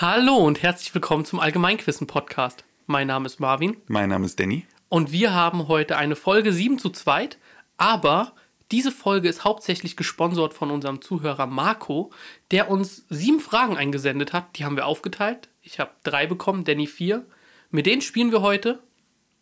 Hallo 0.00 0.34
und 0.36 0.60
herzlich 0.60 0.92
willkommen 0.92 1.24
zum 1.24 1.38
Allgemeinquissen 1.38 2.06
Podcast. 2.08 2.64
Mein 2.86 3.06
Name 3.06 3.26
ist 3.26 3.38
Marvin 3.38 3.76
Mein 3.86 4.08
Name 4.08 4.26
ist 4.26 4.40
Danny. 4.40 4.66
und 4.88 5.12
wir 5.12 5.32
haben 5.32 5.68
heute 5.68 5.96
eine 5.96 6.16
Folge 6.16 6.52
7 6.52 6.80
zu 6.80 6.90
2, 6.90 7.28
aber 7.76 8.32
diese 8.72 8.90
Folge 8.90 9.28
ist 9.28 9.44
hauptsächlich 9.44 9.96
gesponsert 9.96 10.52
von 10.52 10.72
unserem 10.72 11.00
Zuhörer 11.00 11.46
Marco, 11.46 12.10
der 12.50 12.70
uns 12.70 13.04
sieben 13.08 13.38
Fragen 13.38 13.76
eingesendet 13.76 14.32
hat. 14.32 14.58
Die 14.58 14.64
haben 14.64 14.74
wir 14.74 14.86
aufgeteilt. 14.86 15.48
Ich 15.62 15.78
habe 15.78 15.92
drei 16.02 16.26
bekommen, 16.26 16.64
Danny 16.64 16.88
vier. 16.88 17.24
Mit 17.70 17.86
denen 17.86 18.02
spielen 18.02 18.32
wir 18.32 18.42
heute 18.42 18.82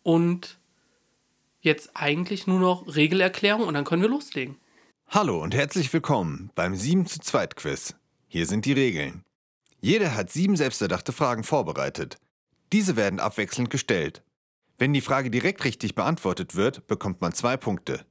und 0.03 0.59
jetzt 1.61 1.91
eigentlich 1.95 2.45
nur 2.45 2.59
noch 2.59 2.95
Regelerklärung 2.95 3.65
und 3.67 3.73
dann 3.73 3.85
können 3.85 4.03
wir 4.03 4.09
loslegen. 4.09 4.57
Hallo 5.07 5.41
und 5.41 5.55
herzlich 5.55 5.91
willkommen 5.93 6.51
beim 6.53 6.75
7 6.75 7.07
zu 7.07 7.19
2 7.19 7.47
Quiz. 7.47 7.95
Hier 8.27 8.45
sind 8.45 8.65
die 8.65 8.73
Regeln. 8.73 9.23
Jeder 9.83 10.15
hat 10.15 10.31
sieben 10.31 10.55
selbsterdachte 10.55 11.11
Fragen 11.11 11.43
vorbereitet. 11.43 12.17
Diese 12.71 12.95
werden 12.95 13.19
abwechselnd 13.19 13.69
gestellt. 13.69 14.23
Wenn 14.77 14.93
die 14.93 15.01
Frage 15.01 15.29
direkt 15.29 15.65
richtig 15.65 15.93
beantwortet 15.93 16.55
wird, 16.55 16.87
bekommt 16.87 17.19
man 17.19 17.33
zwei 17.33 17.57
Punkte. 17.57 18.05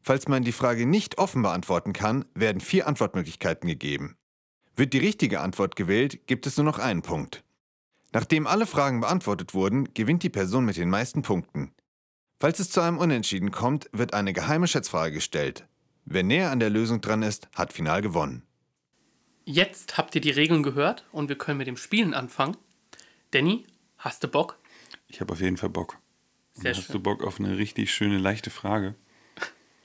Falls 0.00 0.28
man 0.28 0.44
die 0.44 0.52
Frage 0.52 0.86
nicht 0.86 1.18
offen 1.18 1.42
beantworten 1.42 1.92
kann, 1.92 2.26
werden 2.36 2.60
vier 2.60 2.86
Antwortmöglichkeiten 2.86 3.68
gegeben. 3.68 4.16
Wird 4.76 4.92
die 4.92 4.98
richtige 4.98 5.40
Antwort 5.40 5.74
gewählt, 5.74 6.28
gibt 6.28 6.46
es 6.46 6.58
nur 6.58 6.64
noch 6.64 6.78
einen 6.78 7.02
Punkt. 7.02 7.42
Nachdem 8.12 8.46
alle 8.46 8.64
Fragen 8.64 9.00
beantwortet 9.00 9.52
wurden, 9.52 9.92
gewinnt 9.94 10.22
die 10.22 10.30
Person 10.30 10.64
mit 10.64 10.76
den 10.76 10.90
meisten 10.90 11.22
Punkten. 11.22 11.72
Falls 12.38 12.60
es 12.60 12.70
zu 12.70 12.80
einem 12.80 12.98
Unentschieden 12.98 13.50
kommt, 13.50 13.90
wird 13.92 14.14
eine 14.14 14.32
geheime 14.32 14.68
Schätzfrage 14.68 15.14
gestellt. 15.14 15.66
Wer 16.04 16.22
näher 16.22 16.52
an 16.52 16.60
der 16.60 16.70
Lösung 16.70 17.00
dran 17.00 17.24
ist, 17.24 17.48
hat 17.56 17.72
final 17.72 18.00
gewonnen. 18.00 18.45
Jetzt 19.48 19.96
habt 19.96 20.12
ihr 20.16 20.20
die 20.20 20.30
Regeln 20.30 20.64
gehört 20.64 21.04
und 21.12 21.28
wir 21.28 21.38
können 21.38 21.58
mit 21.58 21.68
dem 21.68 21.76
Spielen 21.76 22.14
anfangen. 22.14 22.56
Danny, 23.30 23.64
hast 23.96 24.24
du 24.24 24.28
Bock? 24.28 24.58
Ich 25.06 25.20
habe 25.20 25.32
auf 25.32 25.40
jeden 25.40 25.56
Fall 25.56 25.68
Bock. 25.68 25.98
Sehr 26.54 26.74
hast 26.74 26.86
schön. 26.86 26.94
du 26.94 27.00
Bock 27.00 27.22
auf 27.22 27.38
eine 27.38 27.56
richtig 27.56 27.94
schöne, 27.94 28.18
leichte 28.18 28.50
Frage? 28.50 28.96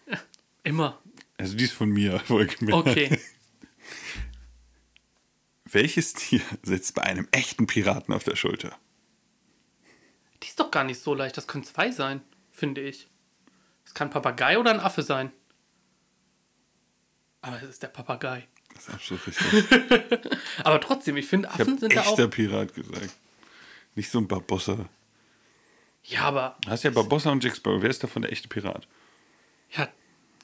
Immer. 0.64 1.00
Also 1.38 1.56
die 1.56 1.66
ist 1.66 1.74
von 1.74 1.90
mir, 1.90 2.24
wohlgemerkt. 2.28 2.88
Okay. 2.88 3.20
Welches 5.66 6.16
Tier 6.16 6.42
sitzt 6.64 6.96
bei 6.96 7.04
einem 7.04 7.28
echten 7.32 7.68
Piraten 7.68 8.16
auf 8.16 8.24
der 8.24 8.36
Schulter? 8.36 8.76
Die 10.42 10.48
ist 10.48 10.60
doch 10.60 10.72
gar 10.72 10.86
nicht 10.86 11.00
so 11.00 11.14
leicht. 11.14 11.38
Das 11.38 11.48
können 11.48 11.64
zwei 11.64 11.92
sein, 11.92 12.22
finde 12.50 12.82
ich. 12.82 13.10
Es 13.86 13.94
kann 13.94 14.08
ein 14.08 14.12
Papagei 14.12 14.58
oder 14.58 14.72
ein 14.72 14.80
Affe 14.80 15.04
sein. 15.04 15.32
Aber 17.42 17.58
es 17.62 17.70
ist 17.70 17.84
der 17.84 17.90
Papagei. 17.90 18.48
Das 18.88 18.88
ist 18.88 18.94
absolut 18.94 19.28
richtig. 19.28 20.32
Aber 20.64 20.82
trotzdem, 20.82 21.18
ich 21.18 21.28
finde, 21.28 21.48
Ich 21.48 21.54
Affen 21.62 21.72
habe 21.74 21.80
sind 21.80 21.96
da 21.96 22.02
auch. 22.02 22.10
echter 22.12 22.28
Pirat 22.28 22.74
gesagt. 22.74 23.10
Nicht 23.96 24.10
so 24.10 24.20
ein 24.20 24.28
Barbossa. 24.28 24.90
Ja, 26.04 26.22
aber 26.24 26.58
Du 26.64 26.72
hast 26.72 26.84
ja 26.84 26.90
Barbossa 26.90 27.30
und 27.32 27.44
Jack 27.44 27.56
Sparrow. 27.56 27.82
Wer 27.82 27.90
ist 27.92 28.02
davon 28.04 28.24
der 28.24 28.32
echte 28.32 28.48
Pirat? 28.48 28.88
hat 29.74 29.92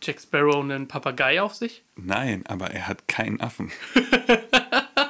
Jack 0.03 0.21
Sparrow 0.21 0.61
einen 0.63 0.88
Papagei 0.88 1.41
auf 1.41 1.55
sich? 1.55 1.83
Nein, 1.95 2.45
aber 2.45 2.69
er 2.71 2.88
hat 2.88 3.07
keinen 3.07 3.41
Affen. 3.41 3.71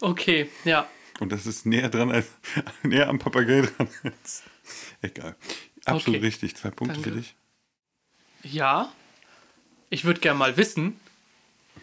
Okay, 0.00 0.50
ja. 0.64 0.88
Und 1.20 1.30
das 1.30 1.46
ist 1.46 1.64
näher 1.64 1.88
dran 1.88 2.10
als 2.10 2.26
näher 2.82 3.08
am 3.08 3.18
Papagei 3.20 3.62
dran 3.62 3.88
als. 4.02 4.42
Egal. 5.00 5.36
Absolut 5.84 6.18
Okay. 6.18 6.26
richtig. 6.26 6.56
Zwei 6.56 6.70
Punkte 6.70 6.94
Danke. 6.96 7.10
für 7.10 7.16
dich. 7.16 7.36
Ja. 8.42 8.92
Ich 9.90 10.04
würde 10.04 10.20
gerne 10.20 10.38
mal 10.38 10.56
wissen, 10.56 10.98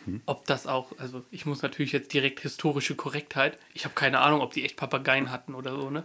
Mhm. 0.06 0.22
ob 0.26 0.45
das 0.45 0.66
auch, 0.68 0.98
also 0.98 1.23
ich 1.32 1.45
muss 1.45 1.62
natürlich 1.62 1.92
jetzt 1.92 2.14
direkt 2.14 2.40
historische 2.42 2.95
Korrektheit. 2.95 3.58
Ich 3.73 3.86
habe 3.86 3.95
keine 3.95 4.20
Ahnung, 4.20 4.42
ob 4.42 4.54
die 4.54 4.64
echt 4.66 4.78
Papageien 4.78 5.32
hatten 5.32 5.56
oder 5.56 5.76
so, 5.76 5.90
ne? 5.90 6.04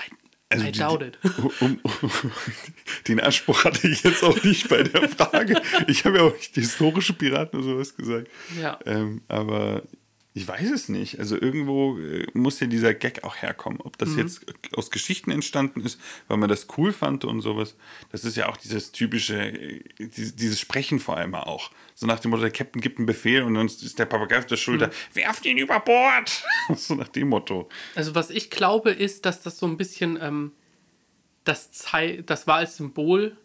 I, 0.00 0.12
Also 0.50 0.64
I 0.66 0.72
die- 0.72 0.78
doubt 0.78 1.02
it. 1.02 1.18
Um, 1.60 1.78
um, 1.82 1.92
den 3.08 3.20
Anspruch 3.20 3.64
hatte 3.64 3.88
ich 3.88 4.02
jetzt 4.04 4.22
auch 4.22 4.40
nicht 4.44 4.68
bei 4.68 4.82
der 4.82 5.08
Frage. 5.08 5.60
Ich 5.88 6.04
habe 6.04 6.18
ja 6.18 6.24
auch 6.24 6.32
nicht 6.34 6.54
historische 6.54 7.14
Piraten 7.14 7.58
oder 7.58 7.68
sowas 7.68 7.96
gesagt. 7.96 8.28
Ja. 8.60 8.78
Ähm, 8.86 9.22
aber 9.28 9.82
ich 10.36 10.46
weiß 10.46 10.70
es 10.70 10.90
nicht. 10.90 11.18
Also 11.18 11.40
irgendwo 11.40 11.98
äh, 11.98 12.26
muss 12.34 12.60
ja 12.60 12.66
dieser 12.66 12.92
Gag 12.92 13.24
auch 13.24 13.36
herkommen. 13.36 13.80
Ob 13.80 13.96
das 13.96 14.16
jetzt 14.16 14.44
aus 14.76 14.90
Geschichten 14.90 15.30
entstanden 15.30 15.80
ist, 15.80 15.98
weil 16.28 16.36
man 16.36 16.50
das 16.50 16.66
cool 16.76 16.92
fand 16.92 17.24
und 17.24 17.40
sowas. 17.40 17.74
Das 18.12 18.22
ist 18.22 18.36
ja 18.36 18.50
auch 18.50 18.58
dieses 18.58 18.92
typische, 18.92 19.38
äh, 19.38 19.82
dieses, 19.98 20.60
Sprechen 20.60 21.00
vor 21.00 21.16
allem 21.16 21.34
auch. 21.34 21.70
So 21.94 22.06
nach 22.06 22.20
dem 22.20 22.32
Motto, 22.32 22.42
der 22.42 22.50
Captain 22.50 22.82
gibt 22.82 22.98
einen 22.98 23.06
Befehl 23.06 23.44
und 23.44 23.54
dann 23.54 23.64
ist 23.64 23.98
der 23.98 24.04
Papagei 24.04 24.36
auf 24.36 24.44
der 24.44 24.58
Schulter, 24.58 24.90
werft 25.14 25.46
ihn 25.46 25.56
über 25.56 25.80
Bord. 25.80 26.44
so 26.76 26.94
nach 26.94 27.08
dem 27.08 27.30
Motto. 27.30 27.70
Also 27.94 28.14
was 28.14 28.28
ich 28.28 28.50
glaube, 28.50 28.90
ist, 28.90 29.24
dass 29.24 29.42
das 29.42 29.58
so 29.58 29.64
ein 29.64 29.78
bisschen 29.78 30.18
ähm, 30.20 30.52
das, 31.44 31.72
Zei 31.72 32.22
das 32.26 32.46
war 32.46 32.56
als 32.56 32.76
Symbol 32.76 33.38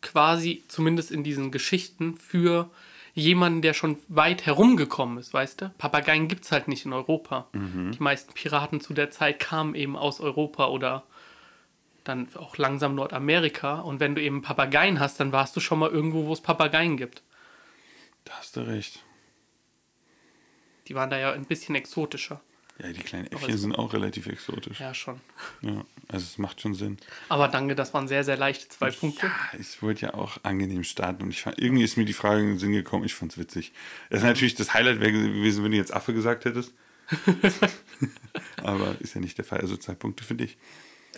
quasi, 0.00 0.64
zumindest 0.68 1.10
in 1.10 1.24
diesen 1.24 1.50
Geschichten, 1.50 2.16
für 2.16 2.70
jemanden, 3.18 3.62
der 3.62 3.74
schon 3.74 3.98
weit 4.08 4.46
herumgekommen 4.46 5.18
ist, 5.18 5.34
weißt 5.34 5.60
du? 5.60 5.68
Papageien 5.76 6.28
gibt 6.28 6.44
es 6.44 6.52
halt 6.52 6.68
nicht 6.68 6.86
in 6.86 6.92
Europa. 6.92 7.48
Die 7.92 8.02
meisten 8.02 8.32
Piraten 8.32 8.80
zu 8.80 8.94
der 8.94 9.10
Zeit 9.10 9.40
kamen 9.40 9.74
eben 9.74 9.96
aus 9.96 10.20
Europa 10.20 10.68
oder 10.68 11.04
dann 12.04 12.28
auch 12.36 12.56
langsam 12.56 12.94
Nordamerika. 12.94 13.80
Und 13.80 14.00
wenn 14.00 14.14
du 14.14 14.22
eben 14.22 14.42
Papageien 14.42 15.00
hast, 15.00 15.20
dann 15.20 15.32
warst 15.32 15.56
du 15.56 15.60
schon 15.60 15.78
mal 15.78 15.90
irgendwo, 15.90 16.26
wo 16.26 16.32
es 16.32 16.40
Papageien 16.40 16.96
gibt. 16.96 17.22
Da 18.24 18.34
hast 18.34 18.56
du 18.56 18.60
recht. 18.60 19.04
Die 20.86 20.94
waren 20.94 21.10
da 21.10 21.18
ja 21.18 21.32
ein 21.32 21.44
bisschen 21.44 21.74
exotischer. 21.74 22.40
Ja, 22.80 22.92
die 22.92 23.00
kleinen 23.00 23.26
Äffchen 23.26 23.54
es- 23.54 23.60
sind 23.60 23.74
auch 23.74 23.92
relativ 23.92 24.26
exotisch. 24.26 24.78
Ja, 24.80 24.94
schon. 24.94 25.20
Ja, 25.62 25.84
also 26.08 26.24
es 26.24 26.38
macht 26.38 26.60
schon 26.60 26.74
Sinn. 26.74 26.96
Aber 27.28 27.48
danke, 27.48 27.74
das 27.74 27.92
waren 27.92 28.06
sehr, 28.06 28.22
sehr 28.22 28.36
leichte 28.36 28.68
zwei 28.68 28.90
Punkte. 28.90 29.26
Ja, 29.26 29.58
ich 29.58 29.82
wollte 29.82 30.02
ja 30.06 30.14
auch 30.14 30.38
angenehm 30.44 30.84
starten 30.84 31.24
und 31.24 31.30
ich 31.30 31.42
fand, 31.42 31.58
irgendwie 31.58 31.82
ist 31.82 31.96
mir 31.96 32.04
die 32.04 32.12
Frage 32.12 32.40
in 32.40 32.46
den 32.50 32.58
Sinn 32.58 32.72
gekommen, 32.72 33.04
ich 33.04 33.14
fand's 33.14 33.36
witzig. 33.36 33.72
Das 34.10 34.20
ist 34.20 34.24
natürlich 34.26 34.54
das 34.54 34.74
Highlight 34.74 35.00
wäre 35.00 35.10
gewesen, 35.12 35.64
wenn 35.64 35.72
du 35.72 35.76
jetzt 35.76 35.92
Affe 35.92 36.14
gesagt 36.14 36.44
hättest. 36.44 36.72
Aber 38.62 38.96
ist 39.00 39.14
ja 39.14 39.20
nicht 39.20 39.38
der 39.38 39.44
Fall. 39.44 39.60
Also 39.60 39.76
zwei 39.76 39.94
Punkte 39.94 40.24
für 40.24 40.34
dich. 40.34 40.56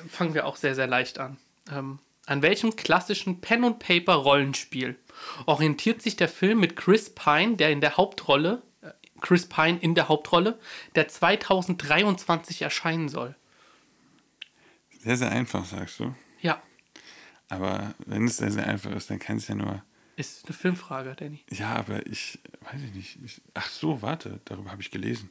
fangen 0.08 0.34
wir 0.34 0.46
auch 0.46 0.56
sehr, 0.56 0.74
sehr 0.74 0.86
leicht 0.86 1.18
an. 1.18 1.36
Ähm, 1.70 1.98
an 2.26 2.42
welchem 2.42 2.76
klassischen 2.76 3.40
Pen-and-Paper-Rollenspiel 3.40 4.96
orientiert 5.46 6.00
sich 6.02 6.16
der 6.16 6.28
Film 6.28 6.60
mit 6.60 6.76
Chris 6.76 7.10
Pine, 7.14 7.56
der 7.56 7.70
in 7.70 7.80
der 7.80 7.96
Hauptrolle, 7.96 8.62
Chris 9.20 9.46
Pine 9.48 9.78
in 9.78 9.94
der 9.94 10.08
Hauptrolle, 10.08 10.58
der 10.94 11.08
2023 11.08 12.62
erscheinen 12.62 13.08
soll? 13.08 13.36
Sehr, 14.98 15.16
sehr 15.16 15.30
einfach, 15.30 15.64
sagst 15.64 16.00
du. 16.00 16.14
Ja, 16.40 16.62
Aber 17.48 17.94
wenn 18.06 18.24
es 18.26 18.36
sehr, 18.38 18.50
sehr 18.50 18.66
einfach 18.66 18.92
ist, 18.92 19.10
dann 19.10 19.18
kann 19.18 19.36
es 19.38 19.48
ja 19.48 19.54
nur. 19.54 19.82
ist 20.16 20.46
eine 20.46 20.54
Filmfrage, 20.54 21.14
Danny. 21.16 21.42
Ja, 21.50 21.74
aber 21.74 22.06
ich 22.06 22.38
weiß 22.60 22.82
ich 22.82 22.94
nicht. 22.94 23.18
Ich, 23.24 23.40
ach 23.54 23.68
so, 23.68 24.02
warte, 24.02 24.40
darüber 24.44 24.70
habe 24.70 24.82
ich 24.82 24.90
gelesen. 24.90 25.30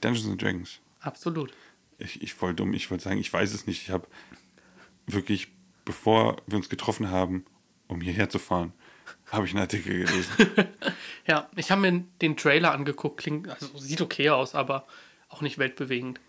Dungeons 0.00 0.28
and 0.28 0.40
Dragons. 0.42 0.80
Absolut. 1.00 1.52
Ich, 1.98 2.22
ich 2.22 2.34
voll 2.34 2.54
dumm. 2.54 2.74
Ich 2.74 2.90
wollte 2.90 3.04
sagen, 3.04 3.18
ich 3.18 3.32
weiß 3.32 3.54
es 3.54 3.66
nicht. 3.66 3.82
Ich 3.82 3.90
habe 3.90 4.06
wirklich, 5.06 5.48
bevor 5.84 6.36
wir 6.46 6.56
uns 6.58 6.68
getroffen 6.68 7.10
haben, 7.10 7.44
um 7.88 8.00
hierher 8.00 8.28
zu 8.28 8.38
fahren, 8.38 8.72
habe 9.30 9.46
ich 9.46 9.52
einen 9.52 9.60
Artikel 9.60 10.04
gelesen. 10.04 10.32
Ja, 11.28 11.50
ich 11.56 11.72
habe 11.72 11.80
mir 11.80 12.04
den 12.22 12.36
Trailer 12.36 12.70
angeguckt, 12.70 13.16
klingt, 13.16 13.48
also 13.48 13.76
sieht 13.76 14.00
okay 14.00 14.30
aus, 14.30 14.54
aber 14.54 14.86
auch 15.28 15.40
nicht 15.40 15.58
weltbewegend. 15.58 16.20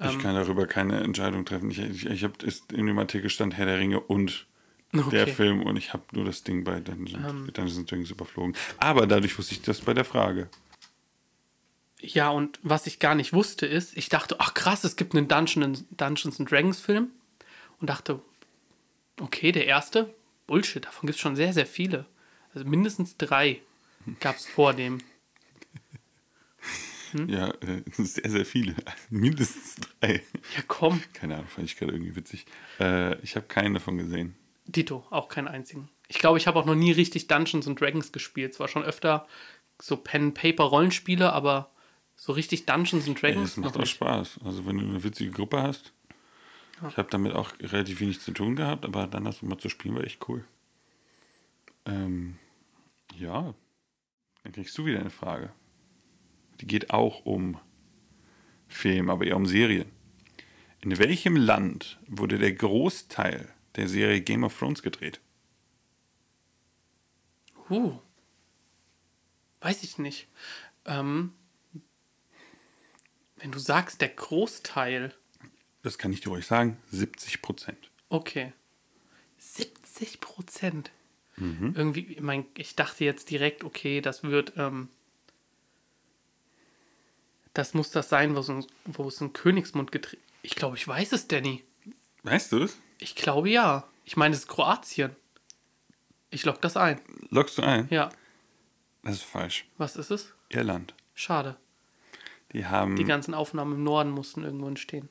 Ähm. 0.00 0.10
Ich 0.10 0.18
kann 0.18 0.34
darüber 0.34 0.66
keine 0.66 1.00
Entscheidung 1.00 1.44
treffen. 1.44 1.70
Ich, 1.70 1.78
ich, 1.78 2.06
ich 2.06 2.24
habe 2.24 2.32
in 2.72 2.86
dem 2.86 2.98
Artikel 2.98 3.28
stand 3.28 3.58
Herr 3.58 3.66
der 3.66 3.78
Ringe 3.78 4.00
und 4.00 4.46
der 4.92 5.04
Okay. 5.04 5.24
Ähm. 5.28 5.36
Film 5.36 5.62
und 5.62 5.76
ich 5.76 5.92
habe 5.92 6.04
nur 6.12 6.24
das 6.24 6.42
Ding 6.42 6.64
bei 6.64 6.80
Dungeons, 6.80 7.52
Dungeons 7.52 7.76
and 7.76 7.90
Dragons 7.90 8.10
überflogen. 8.10 8.56
Aber 8.78 9.06
dadurch 9.06 9.36
wusste 9.38 9.54
ich 9.54 9.60
das 9.60 9.82
bei 9.82 9.92
der 9.92 10.04
Frage. 10.04 10.48
Ja, 12.00 12.30
und 12.30 12.58
was 12.62 12.86
ich 12.86 13.00
gar 13.00 13.14
nicht 13.14 13.32
wusste 13.32 13.66
ist, 13.66 13.96
ich 13.96 14.08
dachte, 14.08 14.36
ach 14.38 14.54
krass, 14.54 14.84
es 14.84 14.96
gibt 14.96 15.14
einen 15.14 15.28
Dungeon 15.28 15.84
Dungeons 15.90 16.40
and 16.40 16.50
Dragons 16.50 16.80
Film 16.80 17.10
und 17.80 17.90
dachte, 17.90 18.22
okay, 19.20 19.52
der 19.52 19.66
erste, 19.66 20.14
Bullshit, 20.48 20.84
davon 20.84 21.06
gibt 21.06 21.14
es 21.16 21.20
schon 21.20 21.36
sehr, 21.36 21.52
sehr 21.52 21.66
viele. 21.66 22.06
Also 22.52 22.68
mindestens 22.68 23.16
drei 23.16 23.60
gab 24.18 24.34
es 24.36 24.46
vor 24.46 24.74
dem. 24.74 24.98
Hm? 27.12 27.28
Ja, 27.28 27.48
äh, 27.60 27.82
sehr, 27.96 28.28
sehr 28.28 28.44
viele. 28.44 28.74
Mindestens 29.10 29.76
drei. 29.76 30.22
Ja, 30.56 30.62
komm, 30.66 31.00
Keine 31.12 31.36
Ahnung, 31.36 31.48
fand 31.48 31.66
ich 31.66 31.76
gerade 31.76 31.92
irgendwie 31.92 32.16
witzig. 32.16 32.46
Äh, 32.80 33.18
ich 33.22 33.36
habe 33.36 33.46
keinen 33.46 33.74
davon 33.74 33.96
gesehen. 33.98 34.34
Dito, 34.66 35.06
auch 35.10 35.28
keinen 35.28 35.48
einzigen. 35.48 35.88
Ich 36.08 36.18
glaube, 36.18 36.38
ich 36.38 36.46
habe 36.46 36.58
auch 36.58 36.66
noch 36.66 36.74
nie 36.74 36.92
richtig 36.92 37.26
Dungeons 37.28 37.66
and 37.66 37.80
Dragons 37.80 38.12
gespielt. 38.12 38.54
Zwar 38.54 38.68
schon 38.68 38.82
öfter 38.82 39.26
so 39.80 39.96
Pen-Paper-Rollenspiele, 39.96 41.32
aber 41.32 41.70
so 42.16 42.32
richtig 42.32 42.66
Dungeons 42.66 43.06
and 43.06 43.20
Dragons 43.22 43.54
das 43.54 43.56
macht 43.58 43.76
auch 43.76 43.80
nicht. 43.80 43.90
Spaß. 43.90 44.40
Also 44.44 44.66
wenn 44.66 44.78
du 44.78 44.84
eine 44.84 45.04
witzige 45.04 45.30
Gruppe 45.30 45.62
hast. 45.62 45.92
Ich 46.88 46.96
habe 46.96 47.10
damit 47.10 47.32
auch 47.32 47.52
relativ 47.60 48.00
wenig 48.00 48.20
zu 48.20 48.32
tun 48.32 48.56
gehabt, 48.56 48.84
aber 48.84 49.06
dann 49.06 49.24
das 49.24 49.42
mal 49.42 49.58
zu 49.58 49.68
spielen 49.68 49.96
war 49.96 50.04
echt 50.04 50.28
cool. 50.28 50.44
Ähm, 51.86 52.38
ja, 53.16 53.54
dann 54.42 54.52
kriegst 54.52 54.76
du 54.78 54.84
wieder 54.84 55.00
eine 55.00 55.10
Frage. 55.10 55.52
Die 56.60 56.66
geht 56.66 56.90
auch 56.90 57.24
um 57.24 57.58
Film, 58.68 59.10
aber 59.10 59.26
eher 59.26 59.36
um 59.36 59.46
Serien. 59.46 59.90
In 60.80 60.96
welchem 60.98 61.36
Land 61.36 61.98
wurde 62.06 62.38
der 62.38 62.52
Großteil 62.52 63.52
der 63.76 63.88
Serie 63.88 64.20
Game 64.20 64.44
of 64.44 64.56
Thrones 64.56 64.82
gedreht? 64.82 65.20
Uh. 67.70 67.98
Weiß 69.60 69.82
ich 69.82 69.98
nicht. 69.98 70.28
Ähm, 70.84 71.32
wenn 73.36 73.52
du 73.52 73.58
sagst, 73.58 74.00
der 74.00 74.08
Großteil. 74.08 75.14
Das 75.82 75.98
kann 75.98 76.12
ich 76.12 76.20
dir 76.20 76.30
ruhig 76.30 76.46
sagen, 76.46 76.76
70 76.90 77.42
Prozent. 77.42 77.90
Okay. 78.08 78.52
70 79.38 80.20
Prozent. 80.20 80.90
Mhm. 81.36 81.74
Irgendwie, 81.76 82.00
ich, 82.00 82.20
mein, 82.20 82.46
ich 82.56 82.74
dachte 82.74 83.04
jetzt 83.04 83.30
direkt, 83.30 83.64
okay, 83.64 84.00
das 84.00 84.22
wird. 84.22 84.54
Ähm, 84.56 84.88
das 87.54 87.74
muss 87.74 87.90
das 87.90 88.08
sein, 88.08 88.34
wo 88.36 88.40
es 88.40 88.50
ein, 88.50 88.66
wo 88.84 89.08
es 89.08 89.20
ein 89.20 89.32
Königsmund 89.32 89.92
gedreht. 89.92 90.20
Ich 90.42 90.54
glaube, 90.54 90.76
ich 90.76 90.86
weiß 90.86 91.12
es, 91.12 91.28
Danny. 91.28 91.64
Weißt 92.22 92.52
du 92.52 92.62
es? 92.62 92.78
Ich 92.98 93.14
glaube 93.14 93.48
ja. 93.48 93.88
Ich 94.04 94.16
meine, 94.16 94.34
es 94.34 94.42
ist 94.42 94.48
Kroatien. 94.48 95.14
Ich 96.30 96.44
log 96.44 96.60
das 96.60 96.76
ein. 96.76 97.00
Loggst 97.30 97.58
du 97.58 97.62
ein? 97.62 97.88
Ja. 97.90 98.10
Das 99.02 99.16
ist 99.16 99.22
falsch. 99.22 99.66
Was 99.78 99.96
ist 99.96 100.10
es? 100.10 100.34
Irland. 100.50 100.94
Schade. 101.14 101.56
Die 102.52 102.66
haben. 102.66 102.96
Die 102.96 103.04
ganzen 103.04 103.34
Aufnahmen 103.34 103.74
im 103.74 103.84
Norden 103.84 104.10
mussten 104.10 104.44
irgendwo 104.44 104.68
entstehen. 104.68 105.08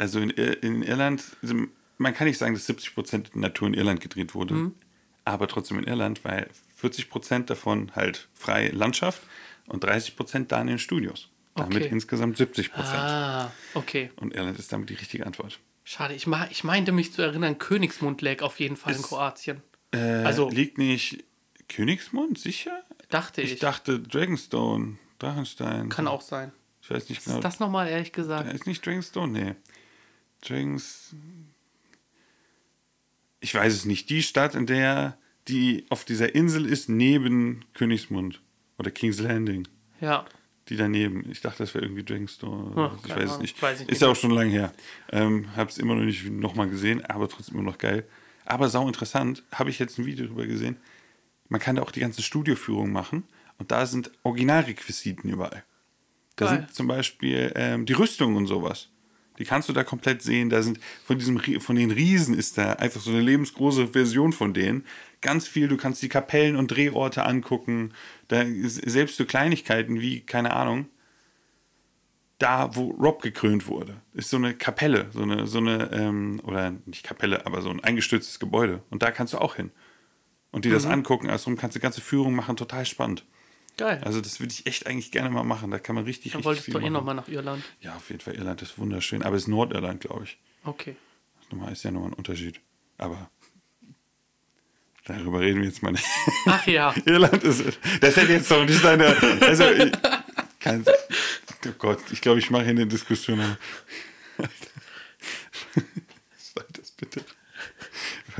Also 0.00 0.18
in, 0.20 0.30
in 0.30 0.82
Irland, 0.82 1.22
also 1.42 1.54
man 1.98 2.14
kann 2.14 2.26
nicht 2.26 2.38
sagen, 2.38 2.54
dass 2.54 2.64
70 2.66 2.94
Prozent 2.94 3.36
Natur 3.36 3.68
in 3.68 3.74
Irland 3.74 4.00
gedreht 4.00 4.34
wurde, 4.34 4.54
Mhm. 4.54 4.74
aber 5.26 5.46
trotzdem 5.46 5.78
in 5.78 5.84
Irland, 5.84 6.24
weil 6.24 6.48
40 6.76 7.10
Prozent 7.10 7.50
davon 7.50 7.92
halt 7.94 8.28
freie 8.32 8.70
Landschaft 8.70 9.20
und 9.66 9.84
30 9.84 10.16
Prozent 10.16 10.50
da 10.52 10.60
in 10.62 10.68
den 10.68 10.78
Studios. 10.78 11.28
Damit 11.54 11.76
Okay. 11.76 11.88
insgesamt 11.90 12.38
70 12.38 12.72
Prozent. 12.72 12.96
Ah, 12.96 13.52
okay. 13.74 14.10
Und 14.16 14.34
Irland 14.34 14.58
ist 14.58 14.72
damit 14.72 14.88
die 14.88 14.94
richtige 14.94 15.26
Antwort. 15.26 15.58
Schade. 15.84 16.14
Ich, 16.14 16.26
ma- 16.26 16.48
ich 16.50 16.64
meinte 16.64 16.92
mich 16.92 17.12
zu 17.12 17.20
erinnern, 17.20 17.58
Königsmund 17.58 18.22
lag 18.22 18.40
auf 18.42 18.58
jeden 18.60 18.76
Fall 18.76 18.94
in 18.94 19.00
Ist- 19.00 19.06
Kroatien. 19.06 19.62
Äh, 19.92 19.98
Also- 19.98 20.48
liegt 20.48 20.78
nicht 20.78 21.22
Königsmund, 21.68 22.38
sicher? 22.38 22.82
Dachte 23.10 23.42
ich. 23.42 23.52
Ich 23.54 23.58
dachte 23.58 24.00
Dragonstone, 24.00 24.96
Drachenstein. 25.18 25.88
Kann 25.90 26.06
auch 26.08 26.22
sein. 26.22 26.52
Ich 26.82 26.90
weiß 26.90 27.08
nicht 27.10 27.18
Was 27.18 27.24
genau. 27.26 27.36
ist 27.38 27.44
das 27.44 27.60
nochmal, 27.60 27.88
ehrlich 27.88 28.12
gesagt? 28.12 28.50
Ist 28.52 28.66
nicht 28.66 28.84
Dragonstone? 28.86 29.32
Nee. 29.32 29.54
Dragons. 30.40 31.14
Ich 33.40 33.54
weiß 33.54 33.72
es 33.72 33.84
nicht. 33.84 34.10
Die 34.10 34.22
Stadt, 34.22 34.54
in 34.54 34.66
der 34.66 35.16
die 35.48 35.86
auf 35.88 36.04
dieser 36.04 36.34
Insel 36.34 36.66
ist, 36.66 36.88
neben 36.88 37.64
Königsmund 37.74 38.40
oder 38.78 38.90
King's 38.90 39.20
Landing. 39.20 39.66
Ja. 40.00 40.24
Die 40.68 40.76
daneben. 40.76 41.28
Ich 41.30 41.40
dachte, 41.40 41.58
das 41.58 41.74
wäre 41.74 41.84
irgendwie 41.84 42.04
Dragonstone. 42.04 42.72
Ach, 42.76 42.96
ich 42.96 43.08
keine 43.08 43.22
weiß 43.22 43.32
es 43.32 43.38
nicht. 43.38 43.60
Weiß 43.60 43.80
ich 43.80 43.88
ist 43.88 43.90
nicht 43.90 44.02
ja 44.02 44.08
auch 44.08 44.16
schon 44.16 44.30
lange 44.30 44.50
her. 44.50 44.72
Ähm, 45.10 45.54
Habe 45.56 45.70
es 45.70 45.78
immer 45.78 45.94
noch 45.94 46.04
nicht 46.04 46.30
nochmal 46.30 46.68
gesehen, 46.68 47.04
aber 47.04 47.28
trotzdem 47.28 47.56
immer 47.56 47.70
noch 47.70 47.78
geil. 47.78 48.06
Aber 48.44 48.68
sau 48.68 48.86
interessant, 48.86 49.42
habe 49.52 49.70
ich 49.70 49.78
jetzt 49.78 49.98
ein 49.98 50.06
Video 50.06 50.26
drüber 50.26 50.46
gesehen. 50.46 50.76
Man 51.48 51.60
kann 51.60 51.76
da 51.76 51.82
auch 51.82 51.90
die 51.90 52.00
ganze 52.00 52.22
Studioführung 52.22 52.92
machen 52.92 53.24
und 53.58 53.72
da 53.72 53.86
sind 53.86 54.12
Originalrequisiten 54.22 55.28
überall. 55.28 55.64
Da 56.36 56.46
Geil. 56.46 56.58
sind 56.58 56.74
zum 56.74 56.86
Beispiel 56.86 57.52
ähm, 57.56 57.86
die 57.86 57.92
Rüstungen 57.92 58.36
und 58.36 58.46
sowas. 58.46 58.89
Die 59.40 59.46
kannst 59.46 59.70
du 59.70 59.72
da 59.72 59.82
komplett 59.82 60.22
sehen. 60.22 60.50
Da 60.50 60.62
sind 60.62 60.78
von 61.04 61.18
diesem 61.18 61.40
von 61.60 61.74
den 61.74 61.90
Riesen 61.90 62.36
ist 62.36 62.58
da 62.58 62.74
einfach 62.74 63.00
so 63.00 63.10
eine 63.10 63.22
lebensgroße 63.22 63.88
Version 63.88 64.34
von 64.34 64.52
denen. 64.52 64.84
Ganz 65.22 65.48
viel. 65.48 65.66
Du 65.66 65.78
kannst 65.78 66.02
die 66.02 66.10
Kapellen 66.10 66.56
und 66.56 66.70
Drehorte 66.70 67.24
angucken. 67.24 67.94
Da 68.28 68.44
selbst 68.46 69.16
so 69.16 69.24
Kleinigkeiten 69.24 70.00
wie 70.00 70.20
keine 70.20 70.52
Ahnung. 70.52 70.88
Da, 72.38 72.74
wo 72.74 72.90
Rob 72.90 73.20
gekrönt 73.22 73.66
wurde, 73.66 74.00
ist 74.14 74.30
so 74.30 74.38
eine 74.38 74.54
Kapelle, 74.54 75.08
so 75.12 75.22
eine, 75.22 75.46
so 75.46 75.58
eine, 75.58 75.90
ähm, 75.92 76.40
oder 76.44 76.72
nicht 76.86 77.04
Kapelle, 77.04 77.44
aber 77.44 77.60
so 77.60 77.68
ein 77.68 77.84
eingestürztes 77.84 78.38
Gebäude. 78.38 78.82
Und 78.88 79.02
da 79.02 79.10
kannst 79.10 79.34
du 79.34 79.38
auch 79.38 79.56
hin. 79.56 79.70
Und 80.50 80.64
dir 80.64 80.72
das 80.72 80.86
angucken. 80.86 81.30
Also 81.30 81.54
kannst 81.56 81.76
du 81.76 81.80
ganze 81.80 82.00
Führung 82.00 82.34
machen, 82.34 82.56
total 82.56 82.84
spannend. 82.86 83.24
Geil. 83.76 84.00
Also 84.04 84.20
das 84.20 84.40
würde 84.40 84.52
ich 84.52 84.66
echt 84.66 84.86
eigentlich 84.86 85.10
gerne 85.10 85.30
mal 85.30 85.42
machen. 85.42 85.70
Da 85.70 85.78
kann 85.78 85.94
man 85.94 86.04
richtig, 86.04 86.32
Dann 86.32 86.38
richtig 86.38 86.46
wolltest 86.46 86.64
viel 86.66 86.74
du 86.74 86.80
eh 86.80 86.90
nochmal 86.90 87.14
nach 87.14 87.28
Irland. 87.28 87.64
Ja, 87.80 87.96
auf 87.96 88.10
jeden 88.10 88.20
Fall. 88.20 88.34
Irland 88.34 88.60
ist 88.62 88.78
wunderschön. 88.78 89.22
Aber 89.22 89.36
es 89.36 89.42
ist 89.42 89.48
Nordirland, 89.48 90.00
glaube 90.00 90.24
ich. 90.24 90.38
Okay. 90.64 90.96
Nochmal 91.50 91.72
ist 91.72 91.82
ja 91.82 91.90
nochmal 91.90 92.10
ein 92.10 92.14
Unterschied. 92.14 92.60
Aber 92.98 93.30
darüber 95.06 95.40
reden 95.40 95.60
wir 95.60 95.68
jetzt 95.68 95.82
mal 95.82 95.92
nicht. 95.92 96.06
Ach 96.46 96.66
ja. 96.66 96.94
Irland 97.06 97.42
ist. 97.42 97.78
Das 98.00 98.16
hätte 98.16 98.32
jetzt 98.32 98.50
doch 98.50 98.64
nicht 98.64 98.84
deine. 98.84 99.16
Also, 99.40 99.70
ich 99.70 99.92
kann, 100.60 100.84
oh 101.66 101.72
Gott, 101.78 102.00
ich 102.12 102.20
glaube, 102.20 102.38
ich 102.38 102.50
mache 102.50 102.64
hier 102.64 102.70
eine 102.70 102.86
Diskussion. 102.86 103.40
Sag 106.36 106.72
das 106.74 106.90
bitte. 106.92 107.24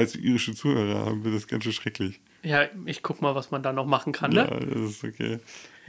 Falls 0.01 0.15
wir 0.15 0.23
irische 0.23 0.55
Zuhörer 0.55 1.07
haben, 1.07 1.25
wird 1.25 1.35
das 1.35 1.47
ganz 1.47 1.65
schön 1.65 1.73
schrecklich. 1.73 2.21
Ja, 2.43 2.65
ich 2.87 3.03
guck 3.03 3.21
mal, 3.21 3.35
was 3.35 3.51
man 3.51 3.63
da 3.63 3.73
noch 3.73 3.87
machen 3.87 4.13
kann, 4.13 4.33
ne? 4.33 4.49
Ja, 4.51 4.61
das 4.61 4.91
ist 4.91 5.05
okay. 5.05 5.39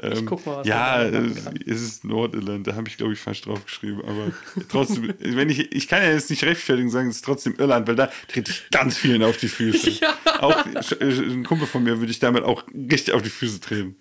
Ähm, 0.02 0.26
guck 0.26 0.46
mal, 0.46 0.58
was 0.58 0.68
ja, 0.68 0.98
man 0.98 1.12
da 1.14 1.20
machen 1.20 1.32
es, 1.38 1.44
kann. 1.46 1.60
es 1.66 1.82
ist 1.82 2.04
Nordirland, 2.04 2.68
da 2.68 2.76
habe 2.76 2.88
ich, 2.88 2.98
glaube 2.98 3.14
ich, 3.14 3.20
falsch 3.20 3.42
draufgeschrieben. 3.42 4.02
Aber 4.04 4.32
trotzdem, 4.68 5.14
wenn 5.20 5.50
ich, 5.50 5.72
ich 5.72 5.88
kann 5.88 6.02
ja 6.02 6.12
jetzt 6.12 6.30
nicht 6.30 6.44
rechtfertigen 6.44 6.90
sagen, 6.90 7.10
es 7.10 7.18
ist 7.18 7.26
trotzdem 7.26 7.56
Irland, 7.58 7.88
weil 7.88 7.96
da 7.96 8.10
trete 8.28 8.52
ich 8.52 8.70
ganz 8.72 8.98
vielen 8.98 9.24
auf 9.24 9.38
die 9.38 9.48
Füße. 9.48 9.92
Ja. 10.02 10.16
Auch 10.40 10.66
äh, 10.66 11.06
ein 11.06 11.44
Kumpel 11.44 11.68
von 11.68 11.84
mir 11.84 12.00
würde 12.00 12.12
ich 12.12 12.20
damit 12.20 12.44
auch 12.44 12.64
richtig 12.74 13.14
auf 13.14 13.22
die 13.22 13.30
Füße 13.30 13.60
treten. 13.60 13.96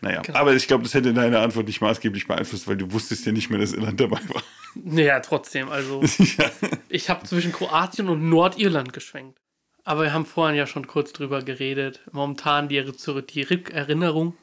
Naja, 0.00 0.22
Genau. 0.22 0.38
aber 0.38 0.54
ich 0.54 0.66
glaube, 0.66 0.84
das 0.84 0.94
hätte 0.94 1.12
deine 1.12 1.40
Antwort 1.40 1.66
nicht 1.66 1.80
maßgeblich 1.80 2.26
beeinflusst, 2.26 2.66
weil 2.66 2.76
du 2.76 2.92
wusstest 2.92 3.26
ja 3.26 3.32
nicht 3.32 3.50
mehr, 3.50 3.58
dass 3.58 3.72
Irland 3.72 4.00
dabei 4.00 4.20
war. 4.28 4.42
Naja, 4.74 5.20
trotzdem. 5.20 5.68
Also, 5.68 6.02
ja. 6.38 6.50
ich 6.88 7.10
habe 7.10 7.24
zwischen 7.26 7.52
Kroatien 7.52 8.08
und 8.08 8.28
Nordirland 8.28 8.92
geschwenkt. 8.92 9.38
Aber 9.86 10.04
wir 10.04 10.12
haben 10.14 10.24
vorhin 10.24 10.56
ja 10.56 10.66
schon 10.66 10.86
kurz 10.86 11.12
drüber 11.12 11.42
geredet. 11.42 12.00
Momentan 12.10 12.68
die, 12.68 12.82
die 13.30 13.42
Rückerinnerung, 13.42 14.34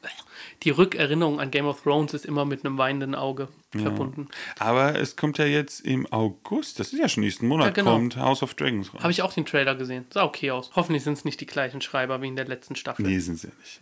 die 0.62 0.70
Rückerinnerung 0.70 1.40
an 1.40 1.50
Game 1.50 1.66
of 1.66 1.82
Thrones 1.82 2.14
ist 2.14 2.24
immer 2.24 2.44
mit 2.44 2.64
einem 2.64 2.78
weinenden 2.78 3.16
Auge 3.16 3.48
verbunden. 3.72 4.28
Aber 4.60 4.94
es 5.00 5.16
kommt 5.16 5.38
ja 5.38 5.44
jetzt 5.44 5.80
im 5.80 6.06
August, 6.12 6.78
das 6.78 6.92
ist 6.92 6.98
ja 7.00 7.08
schon 7.08 7.24
nächsten 7.24 7.48
Monat, 7.48 7.66
Ja, 7.66 7.72
genau. 7.72 7.94
kommt 7.94 8.16
House 8.16 8.44
of 8.44 8.54
Dragons 8.54 8.94
raus. 8.94 9.02
Habe 9.02 9.10
ich 9.10 9.22
auch 9.22 9.32
den 9.32 9.44
Trailer 9.44 9.74
gesehen. 9.74 10.06
Sah 10.10 10.22
okay 10.24 10.52
aus. 10.52 10.70
Hoffentlich 10.76 11.02
sind 11.02 11.14
es 11.14 11.24
nicht 11.24 11.40
die 11.40 11.46
gleichen 11.46 11.80
Schreiber 11.80 12.22
wie 12.22 12.28
in 12.28 12.36
der 12.36 12.46
letzten 12.46 12.76
Staffel. 12.76 13.04
Nee, 13.04 13.18
sind 13.18 13.38
sie 13.40 13.48
ja 13.48 13.54
nicht. 13.58 13.80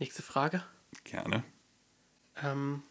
Nächste 0.00 0.22
Frage. 0.22 0.64
Gerne. 1.04 1.44
Ähm, 2.42 2.82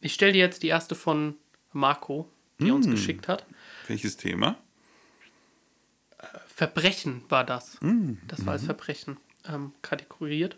ich 0.00 0.12
stelle 0.12 0.32
dir 0.32 0.40
jetzt 0.40 0.62
die 0.62 0.68
erste 0.68 0.94
von 0.94 1.36
Marco, 1.72 2.28
die 2.60 2.68
er 2.68 2.74
uns 2.74 2.86
geschickt 2.86 3.28
hat. 3.28 3.46
Welches 3.86 4.16
Thema? 4.18 4.56
Verbrechen 6.56 7.22
war 7.28 7.44
das. 7.44 7.76
Das 8.26 8.46
war 8.46 8.54
als 8.54 8.64
Verbrechen 8.64 9.18
ähm, 9.46 9.74
kategoriert. 9.82 10.56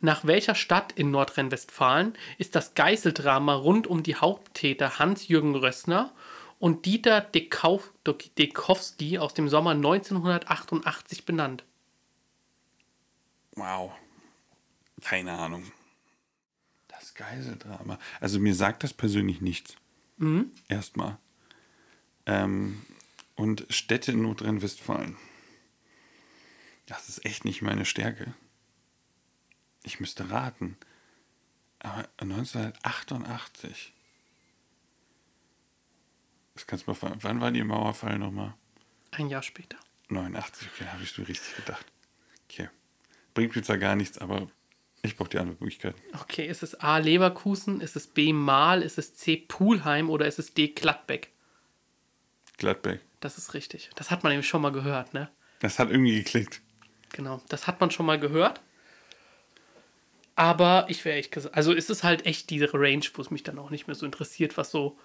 Nach 0.00 0.24
welcher 0.24 0.54
Stadt 0.54 0.92
in 0.92 1.10
Nordrhein-Westfalen 1.10 2.14
ist 2.38 2.54
das 2.54 2.74
Geißeldrama 2.74 3.56
rund 3.56 3.88
um 3.88 4.04
die 4.04 4.14
Haupttäter 4.14 5.00
Hans-Jürgen 5.00 5.56
Rössner 5.56 6.12
und 6.60 6.86
Dieter 6.86 7.20
Dekauf 7.20 7.92
Dekowski 8.38 9.18
aus 9.18 9.34
dem 9.34 9.48
Sommer 9.48 9.72
1988 9.72 11.24
benannt? 11.24 11.64
Wow. 13.56 13.90
Keine 15.02 15.32
Ahnung. 15.32 15.64
Das 16.86 17.14
Geiseldrama. 17.14 17.98
Also 18.20 18.38
mir 18.38 18.54
sagt 18.54 18.84
das 18.84 18.94
persönlich 18.94 19.40
nichts. 19.40 19.74
Erstmal. 20.68 21.18
Ähm, 22.24 22.82
und 23.38 23.66
Städte 23.70 24.12
in 24.12 24.22
Nordrhein-Westfalen. 24.22 25.16
Das 26.86 27.08
ist 27.08 27.24
echt 27.24 27.44
nicht 27.44 27.62
meine 27.62 27.84
Stärke. 27.84 28.34
Ich 29.84 30.00
müsste 30.00 30.28
raten. 30.30 30.76
Aber 31.78 32.08
1988. 32.16 33.94
Das 36.54 36.66
kannst 36.66 36.86
du 36.86 36.90
mal 36.90 36.96
fragen. 36.96 37.18
Wann 37.22 37.40
war 37.40 37.52
die 37.52 37.62
Mauerfall 37.62 38.18
nochmal? 38.18 38.54
Ein 39.12 39.28
Jahr 39.28 39.42
später. 39.42 39.78
89, 40.08 40.68
okay, 40.74 40.86
habe 40.88 41.04
ich 41.04 41.12
so 41.12 41.22
richtig 41.22 41.54
gedacht. 41.54 41.86
Okay. 42.50 42.68
Bringt 43.34 43.54
mir 43.54 43.62
zwar 43.62 43.78
gar 43.78 43.94
nichts, 43.94 44.18
aber 44.18 44.50
ich 45.02 45.16
brauche 45.16 45.28
die 45.28 45.38
Antwortmöglichkeiten. 45.38 46.00
Okay, 46.20 46.48
ist 46.48 46.64
es 46.64 46.74
A. 46.74 46.98
Leverkusen, 46.98 47.80
ist 47.80 47.94
es 47.94 48.08
B. 48.08 48.32
Mahl, 48.32 48.82
ist 48.82 48.98
es 48.98 49.14
C. 49.14 49.36
Pulheim 49.36 50.10
oder 50.10 50.26
ist 50.26 50.40
es 50.40 50.54
D. 50.54 50.68
Gladbeck? 50.68 51.30
Gladbeck. 52.56 53.00
Das 53.20 53.38
ist 53.38 53.54
richtig. 53.54 53.90
Das 53.96 54.10
hat 54.10 54.22
man 54.24 54.32
eben 54.32 54.42
schon 54.42 54.62
mal 54.62 54.70
gehört, 54.72 55.14
ne? 55.14 55.28
Das 55.60 55.78
hat 55.78 55.90
irgendwie 55.90 56.14
geklickt. 56.16 56.60
Genau, 57.12 57.42
das 57.48 57.66
hat 57.66 57.80
man 57.80 57.90
schon 57.90 58.06
mal 58.06 58.18
gehört. 58.20 58.60
Aber 60.36 60.86
ich 60.88 61.04
wäre 61.04 61.16
echt 61.16 61.32
gesagt, 61.32 61.56
also 61.56 61.72
ist 61.72 61.90
es 61.90 62.04
halt 62.04 62.24
echt 62.26 62.50
diese 62.50 62.72
Range, 62.72 63.04
wo 63.14 63.22
es 63.22 63.30
mich 63.30 63.42
dann 63.42 63.58
auch 63.58 63.70
nicht 63.70 63.88
mehr 63.88 63.96
so 63.96 64.06
interessiert, 64.06 64.56
was 64.56 64.70
so 64.70 64.96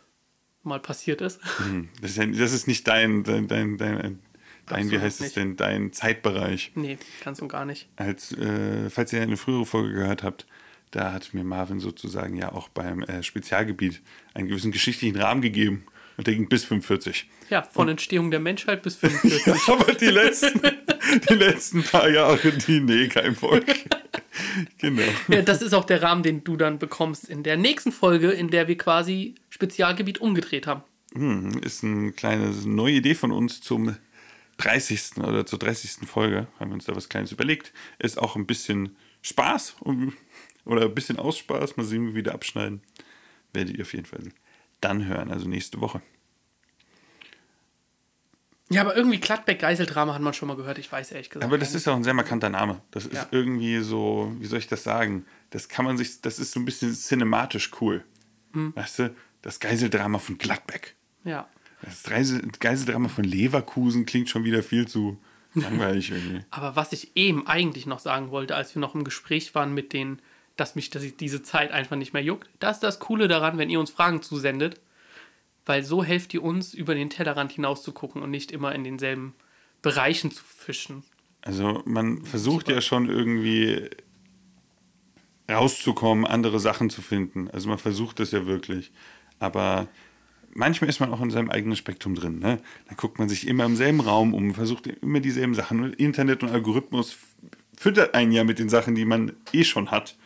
mal 0.61 0.79
passiert 0.79 1.21
ist. 1.21 1.39
Hm, 1.57 1.89
Das 2.01 2.11
ist, 2.11 2.17
ja, 2.17 2.25
das 2.27 2.53
ist 2.53 2.67
nicht 2.67 2.87
dein, 2.87 3.23
dein, 3.23 3.47
dein, 3.47 3.77
dein, 3.77 4.19
dein 4.67 4.91
wie 4.91 4.99
heißt 4.99 5.21
es 5.21 5.25
nicht. 5.27 5.35
denn, 5.35 5.55
dein 5.55 5.91
Zeitbereich. 5.91 6.71
nee, 6.75 6.97
ganz 7.23 7.41
und 7.41 7.47
gar 7.47 7.65
nicht. 7.65 7.89
Als, 7.95 8.31
äh, 8.33 8.89
falls 8.91 9.11
ihr 9.11 9.21
eine 9.23 9.37
frühere 9.37 9.65
Folge 9.65 9.93
gehört 9.93 10.21
habt, 10.21 10.45
da 10.91 11.11
hat 11.11 11.33
mir 11.33 11.43
Marvin 11.43 11.79
sozusagen 11.79 12.35
ja 12.37 12.51
auch 12.51 12.69
beim 12.69 13.01
äh, 13.01 13.23
Spezialgebiet 13.23 14.01
einen 14.35 14.47
gewissen 14.47 14.71
geschichtlichen 14.71 15.15
Rahmen 15.19 15.41
gegeben. 15.41 15.87
Und 16.17 16.27
der 16.27 16.35
ging 16.35 16.47
bis 16.47 16.65
45. 16.65 17.27
Ja, 17.49 17.63
von 17.63 17.89
Entstehung 17.89 18.29
der 18.29 18.39
Menschheit 18.39 18.83
bis 18.83 18.95
45. 18.95 19.45
Ja, 19.67 19.73
aber 19.73 19.93
die 19.93 20.05
letzten, 20.07 20.61
die 21.29 21.33
letzten 21.33 21.83
paar 21.83 22.09
Jahre, 22.09 22.51
die, 22.51 22.79
nee, 22.79 23.07
kein 23.07 23.35
Volk. 23.35 23.65
genau. 24.77 25.01
Ja, 25.27 25.41
das 25.41 25.61
ist 25.61 25.73
auch 25.73 25.85
der 25.85 26.01
Rahmen, 26.03 26.23
den 26.23 26.43
du 26.43 26.55
dann 26.55 26.79
bekommst 26.79 27.29
in 27.29 27.43
der 27.43 27.57
nächsten 27.57 27.91
Folge, 27.91 28.31
in 28.31 28.49
der 28.49 28.67
wir 28.67 28.77
quasi 28.77 29.35
Spezialgebiet 29.49 30.19
umgedreht 30.19 30.67
haben. 30.67 30.83
Hm, 31.13 31.59
ist 31.59 31.83
eine 31.83 32.11
kleine 32.11 32.51
neue 32.65 32.93
Idee 32.93 33.15
von 33.15 33.31
uns 33.31 33.61
zum 33.61 33.95
30. 34.57 35.17
oder 35.17 35.45
zur 35.45 35.59
30. 35.59 36.07
Folge. 36.07 36.47
Haben 36.59 36.71
wir 36.71 36.75
uns 36.75 36.85
da 36.85 36.95
was 36.95 37.09
Kleines 37.09 37.31
überlegt. 37.31 37.73
Ist 37.99 38.19
auch 38.19 38.35
ein 38.35 38.45
bisschen 38.45 38.95
Spaß 39.23 39.77
oder 40.65 40.83
ein 40.83 40.95
bisschen 40.95 41.17
Ausspaß. 41.17 41.77
Mal 41.77 41.83
sehen, 41.83 42.03
wie 42.03 42.09
wir 42.09 42.15
wieder 42.15 42.33
abschneiden. 42.33 42.81
Werdet 43.51 43.77
ihr 43.77 43.83
auf 43.83 43.93
jeden 43.93 44.05
Fall 44.05 44.21
dann 44.83 45.05
hören, 45.05 45.31
also 45.31 45.47
nächste 45.47 45.79
Woche. 45.81 46.01
Ja, 48.69 48.81
aber 48.81 48.95
irgendwie 48.95 49.19
Gladbeck-Geiseldrama 49.19 50.13
hat 50.15 50.21
man 50.21 50.33
schon 50.33 50.47
mal 50.47 50.55
gehört, 50.55 50.79
ich 50.79 50.91
weiß 50.91 51.11
ehrlich 51.11 51.29
gesagt. 51.29 51.45
Aber 51.45 51.57
das 51.57 51.75
ist 51.75 51.87
auch 51.87 51.95
ein 51.95 52.03
sehr 52.03 52.13
markanter 52.13 52.49
Name. 52.49 52.81
Das 52.91 53.05
ist 53.05 53.13
Ja. 53.13 53.27
irgendwie 53.31 53.79
so, 53.81 54.33
wie 54.39 54.45
soll 54.45 54.59
ich 54.59 54.67
das 54.67 54.83
sagen? 54.83 55.25
Das 55.51 55.67
kann 55.69 55.85
man 55.85 55.97
sich, 55.97 56.21
das 56.21 56.39
ist 56.39 56.51
so 56.53 56.59
ein 56.59 56.65
bisschen 56.65 56.93
cinematisch 56.95 57.71
cool. 57.81 58.03
Hm. 58.53 58.73
Weißt 58.75 58.99
du, 58.99 59.15
das 59.41 59.59
Geiseldrama 59.59 60.17
von 60.17 60.37
Gladbeck. 60.37 60.95
Ja. 61.23 61.47
Das 61.81 62.03
Geisel- 62.03 62.41
Geiseldrama 62.59 63.09
von 63.09 63.25
Leverkusen 63.25 64.05
klingt 64.05 64.29
schon 64.29 64.43
wieder 64.45 64.63
viel 64.63 64.87
zu 64.87 65.19
langweilig 65.53 66.09
irgendwie. 66.11 66.43
Aber 66.49 66.75
was 66.75 66.93
ich 66.93 67.15
eben 67.15 67.45
eigentlich 67.45 67.85
noch 67.85 67.99
sagen 67.99 68.31
wollte, 68.31 68.55
als 68.55 68.73
wir 68.73 68.79
noch 68.79 68.95
im 68.95 69.03
Gespräch 69.03 69.53
waren 69.53 69.73
mit 69.73 69.93
denen, 69.93 70.19
dass 70.55 70.75
mich 70.75 70.89
dass 70.89 71.03
ich 71.03 71.17
diese 71.17 71.41
Zeit 71.43 71.71
einfach 71.71 71.95
nicht 71.95 72.13
mehr 72.13 72.23
juckt, 72.23 72.49
das 72.59 72.77
ist 72.77 72.83
das 72.83 72.99
Coole 72.99 73.27
daran, 73.27 73.57
wenn 73.57 73.69
ihr 73.69 73.79
uns 73.79 73.91
Fragen 73.91 74.21
zusendet, 74.21 74.79
weil 75.65 75.83
so 75.83 76.03
helft 76.03 76.33
ihr 76.33 76.43
uns, 76.43 76.73
über 76.73 76.95
den 76.95 77.09
Tellerrand 77.09 77.51
hinaus 77.51 77.83
zu 77.83 77.91
gucken 77.91 78.21
und 78.21 78.31
nicht 78.31 78.51
immer 78.51 78.73
in 78.75 78.83
denselben 78.83 79.35
Bereichen 79.81 80.31
zu 80.31 80.43
fischen. 80.43 81.03
Also 81.41 81.81
man 81.85 82.23
versucht 82.23 82.69
ja 82.69 82.81
schon 82.81 83.09
irgendwie 83.09 83.89
rauszukommen, 85.49 86.25
andere 86.25 86.59
Sachen 86.59 86.89
zu 86.89 87.01
finden. 87.01 87.49
Also 87.51 87.69
man 87.69 87.77
versucht 87.77 88.19
das 88.19 88.31
ja 88.31 88.45
wirklich. 88.45 88.91
Aber 89.39 89.87
manchmal 90.53 90.89
ist 90.89 90.99
man 90.99 91.11
auch 91.11 91.21
in 91.21 91.31
seinem 91.31 91.49
eigenen 91.49 91.75
Spektrum 91.75 92.15
drin. 92.15 92.39
Ne? 92.39 92.61
Da 92.87 92.95
guckt 92.95 93.19
man 93.19 93.27
sich 93.29 93.47
immer 93.47 93.65
im 93.65 93.75
selben 93.75 93.99
Raum 93.99 94.33
um, 94.33 94.53
versucht 94.53 94.87
immer 94.87 95.19
dieselben 95.19 95.53
Sachen. 95.53 95.83
Und 95.83 95.95
Internet 95.95 96.43
und 96.43 96.49
Algorithmus 96.49 97.17
füttert 97.77 98.13
einen 98.13 98.31
ja 98.31 98.43
mit 98.43 98.59
den 98.59 98.69
Sachen, 98.69 98.95
die 98.95 99.05
man 99.05 99.35
eh 99.51 99.63
schon 99.63 99.91
hat. 99.91 100.17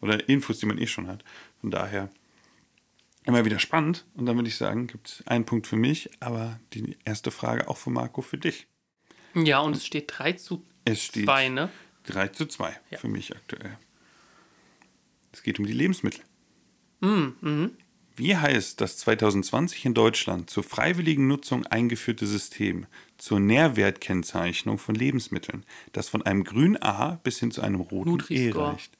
Oder 0.00 0.28
Infos, 0.28 0.58
die 0.58 0.66
man 0.66 0.78
eh 0.78 0.86
schon 0.86 1.08
hat. 1.08 1.24
Von 1.60 1.70
daher 1.70 2.08
immer 3.24 3.44
wieder 3.44 3.58
spannend. 3.58 4.04
Und 4.14 4.26
dann 4.26 4.36
würde 4.36 4.48
ich 4.48 4.56
sagen, 4.56 4.86
gibt 4.86 5.08
es 5.08 5.26
einen 5.26 5.44
Punkt 5.44 5.66
für 5.66 5.76
mich, 5.76 6.08
aber 6.20 6.60
die 6.72 6.96
erste 7.04 7.30
Frage 7.30 7.68
auch 7.68 7.76
von 7.76 7.92
Marco 7.92 8.22
für 8.22 8.38
dich. 8.38 8.66
Ja, 9.34 9.58
und 9.60 9.76
es 9.76 9.84
steht 9.84 10.04
3 10.16 10.32
zu 10.34 10.64
Es 10.84 11.02
steht 11.02 11.24
2, 11.24 11.48
ne? 11.50 11.68
3 12.06 12.28
zu 12.28 12.46
2 12.46 12.76
Ja. 12.90 12.98
für 12.98 13.08
mich 13.08 13.34
aktuell. 13.36 13.76
Es 15.32 15.42
geht 15.42 15.58
um 15.58 15.66
die 15.66 15.72
Lebensmittel. 15.74 16.22
Mm, 17.00 17.66
Wie 18.16 18.36
heißt 18.36 18.80
das 18.80 18.96
2020 18.98 19.84
in 19.84 19.94
Deutschland 19.94 20.48
zur 20.50 20.64
freiwilligen 20.64 21.28
Nutzung 21.28 21.66
eingeführte 21.66 22.26
System 22.26 22.86
zur 23.18 23.40
Nährwertkennzeichnung 23.40 24.78
von 24.78 24.94
Lebensmitteln, 24.94 25.64
das 25.92 26.08
von 26.08 26.22
einem 26.22 26.44
grünen 26.44 26.80
A 26.82 27.20
bis 27.22 27.38
hin 27.40 27.50
zu 27.50 27.60
einem 27.60 27.80
roten 27.80 28.24
E 28.30 28.50
reicht? 28.50 28.96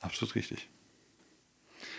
Absolut 0.00 0.34
richtig. 0.34 0.68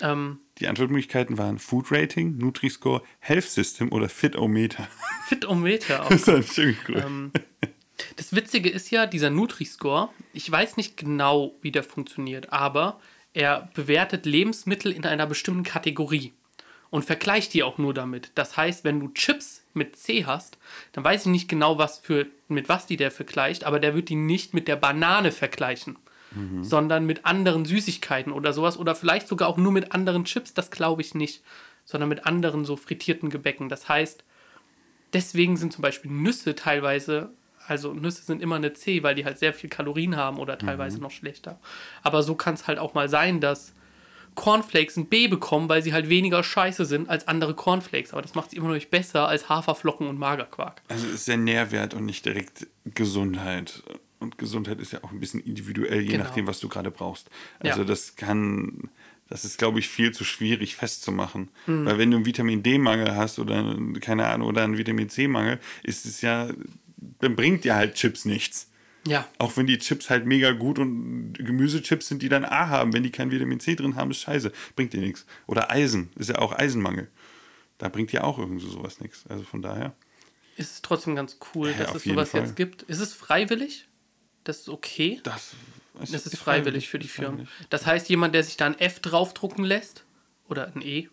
Ähm, 0.01 0.39
Die 0.59 0.67
Antwortmöglichkeiten 0.67 1.37
waren 1.37 1.59
Food 1.59 1.91
Rating, 1.91 2.37
Nutri-Score, 2.37 3.03
Health 3.19 3.49
System 3.49 3.91
oder 3.91 4.09
Fitometer. 4.09 4.87
Fitometer 5.27 6.05
auch. 6.05 6.09
Das 6.09 6.27
ist 6.27 6.57
cool. 6.57 7.03
Ähm, 7.05 7.31
das 8.15 8.35
Witzige 8.35 8.69
ist 8.69 8.89
ja, 8.91 9.05
dieser 9.05 9.29
Nutri-Score, 9.29 10.09
ich 10.33 10.51
weiß 10.51 10.77
nicht 10.77 10.97
genau, 10.97 11.53
wie 11.61 11.71
der 11.71 11.83
funktioniert, 11.83 12.51
aber 12.51 12.99
er 13.33 13.69
bewertet 13.73 14.25
Lebensmittel 14.25 14.91
in 14.91 15.05
einer 15.05 15.27
bestimmten 15.27 15.63
Kategorie 15.63 16.33
und 16.91 17.03
vergleicht 17.03 17.55
die 17.55 17.63
auch 17.63 17.79
nur 17.79 17.95
damit. 17.95 18.31
Das 18.35 18.55
heißt, 18.57 18.83
wenn 18.83 18.99
du 18.99 19.07
Chips 19.07 19.63
mit 19.73 19.95
C 19.95 20.25
hast, 20.25 20.59
dann 20.91 21.03
weiß 21.03 21.21
ich 21.21 21.31
nicht 21.31 21.49
genau, 21.49 21.79
was 21.79 21.97
für, 21.97 22.27
mit 22.47 22.69
was 22.69 22.85
die 22.85 22.97
der 22.97 23.09
vergleicht, 23.09 23.63
aber 23.63 23.79
der 23.79 23.95
wird 23.95 24.09
die 24.09 24.15
nicht 24.15 24.53
mit 24.53 24.67
der 24.67 24.75
Banane 24.75 25.31
vergleichen, 25.31 25.97
sondern 26.61 27.05
mit 27.05 27.25
anderen 27.25 27.65
Süßigkeiten 27.65 28.31
oder 28.31 28.53
sowas 28.53 28.77
oder 28.77 28.95
vielleicht 28.95 29.27
sogar 29.27 29.49
auch 29.49 29.57
nur 29.57 29.71
mit 29.73 29.91
anderen 29.93 30.23
Chips, 30.23 30.53
das 30.53 30.71
glaube 30.71 31.01
ich 31.01 31.13
nicht, 31.13 31.43
sondern 31.83 32.09
mit 32.09 32.25
anderen 32.25 32.63
so 32.63 32.77
frittierten 32.77 33.29
Gebäcken. 33.29 33.67
Das 33.67 33.89
heißt, 33.89 34.23
deswegen 35.11 35.57
sind 35.57 35.73
zum 35.73 35.81
Beispiel 35.81 36.09
Nüsse 36.09 36.55
teilweise, 36.55 37.31
also 37.67 37.93
Nüsse 37.93 38.23
sind 38.23 38.41
immer 38.41 38.55
eine 38.55 38.73
C, 38.73 39.03
weil 39.03 39.15
die 39.15 39.25
halt 39.25 39.39
sehr 39.39 39.53
viel 39.53 39.69
Kalorien 39.69 40.15
haben 40.15 40.37
oder 40.37 40.57
teilweise 40.57 40.99
noch 40.99 41.11
schlechter. 41.11 41.59
Aber 42.01 42.23
so 42.23 42.35
kann 42.35 42.53
es 42.53 42.65
halt 42.65 42.79
auch 42.79 42.93
mal 42.93 43.09
sein, 43.09 43.41
dass 43.41 43.73
Cornflakes 44.35 44.95
ein 44.97 45.07
B 45.07 45.27
bekommen, 45.27 45.67
weil 45.69 45.81
sie 45.83 45.93
halt 45.93 46.09
weniger 46.09 46.43
scheiße 46.43 46.85
sind 46.85 47.09
als 47.09 47.27
andere 47.27 47.53
Cornflakes. 47.53 48.13
Aber 48.13 48.21
das 48.21 48.33
macht 48.35 48.51
sie 48.51 48.57
immer 48.57 48.67
noch 48.67 48.75
nicht 48.75 48.89
besser 48.89 49.27
als 49.27 49.49
Haferflocken 49.49 50.07
und 50.07 50.17
Magerquark. 50.17 50.81
Also 50.87 51.05
es 51.07 51.13
ist 51.13 51.27
der 51.27 51.37
Nährwert 51.37 51.93
und 51.93 52.05
nicht 52.05 52.25
direkt 52.25 52.67
Gesundheit. 52.85 53.83
Und 54.19 54.37
Gesundheit 54.37 54.79
ist 54.79 54.93
ja 54.93 55.03
auch 55.03 55.11
ein 55.11 55.19
bisschen 55.19 55.39
individuell, 55.41 56.01
je 56.01 56.11
Genau. 56.11 56.23
nachdem, 56.25 56.47
was 56.47 56.59
du 56.59 56.69
gerade 56.69 56.91
brauchst. 56.91 57.29
Also 57.59 57.81
Ja. 57.81 57.85
das 57.87 58.15
kann, 58.15 58.89
das 59.27 59.43
ist, 59.45 59.57
glaube 59.57 59.79
ich, 59.79 59.89
viel 59.89 60.11
zu 60.11 60.23
schwierig 60.23 60.75
festzumachen. 60.75 61.49
Mhm. 61.65 61.85
Weil 61.85 61.97
wenn 61.97 62.11
du 62.11 62.17
einen 62.17 62.25
Vitamin 62.25 62.61
D-Mangel 62.63 63.15
hast 63.15 63.39
oder 63.39 63.75
keine 63.99 64.27
Ahnung, 64.27 64.47
oder 64.47 64.63
einen 64.63 64.77
Vitamin 64.77 65.09
C-Mangel, 65.09 65.59
ist 65.83 66.05
es 66.05 66.21
ja, 66.21 66.49
dann 67.19 67.35
bringt 67.35 67.63
dir 67.63 67.75
halt 67.75 67.95
Chips 67.95 68.25
nichts. 68.25 68.70
Ja, 69.07 69.27
Auch 69.39 69.57
wenn 69.57 69.65
die 69.65 69.79
Chips 69.79 70.09
halt 70.11 70.25
mega 70.27 70.51
gut 70.51 70.77
und 70.77 71.33
Gemüsechips 71.33 72.07
sind, 72.07 72.21
die 72.21 72.29
dann 72.29 72.45
A 72.45 72.69
haben. 72.69 72.93
Wenn 72.93 73.01
die 73.01 73.09
kein 73.11 73.31
Vitamin 73.31 73.59
C 73.59 73.75
drin 73.75 73.95
haben, 73.95 74.11
ist 74.11 74.19
scheiße. 74.19 74.51
Bringt 74.75 74.93
dir 74.93 74.99
nichts. 75.01 75.25
Oder 75.47 75.71
Eisen, 75.71 76.11
ist 76.17 76.29
ja 76.29 76.37
auch 76.37 76.51
Eisenmangel. 76.53 77.07
Da 77.79 77.89
bringt 77.89 78.11
dir 78.11 78.23
auch 78.23 78.37
irgendwie 78.37 78.63
sowas 78.69 78.99
nichts. 78.99 79.23
Also 79.27 79.43
von 79.43 79.63
daher. 79.63 79.95
ist 80.55 80.71
es 80.73 80.81
trotzdem 80.83 81.15
ganz 81.15 81.37
cool, 81.55 81.71
Ja, 81.71 81.85
dass 81.85 81.95
es 81.95 82.03
sowas 82.03 82.29
Fall. 82.29 82.41
jetzt 82.41 82.55
gibt. 82.55 82.83
Ist 82.83 82.99
es 82.99 83.13
freiwillig? 83.15 83.87
Das 84.43 84.59
ist 84.59 84.69
okay? 84.69 85.19
Das, 85.23 85.53
Das 85.99 86.25
ist 86.27 86.37
freiwillig 86.37 86.87
für 86.89 86.99
die 86.99 87.07
Firmen. 87.07 87.47
Das 87.71 87.87
heißt, 87.87 88.07
jemand, 88.09 88.35
der 88.35 88.43
sich 88.43 88.55
da 88.57 88.67
ein 88.67 88.79
F 88.79 88.99
draufdrucken 88.99 89.65
lässt, 89.65 90.03
oder 90.47 90.71
ein 90.75 90.81
E, 90.83 91.07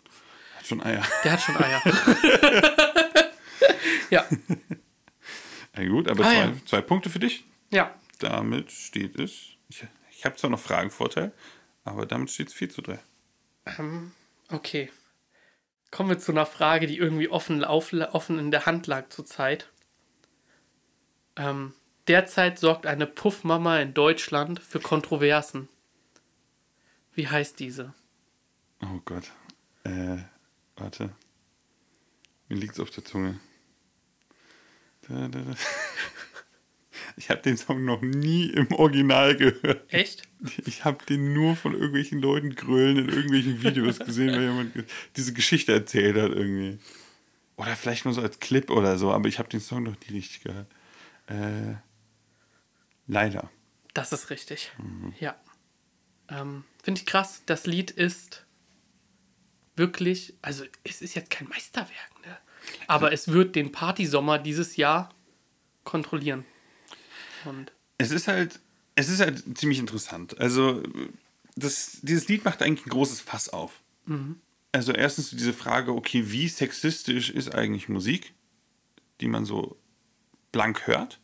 Hat 0.59 0.67
schon 0.67 0.83
Eier. 0.83 1.03
der 1.25 1.33
hat 1.33 1.41
schon 1.41 1.57
Eier. 1.57 1.81
ja, 4.11 4.27
Na 5.75 5.87
gut, 5.89 6.09
aber 6.09 6.25
Ah, 6.25 6.29
zwei, 6.29 6.39
ja. 6.39 6.53
zwei 6.67 6.81
Punkte 6.83 7.09
für 7.11 7.19
dich. 7.19 7.45
Ja. 7.71 7.95
Damit 8.19 8.71
steht 8.71 9.19
es. 9.19 9.57
Ich, 9.69 9.87
ich 10.11 10.25
habe 10.25 10.37
zwar 10.37 10.51
noch 10.51 10.61
Fragenvorteil, 10.61 11.33
aber 11.85 12.07
damit 12.07 12.31
steht 12.31 12.49
es 12.49 12.55
4 12.55 12.71
zu 12.71 12.83
3. 12.83 12.99
Okay. 14.51 14.91
Kommen 15.91 16.11
wir 16.11 16.19
zu 16.19 16.33
einer 16.33 16.47
Frage, 16.47 16.87
die 16.87 16.99
irgendwie 16.99 17.29
offen, 17.29 17.65
auf, 17.65 17.93
offen 17.93 18.39
in 18.39 18.51
der 18.51 18.67
Hand 18.67 18.87
lag 18.87 19.09
zurzeit. 19.09 19.71
Ähm, 21.37 21.75
derzeit 22.09 22.59
sorgt 22.59 22.87
eine 22.87 23.07
Puffmama 23.07 23.79
in 23.79 23.95
Deutschland 23.95 24.61
für 24.61 24.81
Kontroversen. 24.81 25.69
Wie 27.15 27.29
heißt 27.29 27.59
diese? 27.59 27.95
Oh 28.83 29.01
Gott. 29.05 29.31
Äh, 29.85 30.19
warte. 30.77 31.15
Mir 32.49 32.57
liegt's 32.57 32.81
auf 32.81 32.91
der 32.91 33.05
Zunge. 33.05 33.41
Da, 35.09 35.29
da, 35.29 35.41
da. 35.41 35.55
Ich 37.19 37.31
habe 37.31 37.43
den 37.43 37.57
Song 37.57 37.85
noch 37.85 38.01
nie 38.01 38.47
im 38.47 38.71
Original 38.73 39.37
gehört. 39.37 39.93
Echt? 39.93 40.23
Ich 40.67 40.85
habe 40.85 41.05
den 41.05 41.33
nur 41.33 41.57
von 41.57 41.75
irgendwelchen 41.75 42.21
Leuten 42.21 42.55
grölen 42.55 42.97
in 42.97 43.09
irgendwelchen 43.09 43.61
Videos 43.61 43.99
gesehen, 43.99 44.33
weil 44.35 44.43
jemand 44.43 44.73
diese 45.17 45.33
Geschichte 45.33 45.73
erzählt 45.73 46.17
hat 46.17 46.31
irgendwie. 46.31 46.79
Oder 47.57 47.75
vielleicht 47.75 48.05
nur 48.05 48.15
so 48.15 48.21
als 48.23 48.39
Clip 48.39 48.71
oder 48.71 48.99
so, 48.99 49.13
aber 49.13 49.29
ich 49.29 49.41
habe 49.41 49.49
den 49.49 49.59
Song 49.59 49.83
noch 49.83 49.97
nie 50.07 50.15
richtig 50.17 50.45
gehört. 50.45 50.69
Äh, 51.27 51.75
leider. 53.09 53.51
Das 53.95 54.13
ist 54.13 54.31
richtig. 54.31 54.71
Ja. 55.19 55.35
Ähm, 56.29 56.63
Finde 56.81 57.01
ich 57.01 57.07
krass. 57.07 57.43
Das 57.47 57.67
Lied 57.67 57.91
ist 57.91 58.47
wirklich, 59.75 60.35
also 60.41 60.65
es 60.85 61.03
ist 61.03 61.17
jetzt 61.17 61.31
kein 61.31 61.49
Meisterwerk, 61.49 62.25
ne? 62.25 62.39
Aber 62.87 63.13
es 63.13 63.29
wird 63.29 63.57
den 63.57 63.73
Partysommer 63.73 64.39
dieses 64.39 64.77
Jahr 64.77 65.13
kontrollieren. 65.83 66.45
Und 67.45 67.73
Es 67.99 68.11
ist 68.11 68.29
halt, 68.29 68.61
es 68.95 69.09
ist 69.09 69.21
halt 69.21 69.59
ziemlich 69.59 69.79
interessant. 69.79 70.39
Also, 70.39 70.83
das, 71.57 71.99
dieses 72.03 72.29
Lied 72.29 72.45
macht 72.45 72.63
eigentlich 72.63 72.87
ein 72.87 72.91
großes 72.91 73.21
Fass 73.21 73.49
auf. 73.49 73.81
Also, 74.73 74.93
erstens 74.93 75.31
diese 75.31 75.53
Frage, 75.53 75.93
okay, 75.93 76.31
wie 76.31 76.49
sexistisch 76.49 77.31
ist 77.31 77.55
eigentlich 77.55 77.89
Musik, 77.89 78.33
die 79.21 79.29
man 79.29 79.45
so 79.45 79.77
blank 80.53 80.87
hört? 80.87 81.21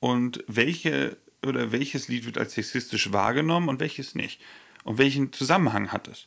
Und 0.00 0.44
welche 0.46 1.16
oder 1.44 1.72
welches 1.72 2.08
Lied 2.08 2.26
wird 2.26 2.38
als 2.38 2.54
sexistisch 2.54 3.12
wahrgenommen 3.12 3.68
und 3.68 3.80
welches 3.80 4.14
nicht? 4.14 4.40
und 4.86 4.98
welchen 4.98 5.32
Zusammenhang 5.32 5.92
hat 5.92 6.06
es? 6.08 6.26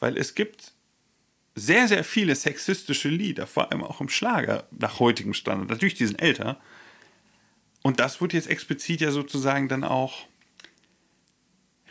Weil 0.00 0.18
es 0.18 0.34
gibt 0.34 0.72
sehr, 1.54 1.86
sehr 1.86 2.02
viele 2.02 2.34
sexistische 2.34 3.08
Lieder, 3.08 3.46
vor 3.46 3.70
allem 3.70 3.84
auch 3.84 4.00
im 4.00 4.08
Schlager 4.08 4.66
nach 4.72 4.98
heutigem 4.98 5.32
Standard. 5.32 5.70
Natürlich, 5.70 5.94
die 5.94 6.06
sind 6.06 6.20
älter. 6.20 6.60
Und 7.82 8.00
das 8.00 8.20
wird 8.20 8.32
jetzt 8.32 8.48
explizit 8.48 9.00
ja 9.00 9.10
sozusagen 9.10 9.68
dann 9.68 9.84
auch 9.84 10.26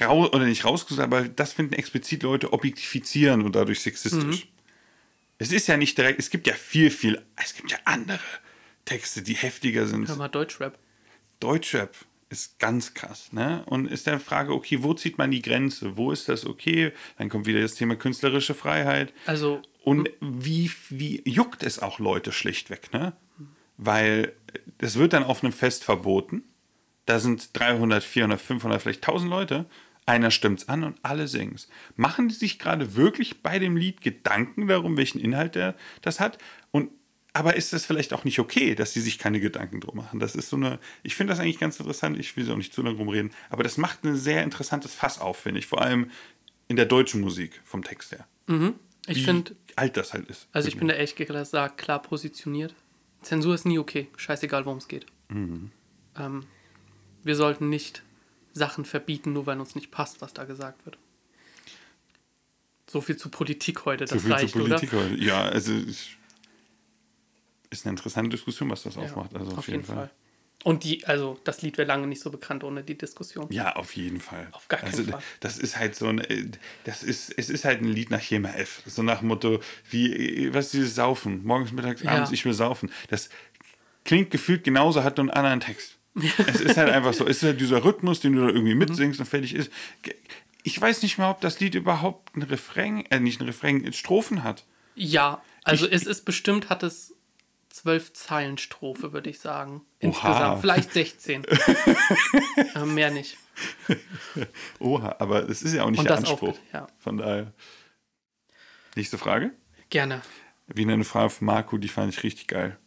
raus, 0.01 0.31
oder 0.33 0.45
nicht 0.45 0.65
rausgesucht, 0.65 1.03
aber 1.03 1.27
das 1.27 1.53
finden 1.53 1.73
explizit 1.73 2.23
Leute 2.23 2.53
objektifizieren 2.53 3.41
und 3.41 3.55
dadurch 3.55 3.81
sexistisch. 3.81 4.47
Es 5.37 5.51
ist 5.51 5.67
ja 5.67 5.77
nicht 5.77 5.97
direkt, 5.97 6.19
es 6.19 6.29
gibt 6.29 6.47
ja 6.47 6.53
viel, 6.53 6.91
viel, 6.91 7.23
es 7.41 7.55
gibt 7.55 7.71
ja 7.71 7.77
andere 7.85 8.19
Texte, 8.85 9.21
die 9.21 9.35
heftiger 9.35 9.87
sind. 9.87 10.07
Hör 10.07 10.15
mal 10.17 10.27
Deutschrap. 10.27 10.77
Deutschrap 11.39 11.95
ist 12.29 12.59
ganz 12.59 12.93
krass, 12.93 13.31
ne? 13.33 13.63
Und 13.65 13.87
ist 13.87 14.05
der 14.05 14.19
Frage, 14.19 14.53
okay, 14.53 14.83
wo 14.83 14.93
zieht 14.93 15.17
man 15.17 15.31
die 15.31 15.41
Grenze? 15.41 15.97
Wo 15.97 16.11
ist 16.11 16.29
das 16.29 16.45
okay? 16.45 16.91
Dann 17.17 17.29
kommt 17.29 17.47
wieder 17.47 17.61
das 17.61 17.75
Thema 17.75 17.95
künstlerische 17.95 18.53
Freiheit. 18.53 19.13
Also, 19.25 19.61
Und 19.83 20.09
wie, 20.21 20.71
wie 20.89 21.21
juckt 21.27 21.63
es 21.63 21.79
auch 21.79 21.99
Leute 21.99 22.31
schlichtweg, 22.31 22.93
ne? 22.93 23.13
Weil 23.81 24.33
es 24.77 24.97
wird 24.97 25.13
dann 25.13 25.23
auf 25.23 25.41
einem 25.41 25.53
Fest 25.53 25.85
verboten. 25.85 26.43
Da 27.05 27.19
sind 27.19 27.57
300, 27.57 28.03
400, 28.03 28.39
500, 28.39 28.81
vielleicht 28.81 29.07
1000 29.07 29.29
Leute. 29.29 29.65
Einer 30.05 30.31
stimmt's 30.31 30.67
an 30.67 30.83
und 30.83 30.97
alle 31.01 31.27
singen's. 31.27 31.69
Machen 31.95 32.27
die 32.27 32.35
sich 32.35 32.59
gerade 32.59 32.95
wirklich 32.95 33.41
bei 33.41 33.57
dem 33.57 33.77
Lied 33.77 34.01
Gedanken 34.01 34.67
darum, 34.67 34.97
welchen 34.97 35.19
Inhalt 35.19 35.55
der, 35.55 35.75
das 36.01 36.19
hat? 36.19 36.37
Und 36.71 36.91
aber 37.31 37.55
ist 37.55 37.73
das 37.73 37.85
vielleicht 37.85 38.11
auch 38.11 38.23
nicht 38.23 38.39
okay, 38.39 38.75
dass 38.75 38.91
sie 38.91 39.01
sich 39.01 39.17
keine 39.19 39.39
Gedanken 39.39 39.79
drum 39.79 39.97
machen? 39.97 40.19
Das 40.19 40.35
ist 40.35 40.49
so 40.49 40.55
eine, 40.57 40.79
ich 41.03 41.15
finde 41.15 41.31
das 41.31 41.39
eigentlich 41.39 41.59
ganz 41.59 41.79
interessant, 41.79 42.17
ich 42.17 42.35
will 42.35 42.51
auch 42.51 42.57
nicht 42.57 42.73
zu 42.73 42.81
lange 42.81 42.97
rumreden, 42.97 43.31
aber 43.49 43.63
das 43.63 43.77
macht 43.77 44.03
ein 44.03 44.15
sehr 44.15 44.43
interessantes 44.43 44.93
Fass 44.93 45.19
auf, 45.19 45.37
finde 45.37 45.59
ich, 45.59 45.67
vor 45.67 45.79
allem 45.81 46.09
in 46.67 46.75
der 46.75 46.85
deutschen 46.85 47.21
Musik 47.21 47.61
vom 47.63 47.83
Text 47.83 48.11
her. 48.11 48.27
ich 49.07 49.17
Wie 49.17 49.23
finde, 49.23 49.55
alt 49.75 49.95
das 49.95 50.13
halt 50.13 50.27
ist. 50.27 50.47
also 50.51 50.67
ich 50.67 50.77
bin 50.77 50.87
da 50.87 50.95
gesagt 51.05 51.77
klar 51.77 52.01
positioniert. 52.01 52.73
Zensur 53.21 53.55
ist 53.55 53.65
nie 53.65 53.79
okay. 53.79 54.09
Scheißegal, 54.17 54.65
worum 54.65 54.77
es 54.77 54.87
geht. 54.87 55.05
Ähm, 56.17 56.45
wir 57.23 57.35
sollten 57.35 57.69
nicht 57.69 58.03
Sachen 58.53 58.85
verbieten, 58.85 59.33
nur 59.33 59.45
weil 59.45 59.59
uns 59.59 59.75
nicht 59.75 59.91
passt, 59.91 60.21
was 60.21 60.33
da 60.33 60.45
gesagt 60.45 60.85
wird. 60.85 60.97
So 62.87 63.01
viel 63.01 63.17
zu 63.17 63.29
Politik 63.29 63.85
heute, 63.85 64.05
das 64.05 64.11
so 64.11 64.19
viel 64.19 64.33
reicht, 64.33 64.53
zu 64.53 64.59
Politik 64.59 64.93
oder? 64.93 65.03
heute. 65.03 65.15
Ja, 65.15 65.43
also 65.43 65.73
es 65.73 66.07
ist 67.69 67.85
eine 67.85 67.91
interessante 67.91 68.29
Diskussion, 68.31 68.69
was 68.69 68.83
das 68.83 68.97
aufmacht. 68.97 69.35
Also 69.35 69.55
auf 69.55 69.67
jeden 69.67 69.83
Fall. 69.83 70.09
Und 70.65 70.83
die, 70.83 71.05
also 71.05 71.39
das 71.45 71.61
Lied 71.61 71.77
wäre 71.77 71.87
lange 71.87 72.05
nicht 72.05 72.21
so 72.21 72.29
bekannt 72.31 72.65
ohne 72.65 72.83
die 72.83 72.97
Diskussion. 72.97 73.47
Ja, 73.49 73.77
auf 73.77 73.95
jeden 73.95 74.19
Fall. 74.19 74.47
Auf 74.51 74.67
gar 74.67 74.81
keinen 74.81 74.91
also, 74.93 75.03
Fall. 75.11 75.21
Das 75.39 75.57
ist 75.57 75.77
halt 75.77 75.95
so 75.95 76.07
ein, 76.07 76.19
äh, 76.19 76.47
das 76.83 77.01
ist, 77.01 77.33
es 77.37 77.49
ist 77.49 77.63
halt 77.63 77.81
ein 77.81 77.87
Lied 77.87 78.09
nach 78.09 78.21
Schema 78.21 78.49
F. 78.49 78.81
So 78.85 79.01
nach 79.01 79.19
dem 79.19 79.29
Motto, 79.29 79.61
wie, 79.89 80.11
äh, 80.47 80.53
was 80.53 80.65
ist 80.65 80.73
dieses 80.73 80.95
Saufen? 80.95 81.45
Morgens, 81.45 81.71
mittags, 81.71 82.01
Ja. 82.03 82.11
abends, 82.11 82.31
ich 82.31 82.43
will 82.43 82.53
saufen. 82.53 82.91
Das 83.07 83.29
klingt 84.03 84.31
gefühlt 84.31 84.63
genauso, 84.65 85.03
hat 85.03 85.15
nur 85.17 85.23
einen 85.25 85.29
anderen 85.31 85.59
Text. 85.61 85.97
es 86.47 86.59
ist 86.59 86.75
halt 86.75 86.89
einfach 86.89 87.13
so. 87.13 87.25
Es 87.25 87.37
ist 87.37 87.43
halt 87.43 87.61
dieser 87.61 87.85
Rhythmus, 87.85 88.19
den 88.19 88.33
du 88.33 88.41
da 88.41 88.47
irgendwie 88.49 88.73
Mhm. 88.73 88.79
mitsingst 88.79 89.19
und 89.21 89.27
fertig 89.27 89.55
ist. 89.55 89.71
Ich 90.63 90.79
weiß 90.81 91.03
nicht 91.03 91.17
mal, 91.17 91.31
ob 91.31 91.39
das 91.39 91.61
Lied 91.61 91.75
überhaupt 91.75 92.35
ein 92.35 92.41
Refrain, 92.41 93.05
äh, 93.11 93.21
nicht 93.21 93.39
ein 93.39 93.45
Refrain, 93.45 93.93
Strophen 93.93 94.43
hat. 94.43 94.65
Ja, 94.95 95.41
also 95.63 95.85
Ich- 95.87 95.93
es 95.93 96.05
ist 96.05 96.25
bestimmt, 96.25 96.69
hat 96.69 96.83
es 96.83 97.15
zwölf 97.69 98.13
Zeilen 98.13 98.57
Strophe, 98.57 99.13
würde 99.13 99.29
ich 99.29 99.39
sagen. 99.39 99.77
Oha. 99.77 99.85
Insgesamt. 99.99 100.61
Vielleicht 100.61 100.93
16. 100.93 101.43
äh, 102.75 102.85
mehr 102.85 103.11
nicht. 103.11 103.37
Oha, 104.79 105.15
aber 105.19 105.43
das 105.43 105.61
ist 105.61 105.73
ja 105.73 105.83
auch 105.83 105.89
nicht 105.89 105.99
Und 105.99 106.09
der 106.09 106.17
das 106.17 106.25
auch, 106.25 106.31
Anspruch. 106.31 106.57
ja. 106.73 106.87
Von 106.99 107.17
daher. 107.17 107.53
Nächste 108.95 109.17
Frage. 109.17 109.51
Gerne. 109.89 110.21
Wie 110.67 110.83
eine 110.83 111.03
Frage 111.03 111.29
von 111.29 111.45
Marco, 111.47 111.77
die 111.77 111.87
fand 111.87 112.13
ich 112.13 112.23
richtig 112.23 112.47
geil. 112.47 112.77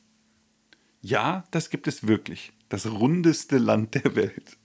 Ja, 1.01 1.45
das 1.51 1.71
gibt 1.71 1.89
es 1.89 2.07
wirklich. 2.07 2.53
Das 2.69 2.87
rundeste 2.87 3.59
Land 3.59 3.95
der 3.95 4.15
Welt. 4.15 4.57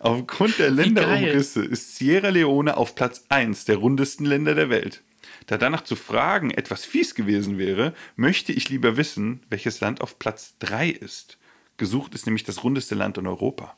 Aufgrund 0.00 0.58
der 0.58 0.70
Länderumrisse 0.70 1.64
ist 1.64 1.96
Sierra 1.96 2.28
Leone 2.28 2.76
auf 2.76 2.94
Platz 2.94 3.24
1 3.28 3.64
der 3.64 3.76
rundesten 3.76 4.26
Länder 4.26 4.54
der 4.54 4.70
Welt. 4.70 5.02
Da 5.48 5.56
danach 5.56 5.82
zu 5.82 5.96
fragen 5.96 6.50
etwas 6.50 6.84
fies 6.84 7.14
gewesen 7.14 7.56
wäre, 7.58 7.94
möchte 8.16 8.52
ich 8.52 8.68
lieber 8.68 8.98
wissen, 8.98 9.40
welches 9.48 9.80
Land 9.80 10.02
auf 10.02 10.18
Platz 10.18 10.54
3 10.58 10.90
ist. 10.90 11.38
Gesucht 11.78 12.14
ist 12.14 12.26
nämlich 12.26 12.44
das 12.44 12.62
rundeste 12.64 12.94
Land 12.94 13.16
in 13.16 13.26
Europa. 13.26 13.74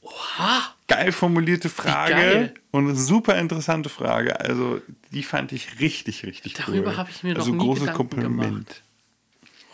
Oha! 0.00 0.74
Geil 0.88 1.12
formulierte 1.12 1.68
Frage 1.68 2.12
geil. 2.12 2.54
und 2.72 2.88
eine 2.88 2.96
super 2.96 3.38
interessante 3.38 3.88
Frage. 3.88 4.40
Also, 4.40 4.82
die 5.12 5.22
fand 5.22 5.52
ich 5.52 5.78
richtig, 5.78 6.24
richtig 6.24 6.54
cool. 6.58 6.74
Darüber 6.74 6.96
habe 6.96 7.10
ich 7.10 7.22
mir 7.22 7.34
noch 7.34 7.40
also, 7.40 7.52
nie 7.52 7.58
großes 7.58 7.80
Gedanken 7.82 7.96
Kompliment. 7.96 8.40
gemacht. 8.40 8.82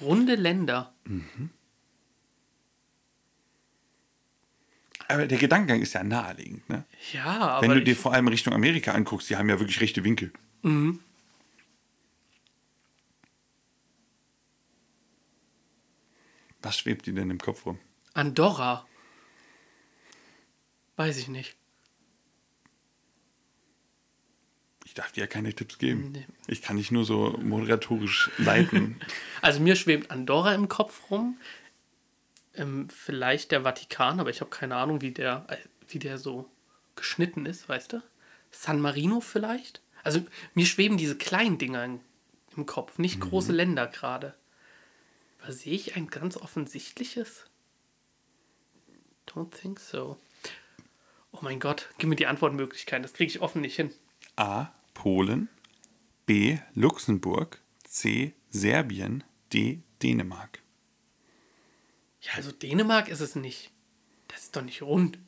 Runde 0.03 0.35
Länder. 0.35 0.93
Aber 5.11 5.27
der 5.27 5.39
Gedankengang 5.39 5.81
ist 5.83 5.93
ja 5.95 6.05
naheliegend. 6.05 6.69
Ne? 6.69 6.85
Ja, 7.13 7.25
aber 7.25 7.63
Wenn 7.63 7.75
du 7.75 7.83
dir 7.83 7.97
vor 7.97 8.13
allem 8.13 8.29
Richtung 8.29 8.53
Amerika 8.55 8.93
anguckst, 8.93 9.29
die 9.31 9.37
haben 9.37 9.49
ja 9.49 9.59
wirklich 9.59 9.81
rechte 9.81 10.05
Winkel. 10.05 10.33
Was 16.63 16.79
schwebt 16.79 17.07
dir 17.07 17.15
denn 17.15 17.31
im 17.31 17.39
Kopf 17.39 17.67
rum? 17.67 17.79
Andorra. 18.15 18.87
Weiß 20.97 21.17
ich 21.17 21.29
nicht. 21.29 21.57
Ich 24.85 24.95
darf 24.95 25.13
dir 25.13 25.21
ja 25.21 25.27
keine 25.27 25.55
Tipps 25.55 25.79
geben. 25.79 26.11
Nee. 26.13 26.27
Ich 26.49 26.63
kann 26.63 26.77
dich 26.77 26.91
nur 26.91 27.05
so 27.05 27.39
moderatorisch 27.43 28.31
leiten. 28.39 29.01
Also 29.43 29.61
mir 29.61 29.75
schwebt 29.75 30.11
Andorra 30.11 30.55
im 30.55 30.69
Kopf 30.69 31.11
rum. 31.11 31.39
Ähm, 32.55 32.89
vielleicht 32.89 33.53
der 33.53 33.63
Vatikan, 33.63 34.21
aber 34.21 34.31
ich 34.31 34.41
habe 34.41 34.51
keine 34.51 34.77
Ahnung, 34.77 35.01
wie 35.01 35.13
der, 35.13 35.47
äh, 35.49 35.57
wie 35.89 35.99
der 35.99 36.19
so 36.19 36.51
geschnitten 36.97 37.47
ist, 37.47 37.69
weißt 37.69 37.95
du? 37.95 38.03
San 38.51 38.81
Marino 38.81 39.21
vielleicht? 39.21 39.83
Also 40.03 40.25
mir 40.55 40.67
schweben 40.67 40.97
diese 40.97 41.17
kleinen 41.17 41.59
Dinger 41.59 41.85
in, 41.85 42.01
im 42.57 42.67
Kopf, 42.67 42.99
nicht 42.99 43.21
große 43.21 43.53
Länder 43.53 43.87
gerade. 43.87 44.35
Aber 45.41 45.53
sehe 45.53 45.75
ich 45.75 45.97
ein 45.97 46.09
ganz 46.09 46.37
offensichtliches? 46.37 47.47
Don't 49.27 49.51
think 49.51 49.79
so. 49.79 50.19
Oh 51.33 51.39
mein 51.43 51.61
Gott, 51.61 51.89
gib 51.99 52.09
mir 52.09 52.17
die 52.17 52.27
Antwortmöglichkeiten, 52.27 53.03
das 53.03 53.13
kriege 53.13 53.31
ich 53.31 53.41
offen 53.41 53.61
nicht 53.61 53.77
hin. 53.77 53.93
A. 54.37 54.73
Polen. 54.95 55.49
B. 56.27 56.59
Luxemburg. 56.75 57.63
C. 57.85 58.35
Serbien. 58.51 59.25
D. 59.53 59.83
Dänemark. 60.03 60.60
Ja, 62.23 62.33
also 62.37 62.53
Dänemark 62.53 63.09
ist 63.09 63.21
es 63.21 63.35
nicht. 63.35 63.71
Das 64.29 64.43
ist 64.45 64.57
doch 64.57 64.63
nicht 64.63 64.83
rund. 64.83 65.19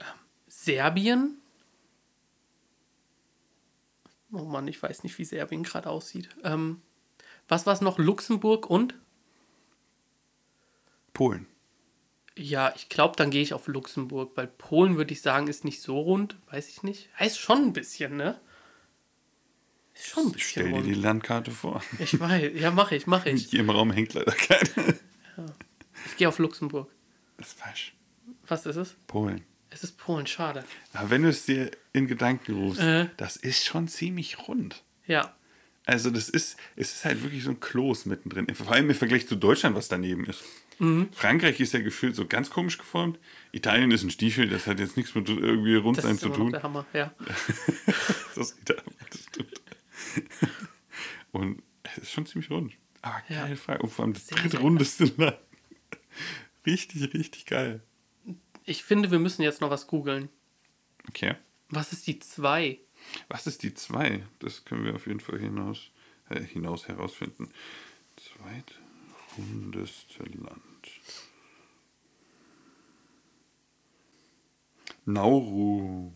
Ähm, 0.00 0.06
Serbien? 0.46 1.38
Oh 4.32 4.44
Mann, 4.44 4.66
ich 4.68 4.82
weiß 4.82 5.02
nicht, 5.04 5.18
wie 5.18 5.24
Serbien 5.24 5.62
gerade 5.62 5.90
aussieht. 5.90 6.28
Ähm, 6.42 6.82
was 7.48 7.66
war 7.66 7.72
es 7.72 7.80
noch? 7.80 7.98
Luxemburg 7.98 8.68
und? 8.68 8.94
Polen. 11.12 11.46
Ja, 12.36 12.72
ich 12.74 12.88
glaube, 12.88 13.14
dann 13.16 13.30
gehe 13.30 13.42
ich 13.42 13.54
auf 13.54 13.68
Luxemburg, 13.68 14.32
weil 14.36 14.48
Polen, 14.48 14.96
würde 14.96 15.12
ich 15.12 15.22
sagen, 15.22 15.46
ist 15.46 15.64
nicht 15.64 15.80
so 15.80 16.00
rund. 16.00 16.36
Weiß 16.50 16.68
ich 16.68 16.82
nicht. 16.82 17.08
Heißt 17.18 17.38
schon 17.38 17.58
ein 17.58 17.72
bisschen, 17.72 18.16
ne? 18.16 18.40
Ist 19.94 20.08
schon 20.08 20.26
ein 20.26 20.32
bisschen 20.32 20.48
Stell 20.50 20.68
dir 20.68 20.74
rund. 20.74 20.86
die 20.86 20.94
Landkarte 20.94 21.50
vor. 21.50 21.82
Ich 21.98 22.18
weiß. 22.18 22.52
Ja, 22.56 22.70
mache 22.70 22.96
ich, 22.96 23.06
mache 23.06 23.30
ich. 23.30 23.46
Hier 23.50 23.60
im 23.60 23.70
Raum 23.70 23.90
hängt 23.92 24.14
leider 24.14 24.32
keine. 24.32 24.98
Ich 26.06 26.16
gehe 26.16 26.28
auf 26.28 26.38
Luxemburg. 26.38 26.90
Das 27.38 27.48
ist 27.48 27.58
falsch. 27.58 27.94
Was 28.46 28.66
ist 28.66 28.76
es? 28.76 28.96
Polen. 29.06 29.42
Es 29.70 29.82
ist 29.82 29.96
Polen, 29.98 30.26
schade. 30.26 30.64
Aber 30.92 31.10
wenn 31.10 31.22
du 31.22 31.28
es 31.28 31.46
dir 31.46 31.70
in 31.92 32.06
Gedanken 32.06 32.54
rufst, 32.54 32.80
Äh. 32.80 33.08
das 33.16 33.36
ist 33.36 33.64
schon 33.64 33.88
ziemlich 33.88 34.46
rund. 34.48 34.84
Ja. 35.06 35.34
Also 35.86 36.10
das 36.10 36.28
ist, 36.28 36.56
es 36.76 36.94
ist 36.94 37.04
halt 37.04 37.22
wirklich 37.22 37.42
so 37.44 37.50
ein 37.50 37.60
Kloß 37.60 38.06
mittendrin. 38.06 38.52
Vor 38.54 38.70
allem 38.72 38.88
im 38.88 38.96
Vergleich 38.96 39.26
zu 39.28 39.36
Deutschland, 39.36 39.74
was 39.76 39.88
daneben 39.88 40.24
ist. 40.26 40.42
Mhm. 40.78 41.08
Frankreich 41.12 41.60
ist 41.60 41.72
ja 41.72 41.80
gefühlt 41.80 42.16
so 42.16 42.26
ganz 42.26 42.50
komisch 42.50 42.78
geformt. 42.78 43.18
Italien 43.52 43.90
ist 43.90 44.02
ein 44.02 44.10
Stiefel, 44.10 44.48
das 44.48 44.66
hat 44.66 44.78
jetzt 44.80 44.96
nichts 44.96 45.14
mit 45.14 45.28
irgendwie 45.28 45.74
rund 45.76 45.98
Das 45.98 46.04
sein 46.04 46.14
ist 46.14 46.20
zu 46.20 46.26
immer 46.26 46.36
noch 46.38 46.42
tun. 46.44 46.52
der 46.52 46.62
Hammer, 46.62 46.86
ja. 46.94 47.12
Das, 48.34 48.50
ist 48.50 48.68
der- 48.68 48.82
das 49.10 49.20
stimmt. 49.28 49.60
Und 51.32 51.62
es 51.82 51.98
ist 51.98 52.12
schon 52.12 52.26
ziemlich 52.26 52.50
rund. 52.50 52.72
Aber 53.02 53.22
Ja. 53.28 53.42
geile 53.42 53.56
Frage. 53.56 53.82
Und 53.82 53.90
vor 53.90 54.04
allem 54.04 54.14
das 54.14 54.26
sehr 54.28 54.38
drittrundeste 54.38 55.04
Land. 55.16 55.38
Richtig, 56.66 57.12
richtig 57.12 57.44
geil. 57.44 57.82
Ich 58.64 58.84
finde, 58.84 59.10
wir 59.10 59.18
müssen 59.18 59.42
jetzt 59.42 59.60
noch 59.60 59.68
was 59.68 59.86
googeln. 59.86 60.30
Okay. 61.08 61.34
Was 61.68 61.92
ist 61.92 62.06
die 62.06 62.18
2? 62.18 62.78
Was 63.28 63.46
ist 63.46 63.62
die 63.62 63.74
2? 63.74 64.26
Das 64.38 64.64
können 64.64 64.84
wir 64.84 64.94
auf 64.94 65.06
jeden 65.06 65.20
Fall 65.20 65.38
hinaus, 65.38 65.90
äh, 66.30 66.40
hinaus 66.40 66.88
herausfinden. 66.88 67.50
Zweitrundeste 69.36 70.22
Land. 70.22 70.88
Nauru. 75.04 76.12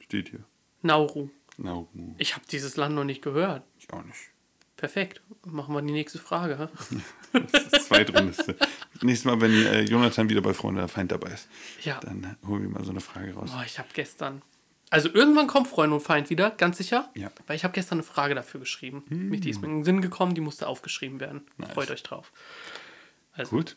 Steht 0.00 0.28
hier. 0.30 0.44
Nauru. 0.82 1.30
Nauru. 1.56 2.14
Ich 2.18 2.34
habe 2.34 2.44
dieses 2.50 2.76
Land 2.76 2.94
noch 2.94 3.04
nicht 3.04 3.22
gehört. 3.22 3.62
Ich 3.78 3.92
auch 3.92 4.02
nicht. 4.04 4.18
Perfekt. 4.76 5.20
Machen 5.44 5.74
wir 5.74 5.82
die 5.82 5.92
nächste 5.92 6.18
Frage. 6.18 6.70
Das 7.30 7.62
ist 7.64 7.86
zweitrundeste. 7.88 8.56
Nächstes 9.02 9.26
Mal, 9.26 9.38
wenn 9.42 9.52
äh, 9.52 9.82
Jonathan 9.82 10.30
wieder 10.30 10.40
bei 10.40 10.54
Freunde 10.54 10.80
der 10.80 10.88
Feind 10.88 11.12
dabei 11.12 11.28
ist, 11.32 11.46
Ja. 11.82 12.00
dann 12.00 12.24
äh, 12.24 12.46
holen 12.46 12.62
wir 12.62 12.70
mal 12.70 12.84
so 12.84 12.90
eine 12.90 13.00
Frage 13.02 13.34
raus. 13.34 13.50
Boah, 13.52 13.62
ich 13.66 13.78
habe 13.78 13.88
gestern. 13.92 14.40
Also 14.88 15.10
irgendwann 15.12 15.46
kommt 15.46 15.68
Freund 15.68 15.92
und 15.92 16.00
Feind 16.00 16.30
wieder, 16.30 16.50
ganz 16.52 16.78
sicher. 16.78 17.10
Ja. 17.14 17.30
Weil 17.46 17.56
ich 17.56 17.64
habe 17.64 17.74
gestern 17.74 17.96
eine 17.98 18.02
Frage 18.04 18.34
dafür 18.34 18.60
geschrieben. 18.60 19.04
Mich 19.10 19.42
die 19.42 19.50
ist 19.50 19.60
mir 19.60 19.66
in 19.68 19.74
den 19.80 19.84
Sinn 19.84 20.00
gekommen, 20.00 20.34
die 20.34 20.40
musste 20.40 20.66
aufgeschrieben 20.66 21.20
werden. 21.20 21.42
Nice. 21.58 21.70
Freut 21.72 21.90
euch 21.90 22.02
drauf. 22.02 22.32
Also, 23.32 23.54
Gut. 23.54 23.76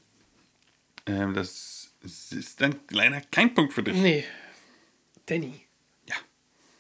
Ähm, 1.08 1.34
das 1.34 1.92
ist 2.02 2.62
dann 2.62 2.76
leider 2.90 3.20
kein 3.20 3.54
Punkt 3.54 3.74
für 3.74 3.84
dich. 3.84 3.98
Nee. 3.98 4.24
Danny. 5.26 5.66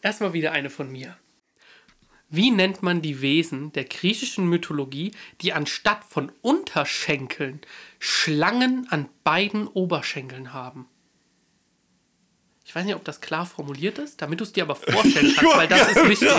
Erstmal 0.01 0.33
wieder 0.33 0.51
eine 0.51 0.69
von 0.69 0.91
mir. 0.91 1.17
Wie 2.29 2.49
nennt 2.49 2.81
man 2.81 3.01
die 3.01 3.21
Wesen 3.21 3.73
der 3.73 3.83
griechischen 3.83 4.47
Mythologie, 4.47 5.11
die 5.41 5.51
anstatt 5.51 6.05
von 6.05 6.31
Unterschenkeln 6.41 7.59
Schlangen 7.99 8.87
an 8.89 9.09
beiden 9.25 9.67
Oberschenkeln 9.67 10.53
haben? 10.53 10.87
Ich 12.65 12.73
weiß 12.73 12.85
nicht, 12.85 12.95
ob 12.95 13.03
das 13.03 13.19
klar 13.19 13.45
formuliert 13.45 13.97
ist, 13.97 14.21
damit 14.21 14.39
du 14.39 14.45
es 14.45 14.53
dir 14.53 14.63
aber 14.63 14.75
vorstellen 14.75 15.33
kannst, 15.37 15.57
weil 15.57 15.67
das 15.67 15.91
ist 15.91 16.07
wichtig. 16.07 16.29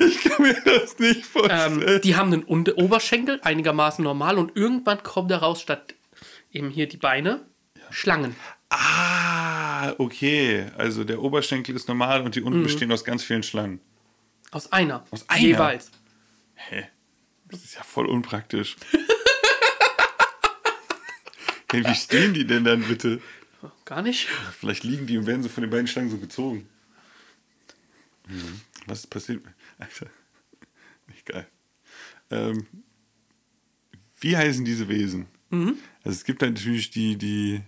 Ich 0.00 0.22
kann 0.22 0.42
mir 0.42 0.60
das 0.64 0.98
nicht 0.98 1.24
vorstellen. 1.24 1.82
Ähm, 1.82 2.00
die 2.02 2.14
haben 2.14 2.32
einen 2.32 2.44
Oberschenkel, 2.44 3.40
einigermaßen 3.42 4.04
normal, 4.04 4.38
und 4.38 4.54
irgendwann 4.54 5.02
kommen 5.02 5.28
daraus 5.28 5.62
statt 5.62 5.94
eben 6.52 6.68
hier 6.68 6.88
die 6.88 6.98
Beine 6.98 7.46
Schlangen. 7.90 8.36
ah, 8.68 9.13
okay. 9.98 10.66
Also 10.76 11.04
der 11.04 11.22
Oberschenkel 11.22 11.74
ist 11.74 11.88
normal 11.88 12.22
und 12.22 12.34
die 12.34 12.42
unten 12.42 12.62
bestehen 12.62 12.92
aus 12.92 13.04
ganz 13.04 13.22
vielen 13.22 13.42
Schlangen. 13.42 13.80
Aus 14.50 14.72
einer. 14.72 15.04
Aus 15.10 15.28
einer? 15.28 15.40
Jeweils. 15.40 15.90
Hä? 16.54 16.88
Das 17.48 17.64
ist 17.64 17.74
ja 17.74 17.82
voll 17.82 18.06
unpraktisch. 18.06 18.76
hey, 21.70 21.84
wie 21.84 21.94
stehen 21.94 22.34
die 22.34 22.46
denn 22.46 22.64
dann 22.64 22.82
bitte? 22.82 23.20
Gar 23.84 24.02
nicht. 24.02 24.28
Vielleicht 24.58 24.84
liegen 24.84 25.06
die 25.06 25.18
und 25.18 25.26
werden 25.26 25.42
so 25.42 25.48
von 25.48 25.62
den 25.62 25.70
beiden 25.70 25.86
Schlangen 25.86 26.10
so 26.10 26.18
gezogen. 26.18 26.68
Mhm. 28.28 28.60
Was 28.86 29.00
ist 29.00 29.06
passiert? 29.08 29.42
Alter. 29.78 30.06
Nicht 31.08 31.26
geil. 31.26 31.46
Ähm, 32.30 32.66
wie 34.20 34.36
heißen 34.36 34.64
diese 34.64 34.88
Wesen? 34.88 35.26
Also 36.02 36.16
es 36.16 36.24
gibt 36.24 36.42
natürlich 36.42 36.90
die, 36.90 37.16
die. 37.16 37.62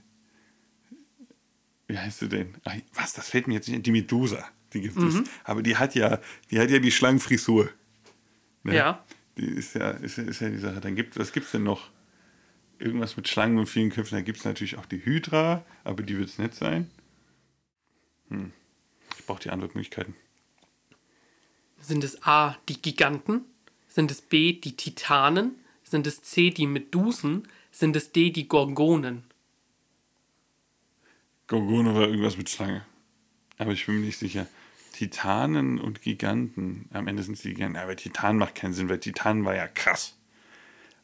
Wie 1.88 1.99
heißt 1.99 2.20
sie 2.20 2.29
denn? 2.29 2.55
Ach, 2.64 2.75
was? 2.94 3.12
Das 3.12 3.29
fällt 3.29 3.46
mir 3.46 3.55
jetzt 3.55 3.68
nicht. 3.68 3.87
Die 3.87 3.92
Medusa. 3.92 4.49
Die 4.72 4.81
gibt 4.81 4.96
es. 4.96 5.22
Aber 5.44 5.62
die 5.62 5.77
hat 5.77 5.94
ja, 5.94 6.20
die 6.51 6.59
hat 6.59 6.70
ja 6.70 6.79
die 6.79 6.90
Schlangenfrisur. 6.90 7.70
Ne? 8.64 8.75
Ja. 8.75 9.05
Die 9.38 9.46
ist 9.46 9.75
ja, 9.75 9.90
ist 9.90 10.18
ist 10.18 10.40
ja 10.40 10.49
die 10.49 10.59
Sache. 10.59 10.81
Dann 10.81 10.96
gibt, 10.96 11.18
was 11.18 11.33
gibt 11.33 11.46
es 11.46 11.53
denn 11.53 11.62
noch? 11.62 11.90
Irgendwas 12.79 13.16
mit 13.16 13.29
Schlangen 13.29 13.59
und 13.59 13.66
vielen 13.66 13.90
Köpfen. 13.90 14.16
Da 14.16 14.22
gibt 14.22 14.38
es 14.38 14.44
natürlich 14.44 14.77
auch 14.77 14.87
die 14.87 15.05
Hydra, 15.05 15.64
aber 15.85 16.03
die 16.03 16.18
wird 16.18 16.29
es 16.29 16.38
nicht 16.38 16.55
sein. 16.55 16.90
Hm. 18.29 18.53
Ich 19.18 19.25
brauche 19.25 19.40
die 19.40 19.51
Antwortmöglichkeiten. 19.51 20.14
Sind 21.79 22.05
es 22.05 22.22
A, 22.25 22.57
die 22.68 22.81
Giganten? 22.83 23.44
Sind 23.88 24.11
es 24.11 24.20
B, 24.20 24.53
die 24.53 24.77
Titanen? 24.77 25.55
Sind 25.85 26.07
es 26.07 26.22
C, 26.22 26.51
die 26.51 26.66
Medusen? 26.66 27.49
Sind 27.70 27.96
es 27.96 28.12
D, 28.12 28.31
die 28.31 28.49
Gorgonen? 28.49 29.22
Gorgone 31.47 31.95
war 31.95 32.03
irgendwas 32.09 32.37
mit 32.37 32.51
Schlange. 32.51 32.85
Aber 33.59 33.73
ich 33.73 33.87
bin 33.87 34.01
mir 34.01 34.07
nicht 34.07 34.19
sicher. 34.19 34.47
Titanen 34.93 35.79
und 35.79 36.03
Giganten. 36.03 36.89
Am 36.93 37.07
Ende 37.07 37.23
sind 37.23 37.35
es 37.35 37.43
die 37.43 37.55
Giganten. 37.55 37.77
Aber 37.77 37.97
Titan 37.97 38.39
macht 38.39 38.55
keinen 38.55 38.73
Sinn, 38.73 38.89
weil 38.89 38.99
Titan 39.01 39.45
war 39.45 39.55
ja 39.55 39.69
krass. 39.69 40.17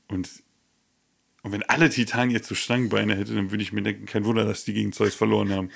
Und, 0.09 0.28
und 1.42 1.52
wenn 1.52 1.62
alle 1.64 1.90
Titanen 1.90 2.31
jetzt 2.31 2.48
so 2.48 2.55
Schlangenbeine 2.55 3.14
hätten, 3.16 3.37
dann 3.37 3.50
würde 3.50 3.62
ich 3.62 3.72
mir 3.72 3.83
denken, 3.83 4.07
kein 4.07 4.24
Wunder, 4.24 4.44
dass 4.44 4.64
die 4.64 4.72
gegen 4.74 4.92
Zeus 4.92 5.14
verloren 5.14 5.50
haben. 5.52 5.70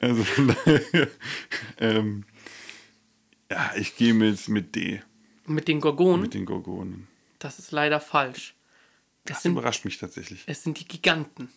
Also 0.00 0.24
von 0.24 0.48
daher, 0.48 1.08
ähm, 1.78 2.24
ja, 3.50 3.72
ich 3.76 3.96
gehe 3.96 4.12
mit, 4.14 4.48
mit 4.48 4.74
D, 4.74 5.00
Mit 5.46 5.68
den 5.68 5.80
Gorgonen? 5.80 6.22
mit 6.22 6.34
den 6.34 6.44
Gorgonen. 6.44 7.06
Das 7.38 7.58
ist 7.58 7.70
leider 7.70 8.00
falsch. 8.00 8.54
Es 9.24 9.32
Das 9.32 9.42
sind, 9.42 9.52
überrascht 9.52 9.84
mich 9.84 9.98
tatsächlich. 9.98 10.42
es 10.46 10.62
sind 10.62 10.78
die 10.80 10.88
Giganten. 10.88 11.48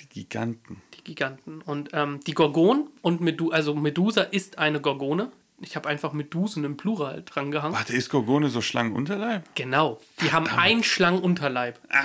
Die 0.00 0.08
Giganten. 0.08 0.82
Die 0.94 1.04
Giganten. 1.04 1.62
Und 1.62 1.90
ähm, 1.92 2.20
die 2.26 2.32
Gorgon 2.32 2.88
und 3.02 3.20
Medu 3.20 3.50
also 3.50 3.74
Medusa 3.74 4.22
ist 4.22 4.58
eine 4.58 4.80
Gorgone. 4.80 5.30
Ich 5.60 5.76
habe 5.76 5.88
einfach 5.88 6.12
Medusen 6.12 6.64
im 6.64 6.76
Plural 6.76 7.22
dran 7.24 7.50
gehangen. 7.50 7.74
Warte, 7.74 7.94
ist 7.94 8.10
Gorgone 8.10 8.48
so 8.48 8.60
Schlangenunterleib? 8.60 9.44
Genau. 9.54 10.00
Die 10.20 10.32
haben 10.32 10.46
einen 10.48 10.82
Schlangenunterleib. 10.82 11.78
Ah, 11.90 12.00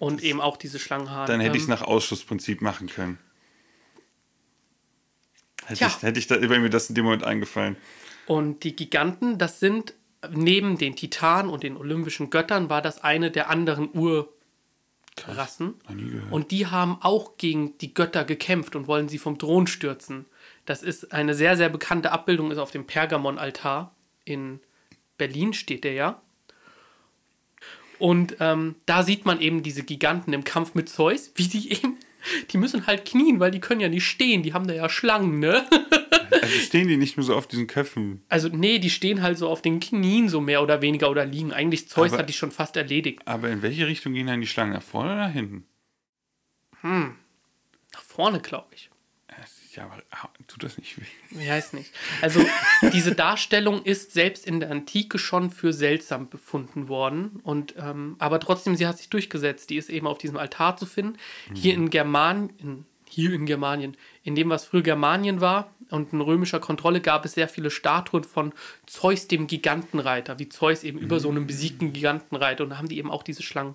Und 0.00 0.22
eben 0.22 0.40
auch 0.40 0.56
diese 0.56 0.78
Schlangenhaare. 0.78 1.26
dann 1.26 1.40
hätte 1.40 1.56
ich 1.56 1.62
es 1.62 1.68
Ähm, 1.68 1.74
nach 1.74 1.82
Ausschussprinzip 1.82 2.60
machen 2.60 2.88
können. 2.88 3.18
Hätte, 5.66 5.84
ich, 5.86 6.02
hätte 6.02 6.18
ich 6.18 6.26
da, 6.26 6.40
wäre 6.40 6.58
mir 6.58 6.70
das 6.70 6.88
in 6.88 6.96
dem 6.96 7.04
Moment 7.04 7.22
eingefallen. 7.24 7.76
Und 8.26 8.64
die 8.64 8.74
Giganten, 8.74 9.38
das 9.38 9.60
sind 9.60 9.94
neben 10.30 10.76
den 10.78 10.96
Titanen 10.96 11.50
und 11.50 11.62
den 11.62 11.76
olympischen 11.76 12.30
Göttern, 12.30 12.68
war 12.68 12.82
das 12.82 13.02
eine 13.02 13.30
der 13.30 13.48
anderen 13.50 13.88
Urrassen. 13.94 14.30
Gehört. 15.16 15.36
Und 16.30 16.50
die 16.50 16.66
haben 16.66 16.96
auch 17.00 17.36
gegen 17.36 17.76
die 17.78 17.92
Götter 17.92 18.24
gekämpft 18.24 18.74
und 18.74 18.86
wollen 18.86 19.08
sie 19.08 19.18
vom 19.18 19.38
Thron 19.38 19.66
stürzen. 19.66 20.26
Das 20.64 20.82
ist 20.82 21.12
eine 21.12 21.34
sehr, 21.34 21.56
sehr 21.56 21.68
bekannte 21.68 22.12
Abbildung, 22.12 22.50
ist 22.50 22.58
auf 22.58 22.70
dem 22.70 22.86
Pergamon-Altar 22.86 23.94
in 24.24 24.60
Berlin, 25.18 25.52
steht 25.52 25.84
der 25.84 25.92
ja. 25.92 26.22
Und 27.98 28.36
ähm, 28.40 28.76
da 28.86 29.02
sieht 29.02 29.26
man 29.26 29.40
eben 29.40 29.62
diese 29.62 29.84
Giganten 29.84 30.32
im 30.32 30.44
Kampf 30.44 30.74
mit 30.74 30.88
Zeus, 30.88 31.30
wie 31.36 31.46
die 31.46 31.72
eben, 31.72 31.98
die 32.50 32.58
müssen 32.58 32.86
halt 32.86 33.04
knien, 33.04 33.38
weil 33.38 33.50
die 33.50 33.60
können 33.60 33.80
ja 33.80 33.88
nicht 33.88 34.06
stehen, 34.06 34.42
die 34.42 34.54
haben 34.54 34.66
da 34.66 34.74
ja 34.74 34.88
Schlangen, 34.88 35.38
ne? 35.38 35.64
Also 36.40 36.58
stehen 36.58 36.88
die 36.88 36.96
nicht 36.96 37.16
nur 37.16 37.24
so 37.24 37.36
auf 37.36 37.46
diesen 37.46 37.66
Köpfen. 37.66 38.22
Also, 38.28 38.48
nee, 38.48 38.78
die 38.78 38.90
stehen 38.90 39.22
halt 39.22 39.38
so 39.38 39.48
auf 39.48 39.62
den 39.62 39.80
Knien 39.80 40.28
so 40.28 40.40
mehr 40.40 40.62
oder 40.62 40.80
weniger 40.82 41.10
oder 41.10 41.24
liegen. 41.26 41.52
Eigentlich 41.52 41.88
Zeus 41.88 42.12
Aber- 42.12 42.20
hat 42.22 42.28
die 42.28 42.32
schon 42.32 42.50
fast 42.50 42.76
erledigt. 42.76 43.20
Aber 43.26 43.50
in 43.50 43.62
welche 43.62 43.86
Richtung 43.86 44.14
gehen 44.14 44.26
dann 44.26 44.40
die 44.40 44.46
Schlangen? 44.46 44.72
Nach 44.72 44.82
vorne 44.82 45.12
oder 45.12 45.26
nach 45.28 45.32
hinten? 45.32 45.64
Nach 46.82 48.02
vorne, 48.02 48.40
glaube 48.40 48.68
ich. 48.74 48.88
Ja, 49.74 49.84
aber 49.84 50.02
ah, 50.10 50.28
tut 50.48 50.62
das 50.62 50.76
nicht 50.76 51.00
weh? 51.00 51.04
Ich 51.30 51.48
weiß 51.48 51.72
nicht. 51.72 51.90
Also, 52.20 52.44
diese 52.92 53.14
Darstellung 53.14 53.82
ist 53.84 54.12
selbst 54.12 54.46
in 54.46 54.60
der 54.60 54.70
Antike 54.70 55.18
schon 55.18 55.50
für 55.50 55.72
seltsam 55.72 56.28
befunden 56.28 56.88
worden. 56.88 57.40
Und, 57.42 57.74
ähm, 57.78 58.16
aber 58.18 58.38
trotzdem, 58.38 58.76
sie 58.76 58.86
hat 58.86 58.98
sich 58.98 59.08
durchgesetzt. 59.08 59.70
Die 59.70 59.76
ist 59.76 59.88
eben 59.88 60.06
auf 60.06 60.18
diesem 60.18 60.36
Altar 60.36 60.76
zu 60.76 60.84
finden. 60.84 61.16
Hier 61.54 61.72
in 61.72 61.88
German, 61.88 62.50
in, 62.58 62.84
hier 63.12 63.34
in 63.34 63.44
Germanien, 63.44 63.96
in 64.22 64.34
dem, 64.34 64.48
was 64.48 64.64
früher 64.64 64.82
Germanien 64.82 65.42
war 65.42 65.74
und 65.90 66.14
in 66.14 66.22
römischer 66.22 66.60
Kontrolle, 66.60 67.02
gab 67.02 67.26
es 67.26 67.34
sehr 67.34 67.46
viele 67.46 67.70
Statuen 67.70 68.24
von 68.24 68.54
Zeus, 68.86 69.28
dem 69.28 69.46
Gigantenreiter, 69.46 70.38
wie 70.38 70.48
Zeus 70.48 70.82
eben 70.82 70.98
über 70.98 71.20
so 71.20 71.28
einem 71.28 71.46
besiegten 71.46 71.92
Gigantenreiter. 71.92 72.64
Und 72.64 72.70
da 72.70 72.78
haben 72.78 72.88
die 72.88 72.96
eben 72.96 73.10
auch 73.10 73.22
diese 73.22 73.42
Schlangen. 73.42 73.74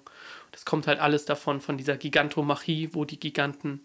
Das 0.52 0.66
kommt 0.66 0.88
halt 0.88 1.00
alles 1.00 1.26
davon, 1.26 1.62
von 1.62 1.78
dieser 1.78 1.98
Gigantomachie, 1.98 2.90
wo 2.94 3.06
die 3.06 3.20
Giganten, 3.20 3.82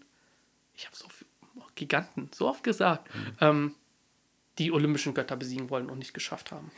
ich 0.73 0.87
habe 0.87 0.95
so 0.95 1.07
viel, 1.07 1.27
oh, 1.55 1.61
Giganten, 1.75 2.31
so 2.33 2.47
oft 2.47 2.63
gesagt, 2.63 3.07
ähm, 3.39 3.75
die 4.57 4.71
olympischen 4.71 5.13
Götter 5.13 5.35
besiegen 5.35 5.69
wollen 5.69 5.89
und 5.89 5.99
nicht 5.99 6.15
geschafft 6.15 6.51
haben. 6.51 6.71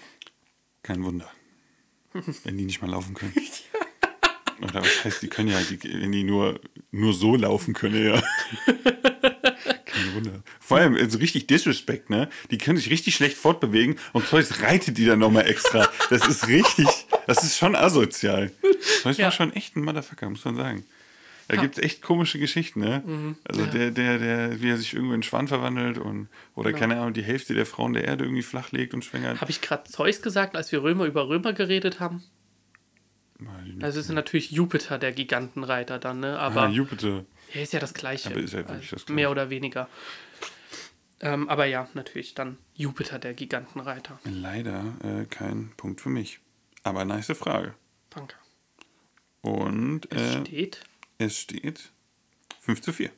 Kein 0.83 1.01
Wunder. 1.03 1.31
Wenn 2.43 2.57
die 2.57 2.65
nicht 2.65 2.81
mal 2.81 2.91
laufen 2.91 3.13
können. 3.13 3.33
Oder 4.61 4.81
was 4.81 5.03
heißt, 5.05 5.21
die 5.21 5.27
können 5.27 5.49
ja, 5.49 5.59
die, 5.59 5.81
wenn 5.83 6.11
die 6.11 6.23
nur, 6.23 6.59
nur 6.91 7.13
so 7.13 7.35
laufen 7.35 7.73
können, 7.73 8.05
ja. 8.05 8.23
Kein 9.85 10.15
Wunder. 10.15 10.43
Vor 10.59 10.77
allem, 10.77 10.95
also 10.95 11.17
richtig 11.17 11.47
Disrespect, 11.47 12.09
ne? 12.09 12.29
Die 12.51 12.57
können 12.57 12.77
sich 12.77 12.89
richtig 12.89 13.15
schlecht 13.15 13.37
fortbewegen 13.37 13.97
und 14.13 14.27
Zeus 14.27 14.61
reitet 14.61 14.97
die 14.97 15.05
dann 15.05 15.19
nochmal 15.19 15.47
extra. 15.47 15.87
Das 16.09 16.27
ist 16.27 16.47
richtig, 16.47 16.87
das 17.27 17.43
ist 17.43 17.57
schon 17.57 17.75
asozial. 17.75 18.51
Zeus 19.01 19.17
Ja. 19.17 19.25
war 19.25 19.31
schon 19.31 19.53
echt 19.53 19.75
ein 19.75 19.83
Motherfucker, 19.83 20.29
muss 20.29 20.45
man 20.45 20.55
sagen. 20.55 20.85
Da 21.47 21.57
gibt 21.57 21.77
es 21.77 21.83
echt 21.83 22.01
komische 22.01 22.39
Geschichten, 22.39 22.79
ne? 22.79 23.03
Mhm. 23.05 23.35
Also 23.43 23.67
der, 23.67 23.91
der, 23.91 24.17
der, 24.17 24.61
wie 24.61 24.69
er 24.69 24.77
sich 24.77 24.95
irgendwo 24.95 25.13
in 25.13 25.21
Schwan 25.21 25.47
verwandelt 25.47 25.99
und 25.99 26.27
oder 26.55 26.73
keine 26.73 26.95
Ahnung, 26.95 27.13
die 27.13 27.21
Hälfte 27.21 27.53
der 27.53 27.67
Frauen 27.67 27.93
der 27.93 28.05
Erde 28.05 28.23
irgendwie 28.23 28.41
flachlegt 28.41 28.95
und 28.95 29.05
schwängert. 29.05 29.41
Habe 29.41 29.51
ich 29.51 29.61
gerade 29.61 29.83
Zeus 29.83 30.23
gesagt, 30.23 30.55
als 30.55 30.71
wir 30.71 30.81
Römer 30.81 31.05
über 31.05 31.27
Römer 31.27 31.53
geredet 31.53 31.99
haben? 31.99 32.23
Also 33.81 33.99
es 33.99 34.05
ist 34.07 34.11
natürlich 34.13 34.51
Jupiter, 34.51 34.97
der 34.97 35.11
Gigantenreiter 35.11 35.99
dann, 35.99 36.21
ne? 36.21 36.39
Aber 36.39 36.63
ah, 36.63 36.69
Jupiter. 36.69 37.25
er 37.53 37.63
ist 37.63 37.73
ja 37.73 37.79
das 37.79 37.93
Gleiche. 37.93 38.29
Aber 38.29 38.39
ist 38.39 38.53
ja 38.53 38.59
wirklich 38.59 38.89
das 38.89 39.05
Gleiche. 39.05 39.13
Mehr 39.13 39.31
oder 39.31 39.49
weniger. 39.49 39.89
Ähm, 41.19 41.49
aber 41.49 41.65
ja, 41.65 41.89
natürlich 41.93 42.33
dann 42.33 42.57
Jupiter, 42.75 43.19
der 43.19 43.33
Gigantenreiter. 43.33 44.19
Leider 44.23 44.95
äh, 45.03 45.25
kein 45.25 45.73
Punkt 45.75 46.01
für 46.01 46.09
mich. 46.09 46.39
Aber 46.83 47.03
nice 47.03 47.31
Frage. 47.37 47.73
Danke. 48.09 48.35
Und 49.41 50.11
Es 50.11 50.35
äh, 50.35 50.41
steht 50.41 50.81
es 51.17 51.37
steht 51.37 51.91
5 52.61 52.81
zu 52.81 52.93
4. 52.93 53.11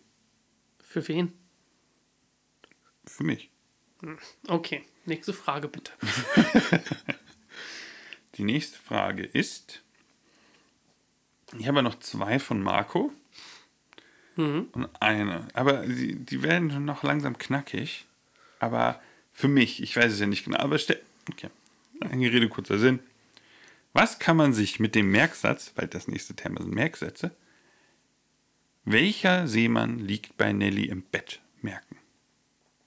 Für 0.81 1.07
wen? 1.07 1.33
Für 3.05 3.23
mich. 3.23 3.49
Okay, 4.47 4.83
nächste 5.05 5.33
Frage 5.33 5.67
bitte. 5.67 5.91
Die 8.35 8.43
nächste 8.43 8.77
Frage 8.77 9.23
ist. 9.23 9.83
Ich 11.57 11.67
habe 11.67 11.81
noch 11.81 11.99
zwei 11.99 12.39
von 12.39 12.61
Marco. 12.61 13.11
Und 14.71 14.89
eine. 14.99 15.47
Aber 15.53 15.85
die, 15.85 16.15
die 16.15 16.43
werden 16.43 16.71
schon 16.71 16.85
noch 16.85 17.03
langsam 17.03 17.37
knackig. 17.37 18.05
Aber 18.59 19.01
für 19.33 19.47
mich, 19.47 19.81
ich 19.81 19.95
weiß 19.95 20.13
es 20.13 20.19
ja 20.19 20.27
nicht 20.27 20.45
genau, 20.45 20.59
aber 20.59 20.77
stell. 20.77 21.01
Okay. 21.31 21.49
Lange 22.01 22.31
Rede, 22.31 22.49
kurzer 22.49 22.77
Sinn. 22.77 22.99
Was 23.93 24.19
kann 24.19 24.37
man 24.37 24.53
sich 24.53 24.79
mit 24.79 24.93
dem 24.93 25.09
Merksatz, 25.09 25.73
weil 25.75 25.87
das 25.87 26.07
nächste 26.07 26.35
Thema 26.35 26.61
sind 26.61 26.73
Merksätze, 26.73 27.31
welcher 28.85 29.47
Seemann 29.47 29.99
liegt 29.99 30.37
bei 30.37 30.53
Nelly 30.53 30.85
im 30.85 31.01
Bett 31.01 31.41
merken? 31.61 31.97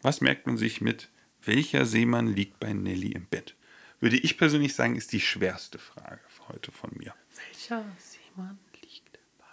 Was 0.02 0.20
merkt 0.20 0.46
man 0.46 0.56
sich 0.56 0.80
mit 0.80 1.08
welcher 1.42 1.84
Seemann 1.84 2.28
liegt 2.28 2.60
bei 2.60 2.72
Nelly 2.72 3.12
im 3.12 3.26
Bett? 3.26 3.54
Würde 3.98 4.16
ich 4.16 4.38
persönlich 4.38 4.74
sagen, 4.74 4.96
ist 4.96 5.12
die 5.12 5.20
schwerste 5.20 5.78
Frage 5.78 6.20
heute 6.50 6.72
von 6.72 6.90
mir. 6.94 7.14
Welcher 7.46 7.84
Seemann 8.34 8.58
liegt 8.82 9.18
bei 9.38 9.44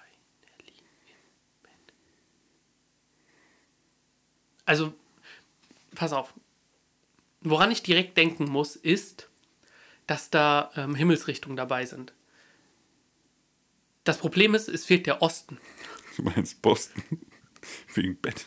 Nelly 0.42 0.74
im 0.78 1.64
Bett? 1.64 1.94
Also, 4.66 4.94
pass 5.96 6.14
auf. 6.14 6.34
Woran 7.42 7.72
ich 7.72 7.84
direkt 7.84 8.18
denken 8.18 8.46
muss, 8.46 8.76
ist, 8.76 9.30
dass 10.06 10.30
da 10.30 10.72
ähm, 10.76 10.96
Himmelsrichtungen 10.96 11.56
dabei 11.58 11.86
sind. 11.86 12.14
Das 14.04 14.18
Problem 14.18 14.56
ist, 14.56 14.70
es 14.70 14.86
fehlt 14.86 15.06
der 15.06 15.22
Osten. 15.22 15.60
Du 16.16 16.24
meinst 16.24 16.62
Boston 16.62 17.04
wegen 17.94 18.16
Bett. 18.18 18.46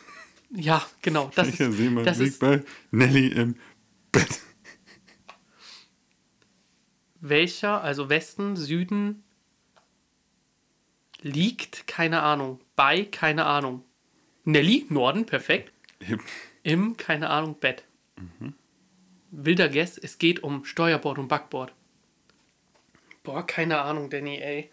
Ja, 0.49 0.85
genau. 1.01 1.31
Das 1.35 1.47
Welcher 1.47 1.69
ist, 1.69 1.77
Seemann 1.77 2.03
das 2.03 2.17
liegt 2.17 2.33
ist 2.33 2.39
bei 2.39 2.63
Nelly 2.91 3.27
im 3.27 3.55
Bett? 4.11 4.41
welcher, 7.21 7.81
also 7.81 8.09
Westen, 8.09 8.55
Süden, 8.57 9.23
liegt, 11.21 11.87
keine 11.87 12.21
Ahnung. 12.21 12.59
Bei, 12.75 13.05
keine 13.05 13.45
Ahnung. 13.45 13.83
Nelly, 14.43 14.85
Norden, 14.89 15.25
perfekt. 15.25 15.71
Im, 16.63 16.97
keine 16.97 17.29
Ahnung, 17.29 17.55
Bett. 17.59 17.83
Wilder 19.31 19.69
Guess, 19.69 19.97
es 19.97 20.17
geht 20.17 20.43
um 20.43 20.65
Steuerbord 20.65 21.17
und 21.17 21.27
Backbord. 21.27 21.73
Boah, 23.23 23.45
keine 23.45 23.81
Ahnung, 23.81 24.09
Danny, 24.09 24.37
ey. 24.37 24.69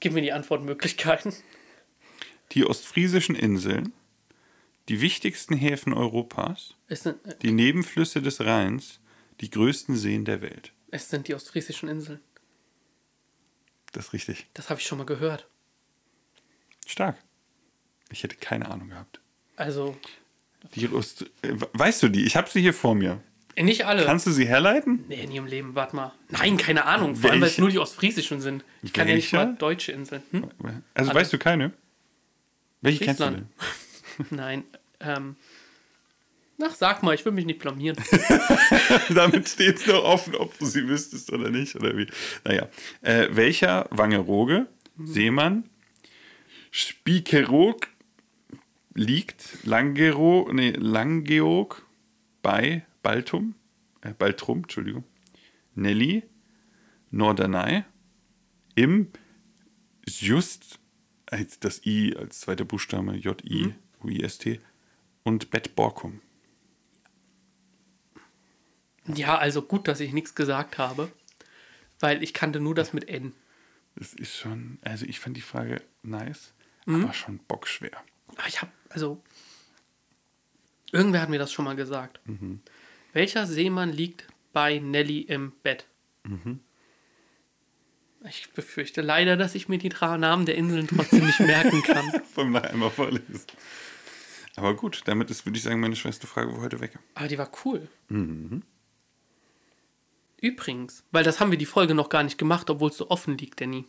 Gib 0.00 0.12
mir 0.12 0.22
die 0.22 0.32
Antwortmöglichkeiten. 0.32 1.32
Die 2.52 2.64
ostfriesischen 2.64 3.34
Inseln, 3.34 3.92
die 4.88 5.00
wichtigsten 5.00 5.54
Häfen 5.54 5.92
Europas, 5.92 6.74
sind, 6.88 7.24
äh, 7.26 7.36
die 7.42 7.52
Nebenflüsse 7.52 8.22
des 8.22 8.40
Rheins, 8.40 9.00
die 9.40 9.50
größten 9.50 9.96
Seen 9.96 10.24
der 10.24 10.40
Welt. 10.40 10.72
es 10.90 11.10
sind 11.10 11.28
die 11.28 11.34
ostfriesischen 11.34 11.88
Inseln. 11.88 12.20
Das 13.92 14.06
ist 14.06 14.12
richtig. 14.12 14.46
Das 14.54 14.70
habe 14.70 14.80
ich 14.80 14.86
schon 14.86 14.98
mal 14.98 15.04
gehört. 15.04 15.48
Stark. 16.88 17.16
Ich 18.10 18.22
hätte 18.22 18.36
keine 18.36 18.70
Ahnung 18.70 18.88
gehabt. 18.88 19.20
Also, 19.56 19.94
Die 20.74 20.88
Ost 20.88 21.26
äh, 21.42 21.52
weißt 21.74 22.02
du 22.02 22.08
die? 22.08 22.24
Ich 22.24 22.34
habe 22.36 22.48
sie 22.48 22.62
hier 22.62 22.72
vor 22.72 22.94
mir. 22.94 23.20
äh, 23.56 23.62
nicht 23.62 23.84
alle. 23.84 24.04
Kannst 24.06 24.26
du 24.26 24.30
sie 24.30 24.46
herleiten? 24.48 25.04
nee, 25.08 25.26
nie 25.26 25.36
im 25.36 25.46
Leben, 25.46 25.74
warte 25.74 25.94
mal. 25.94 26.12
Nein, 26.30 26.56
keine 26.56 26.86
Ahnung. 26.86 27.14
Vor 27.14 27.30
allem, 27.30 27.40
weil 27.42 27.48
es 27.48 27.52
Welche? 27.52 27.60
nur 27.60 27.70
die 27.70 27.78
ostfriesischen 27.78 28.40
sind. 28.40 28.64
Ich 28.82 28.92
kann 28.94 29.06
ja 29.06 29.14
nicht 29.14 29.30
Welche? 29.32 29.46
mal 29.46 29.56
deutsche 29.56 29.92
Inseln. 29.92 30.22
Hm? 30.30 30.48
Also 30.94 31.10
Alle. 31.10 31.20
weißt 31.20 31.32
du 31.34 31.38
keine? 31.38 31.72
Welche 32.80 33.04
kennst 33.04 33.20
du 33.20 33.24
denn? 33.30 33.48
Nein. 34.30 34.64
Ähm. 35.00 35.36
Ach, 36.60 36.74
sag 36.74 37.02
mal, 37.04 37.14
ich 37.14 37.24
will 37.24 37.30
mich 37.32 37.44
nicht 37.46 37.60
blamieren. 37.60 37.96
Damit 39.14 39.48
steht 39.48 39.76
es 39.76 39.86
noch 39.86 40.02
offen, 40.02 40.34
ob 40.36 40.58
du 40.58 40.66
sie 40.66 40.88
wüsstest 40.88 41.32
oder 41.32 41.50
nicht. 41.50 41.76
Oder 41.76 41.96
wie. 41.96 42.06
Naja. 42.44 42.68
Äh, 43.02 43.28
welcher 43.30 43.86
Wangerooge, 43.90 44.66
Seemann, 45.04 45.68
Spiekeroog 46.70 47.88
liegt 48.94 49.64
Langero, 49.64 50.50
nee, 50.52 50.70
Langeoog 50.70 51.86
bei 52.42 52.84
Baltum, 53.02 53.54
äh, 54.02 54.12
Baltrum, 54.12 54.58
Entschuldigung, 54.58 55.04
Nelly, 55.74 56.24
Norderney, 57.10 57.84
im 58.74 59.08
Just, 60.06 60.78
als 61.26 61.60
das 61.60 61.84
I 61.84 62.16
als 62.16 62.40
zweiter 62.40 62.64
Buchstabe, 62.64 63.14
J-I, 63.16 63.74
U-I-S-T, 64.02 64.60
und 65.22 65.50
Bett 65.50 65.74
Borkum. 65.74 66.20
ja, 69.14 69.36
also 69.38 69.62
gut, 69.62 69.88
dass 69.88 70.00
ich 70.00 70.12
nichts 70.12 70.34
gesagt 70.34 70.78
habe. 70.78 71.10
Weil 72.00 72.22
ich 72.22 72.32
kannte 72.32 72.60
nur 72.60 72.74
das 72.74 72.92
mit 72.92 73.08
N. 73.08 73.32
Das 73.96 74.14
ist 74.14 74.36
schon, 74.36 74.78
also 74.82 75.04
ich 75.04 75.18
fand 75.18 75.36
die 75.36 75.42
Frage 75.42 75.82
nice, 76.02 76.54
Mhm. 76.88 77.04
aber 77.04 77.12
schon 77.12 77.38
bockschwer. 77.38 78.02
Ich 78.46 78.60
habe, 78.62 78.72
also. 78.88 79.22
Irgendwer 80.90 81.20
hat 81.20 81.28
mir 81.28 81.38
das 81.38 81.52
schon 81.52 81.66
mal 81.66 81.76
gesagt. 81.76 82.18
Welcher 83.12 83.46
Seemann 83.46 83.92
liegt 83.92 84.26
bei 84.54 84.78
Nelly 84.78 85.20
im 85.20 85.52
Bett? 85.62 85.86
Ich 88.26 88.50
befürchte 88.52 89.02
leider, 89.02 89.36
dass 89.36 89.54
ich 89.54 89.68
mir 89.68 89.76
die 89.76 89.90
Namen 89.90 90.46
der 90.46 90.54
Inseln 90.54 90.88
trotzdem 90.88 91.26
nicht 91.26 91.40
merken 91.40 91.82
kann. 91.82 92.22
Beim 92.34 92.52
nach 92.52 92.62
einmal 92.62 92.90
vorlesen. 92.90 93.42
Aber 94.56 94.74
gut, 94.74 95.02
damit 95.04 95.30
ist, 95.30 95.44
würde 95.44 95.58
ich 95.58 95.62
sagen, 95.62 95.80
meine 95.80 95.94
schwerste 95.94 96.26
Frage 96.26 96.54
für 96.54 96.60
heute 96.62 96.80
weg. 96.80 96.98
Aber 97.14 97.28
die 97.28 97.36
war 97.36 97.50
cool. 97.66 97.86
Übrigens, 100.40 101.04
weil 101.10 101.24
das 101.24 101.38
haben 101.38 101.50
wir 101.50 101.58
die 101.58 101.66
Folge 101.66 101.94
noch 101.94 102.08
gar 102.08 102.22
nicht 102.22 102.38
gemacht, 102.38 102.70
obwohl 102.70 102.88
es 102.88 102.96
so 102.96 103.10
offen 103.10 103.36
liegt, 103.36 103.60
Danny. 103.60 103.84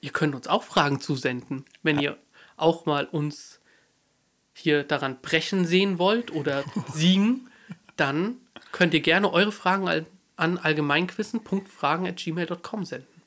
Ihr 0.00 0.10
könnt 0.10 0.34
uns 0.34 0.46
auch 0.46 0.62
Fragen 0.62 1.00
zusenden, 1.00 1.66
wenn 1.82 1.98
ihr 1.98 2.16
auch 2.56 2.86
mal 2.86 3.04
uns 3.06 3.60
hier 4.52 4.84
daran 4.84 5.20
brechen 5.20 5.66
sehen 5.66 5.98
wollt 5.98 6.32
oder 6.32 6.62
siegen, 6.92 7.50
dann 7.96 8.36
könnt 8.72 8.94
ihr 8.94 9.00
gerne 9.00 9.32
eure 9.32 9.52
Fragen 9.52 10.06
an 10.36 10.58
allgemeinquissen.fragen.gmail.com 10.58 12.84
senden. 12.84 13.20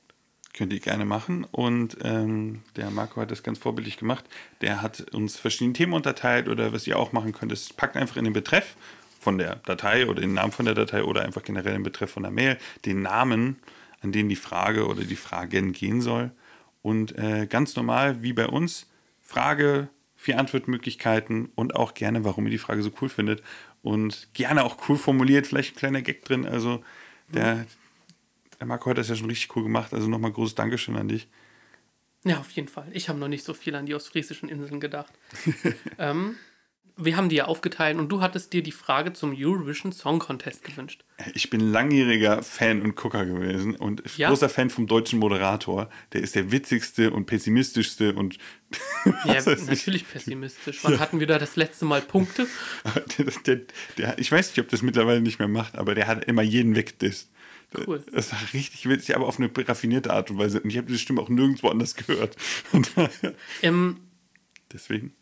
Könnt 0.53 0.71
ihr 0.71 0.79
gerne 0.79 1.05
machen. 1.05 1.47
Und 1.51 1.97
ähm, 2.03 2.61
der 2.75 2.91
Marco 2.91 3.19
hat 3.19 3.31
das 3.31 3.41
ganz 3.41 3.57
vorbildlich 3.57 3.97
gemacht. 3.97 4.25
Der 4.61 4.83
hat 4.83 5.01
uns 5.13 5.37
verschiedene 5.37 5.73
Themen 5.73 5.93
unterteilt 5.93 6.47
oder 6.47 6.71
was 6.73 6.85
ihr 6.85 6.99
auch 6.99 7.11
machen 7.11 7.33
könnt, 7.33 7.51
ist, 7.51 7.75
packt 7.75 7.97
einfach 7.97 8.17
in 8.17 8.23
den 8.23 8.33
Betreff 8.33 8.75
von 9.19 9.39
der 9.39 9.55
Datei 9.57 10.07
oder 10.07 10.21
den 10.21 10.33
Namen 10.33 10.51
von 10.51 10.65
der 10.65 10.75
Datei 10.75 11.03
oder 11.03 11.23
einfach 11.23 11.41
generell 11.41 11.73
den 11.73 11.83
Betreff 11.83 12.11
von 12.11 12.23
der 12.23 12.31
Mail, 12.31 12.57
den 12.85 13.01
Namen, 13.01 13.57
an 14.01 14.11
den 14.11 14.29
die 14.29 14.35
Frage 14.35 14.85
oder 14.85 15.03
die 15.03 15.15
Fragen 15.15 15.71
gehen 15.71 16.01
soll. 16.01 16.31
Und 16.83 17.17
äh, 17.17 17.47
ganz 17.47 17.75
normal, 17.75 18.21
wie 18.21 18.33
bei 18.33 18.45
uns, 18.47 18.87
Frage, 19.21 19.89
vier 20.15 20.37
Antwortmöglichkeiten 20.37 21.49
und 21.55 21.75
auch 21.75 21.95
gerne, 21.95 22.23
warum 22.23 22.45
ihr 22.45 22.51
die 22.51 22.57
Frage 22.59 22.83
so 22.83 22.91
cool 23.01 23.09
findet. 23.09 23.41
Und 23.81 24.27
gerne 24.33 24.63
auch 24.63 24.77
cool 24.87 24.97
formuliert, 24.97 25.47
vielleicht 25.47 25.73
ein 25.73 25.79
kleiner 25.79 26.01
Gag 26.01 26.23
drin. 26.23 26.45
Also 26.45 26.83
der, 27.29 27.65
der 28.59 28.67
Marco 28.67 28.89
hat 28.89 28.97
das 28.97 29.09
ja 29.09 29.15
schon 29.15 29.29
richtig 29.29 29.55
cool 29.55 29.63
gemacht. 29.63 29.93
Also 29.93 30.07
nochmal 30.07 30.31
großes 30.31 30.55
Dankeschön 30.55 30.95
an 30.95 31.07
dich. 31.07 31.27
Ja, 32.25 32.39
auf 32.39 32.51
jeden 32.51 32.67
Fall. 32.67 32.87
Ich 32.91 33.09
habe 33.09 33.19
noch 33.19 33.27
nicht 33.27 33.43
so 33.43 33.53
viel 33.53 33.75
an 33.75 33.85
die 33.85 33.95
ostfriesischen 33.95 34.49
Inseln 34.49 34.79
gedacht. 34.79 35.13
ähm, 35.97 36.35
wir 36.95 37.17
haben 37.17 37.29
die 37.29 37.37
ja 37.37 37.45
aufgeteilt 37.45 37.97
und 37.97 38.09
du 38.09 38.21
hattest 38.21 38.53
dir 38.53 38.61
die 38.61 38.71
Frage 38.71 39.13
zum 39.13 39.35
Eurovision 39.35 39.91
Song 39.91 40.19
Contest 40.19 40.63
gewünscht. 40.63 41.03
Ich 41.33 41.49
bin 41.49 41.59
langjähriger 41.59 42.43
Fan 42.43 42.81
und 42.81 42.95
Gucker 42.95 43.25
gewesen 43.25 43.75
und 43.75 44.03
Ja? 44.17 44.29
großer 44.29 44.49
Fan 44.49 44.69
vom 44.69 44.87
deutschen 44.87 45.19
Moderator. 45.19 45.89
Der 46.13 46.21
ist 46.21 46.35
der 46.35 46.51
witzigste 46.51 47.11
und 47.11 47.25
pessimistischste 47.25 48.13
und 48.13 48.37
Ja, 49.25 49.41
natürlich 49.45 50.07
pessimistisch. 50.07 50.83
Wann 50.83 50.99
hatten 50.99 51.19
wir 51.19 51.27
da 51.27 51.39
das 51.39 51.55
letzte 51.55 51.85
Mal 51.85 52.01
Punkte? 52.01 52.47
der, 53.17 53.25
der, 53.45 53.61
der, 53.97 54.19
ich 54.19 54.31
weiß 54.31 54.49
nicht, 54.49 54.59
ob 54.59 54.69
das 54.69 54.81
mittlerweile 54.81 55.21
nicht 55.21 55.39
mehr 55.39 55.47
macht, 55.47 55.75
aber 55.77 55.95
der 55.95 56.07
hat 56.07 56.25
immer 56.25 56.41
jeden 56.41 56.75
weggedisst. 56.75 57.29
Cool. 57.87 58.03
Das 58.11 58.31
war 58.31 58.39
richtig 58.53 58.87
witzig, 58.87 59.15
aber 59.15 59.27
auf 59.27 59.39
eine 59.39 59.49
raffinierte 59.55 60.13
Art 60.13 60.29
und 60.29 60.37
Weise. 60.37 60.61
Und 60.61 60.69
ich 60.69 60.77
habe 60.77 60.87
diese 60.87 60.99
Stimme 60.99 61.21
auch 61.21 61.29
nirgendwo 61.29 61.69
anders 61.69 61.95
gehört. 61.95 62.35
Ähm, 63.61 63.97
deswegen, 64.71 65.13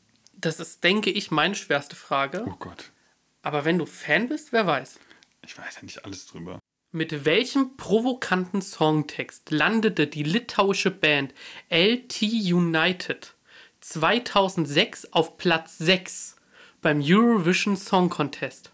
das 0.41 0.60
ist, 0.60 0.84
denke 0.84 1.10
ich, 1.10 1.32
meine 1.32 1.56
schwerste 1.56 1.95
Frage. 1.95 2.45
oh 2.47 2.56
Gott, 2.58 2.91
Aber 3.41 3.65
wenn 3.65 3.77
du 3.77 3.86
Fan 3.86 4.27
bist, 4.27 4.51
wer 4.51 4.67
weiß. 4.67 4.99
ich 5.45 5.58
weiß 5.58 5.75
ja 5.77 5.84
nicht 5.84 6.06
alles 6.06 6.25
drüber. 6.25 6.60
Mit 6.91 7.23
welchem 7.23 7.77
provokanten 7.77 8.62
Songtext 8.62 9.49
landete 9.51 10.08
die 10.08 10.23
litauische 10.23 10.91
Band 10.91 11.34
LT 11.69 12.21
United 12.21 13.34
2006 13.80 15.13
auf 15.13 15.38
Platz 15.38 15.77
6 15.77 16.36
beim 16.82 17.01
Eurovision 17.01 17.77
Song 17.77 18.10
Contest? 18.10 18.73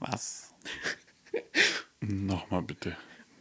Was? 0.00 0.52
Nochmal 2.00 2.62
bitte. 2.62 2.96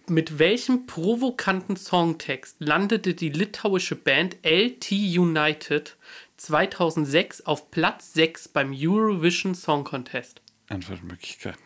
Mit 0.10 0.40
welchem 0.40 0.86
provokanten 0.86 1.76
Songtext 1.76 2.56
landete 2.60 3.14
die 3.14 3.28
litauische 3.28 3.98
Band 3.98 4.38
LT 4.42 4.92
United 4.92 5.98
2006 6.38 7.46
auf 7.46 7.72
Platz 7.72 8.14
6 8.14 8.48
beim 8.48 8.74
Eurovision 8.74 9.54
Song 9.54 9.84
Contest? 9.84 10.42
Antwortmöglichkeit. 10.70 11.58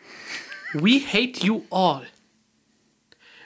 We 0.72 0.98
hate 0.98 1.46
you 1.46 1.64
all. 1.70 2.04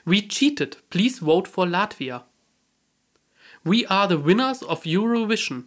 We 0.03 0.27
cheated. 0.27 0.81
Please 0.89 1.23
vote 1.23 1.47
for 1.47 1.67
Latvia. 1.67 2.23
We 3.63 3.87
are 3.87 4.07
the 4.09 4.25
winners 4.25 4.63
of 4.63 4.83
Eurovision. 4.83 5.65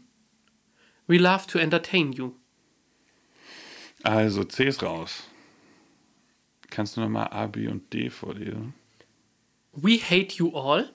We 1.06 1.18
love 1.18 1.46
to 1.46 1.60
entertain 1.60 2.10
you. 2.10 2.34
Also 4.02 4.42
C 4.42 4.64
ist 4.66 4.82
raus. 4.82 5.22
Kannst 6.68 6.96
du 6.96 7.00
nochmal 7.00 7.28
A, 7.30 7.46
B 7.46 7.68
und 7.68 7.92
D 7.92 8.10
vorlesen? 8.10 8.74
We 9.72 9.98
hate 9.98 10.36
you 10.38 10.54
all. 10.54 10.90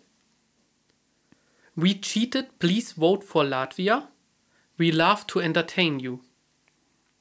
We 1.76 2.00
cheated. 2.02 2.58
Please 2.60 2.94
vote 2.94 3.24
for 3.24 3.44
Latvia. 3.44 4.08
We 4.78 4.92
love 4.92 5.26
to 5.28 5.40
entertain 5.40 6.00
you. 6.00 6.20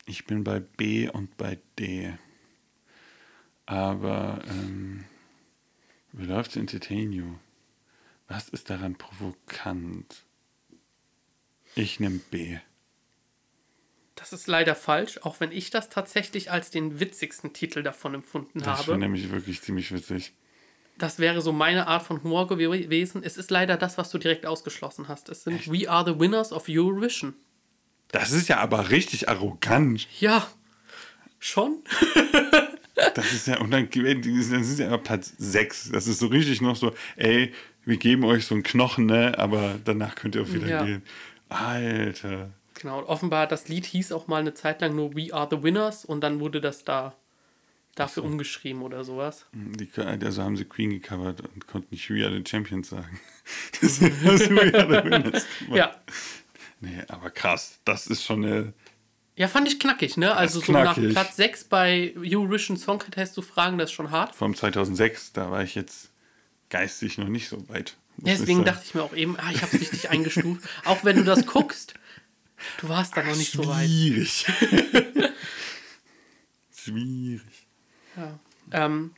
Ich 0.07 0.27
bin 0.27 0.45
bei 0.45 0.61
B 0.61 1.09
und 1.09 1.37
bei 1.37 1.59
D. 1.79 2.15
Aber 3.67 4.43
ähm, 4.49 5.05
we 6.13 6.25
love 6.27 6.49
to 6.51 6.61
entertain 6.61 7.13
you. 7.13 7.37
Was 8.29 8.49
ist 8.49 8.69
daran 8.71 8.97
provokant? 8.97 10.25
Ich 11.75 12.01
nehme 12.01 12.19
B. 12.31 12.59
Das 14.15 14.33
ist 14.33 14.47
leider 14.47 14.75
falsch, 14.75 15.19
auch 15.23 15.41
wenn 15.41 15.51
ich 15.53 15.71
das 15.71 15.89
tatsächlich 15.91 16.51
als 16.51 16.71
den 16.71 17.01
witzigsten 17.01 17.53
Titel 17.53 17.83
davon 17.83 18.15
empfunden 18.15 18.61
Das 18.61 18.81
habe. 18.81 18.93
war 18.93 18.99
nämlich 18.99 19.31
wirklich 19.31 19.61
ziemlich 19.63 19.91
witzig. 19.93 20.33
Das 20.99 21.19
wäre 21.19 21.41
so 21.43 21.53
meine 21.53 21.87
Art 21.89 22.03
von 22.05 22.23
Humor 22.23 22.47
gewesen. 22.47 23.23
Es 23.25 23.37
ist 23.37 23.51
leider 23.51 23.77
das, 23.77 23.99
was 23.99 24.11
du 24.11 24.19
direkt 24.19 24.47
ausgeschlossen 24.47 25.09
hast. 25.09 25.29
Es 25.29 25.43
sind 25.45 25.71
We 25.71 25.91
are 25.91 26.05
the 26.05 26.19
winners 26.21 26.53
of 26.53 26.65
Eurovision. 26.69 27.35
Das 28.13 28.31
ist 28.31 28.49
ja 28.49 28.59
aber 28.59 28.91
richtig 28.91 29.29
arrogant. 29.29 30.07
Ja, 30.21 30.47
schon? 31.39 31.83
Das 33.15 33.33
ist 33.33 33.49
ja, 33.49 33.59
und 33.61 33.73
dann, 33.73 33.89
dann 33.91 34.23
sind 34.23 34.65
sie 34.65 34.83
ja 34.85 34.97
Platz 34.97 35.35
6. 35.37 35.91
Das 35.91 36.07
ist 36.07 36.21
so 36.21 36.29
richtig 36.29 36.61
noch 36.61 36.77
so, 36.77 36.95
ey, 37.17 37.53
wir 37.85 37.97
geben 37.97 38.25
euch 38.25 38.47
so 38.47 38.55
einen 38.55 38.63
Knochen, 38.63 39.07
ne? 39.07 39.37
Aber 39.37 39.81
danach 39.85 40.15
könnt 40.15 40.37
ihr 40.37 40.43
auch 40.43 40.53
wieder 40.53 40.69
Ja. 40.69 40.85
gehen. 40.85 41.03
Alter. 41.49 42.51
Genau, 42.75 42.99
und 43.01 43.05
offenbar, 43.07 43.47
das 43.49 43.69
Lied 43.69 43.85
hieß 43.87 44.13
auch 44.13 44.27
mal 44.29 44.41
eine 44.41 44.55
Zeit 44.55 44.81
lang 44.81 44.95
nur 44.95 45.15
We 45.17 45.33
are 45.33 45.49
the 45.51 45.63
winners 45.63 46.05
und 46.05 46.21
dann 46.23 46.39
wurde 46.41 46.61
das 46.61 46.85
da 46.85 47.15
dafür 47.95 48.25
umgeschrieben 48.25 48.83
oder 48.83 49.05
sowas. 49.05 49.47
Die, 49.53 49.89
also 50.01 50.43
haben 50.43 50.57
sie 50.57 50.65
Queen 50.65 50.91
gecovert 50.91 51.41
und 51.43 51.67
konnten 51.67 51.89
nicht 51.91 52.11
We 52.11 52.25
Are 52.25 52.35
the 52.35 52.43
Champions 52.49 52.91
sagen. 52.91 53.21
Das 53.81 53.99
ist 53.99 54.01
We 54.51 54.75
Are 54.75 54.87
the 54.87 55.11
Winners. 55.11 55.47
Ja. 55.71 55.95
Nee, 56.81 57.03
aber 57.09 57.31
krass. 57.31 57.79
Das 57.85 58.07
ist 58.07 58.25
schon 58.25 58.45
eine. 58.45 58.73
Ja, 59.37 59.49
fand 59.49 59.69
ich 59.69 59.79
knackig, 59.81 60.17
ne? 60.17 60.35
Also 60.35 60.61
so 60.61 60.67
knackig. 60.67 61.05
nach 61.05 61.13
Platz 61.13 61.37
6 61.37 61.65
bei 61.65 62.15
Eurovision 62.17 62.77
Song 62.77 62.99
Contest 62.99 63.35
zu 63.35 63.43
fragen, 63.43 63.79
das 63.79 63.91
ist 63.91 63.95
schon 63.95 64.11
hart. 64.11 64.35
Vom 64.35 64.55
2006, 64.55 65.33
da 65.33 65.51
war 65.51 65.63
ich 65.63 65.75
jetzt 65.75 66.11
geistig 66.71 67.19
noch 67.19 67.29
nicht 67.29 67.49
so 67.49 67.69
weit. 67.69 67.97
ich 68.19 68.25
Deswegen 68.25 68.59
sagen. 68.59 68.65
dachte 68.65 68.83
ich 68.87 68.95
mir 68.95 69.03
auch 69.03 69.15
eben, 69.15 69.37
ah, 69.39 69.51
ich 69.53 69.63
habe 69.63 69.73
richtig 69.73 70.11
eingestuft. 70.11 70.63
Auch 70.85 71.05
wenn 71.05 71.17
du 71.17 71.25
das 71.25 71.47
guckst, 71.47 71.95
du 72.81 72.89
warst 72.89 73.17
da 73.17 73.23
noch 73.23 73.37
nicht 73.37 73.53
so 73.53 73.67
weit. 73.67 73.89
Schwierig. 73.89 74.47
Schwierig. 76.77 77.54
Ja. 78.17 78.39
Ähm, 78.73 79.13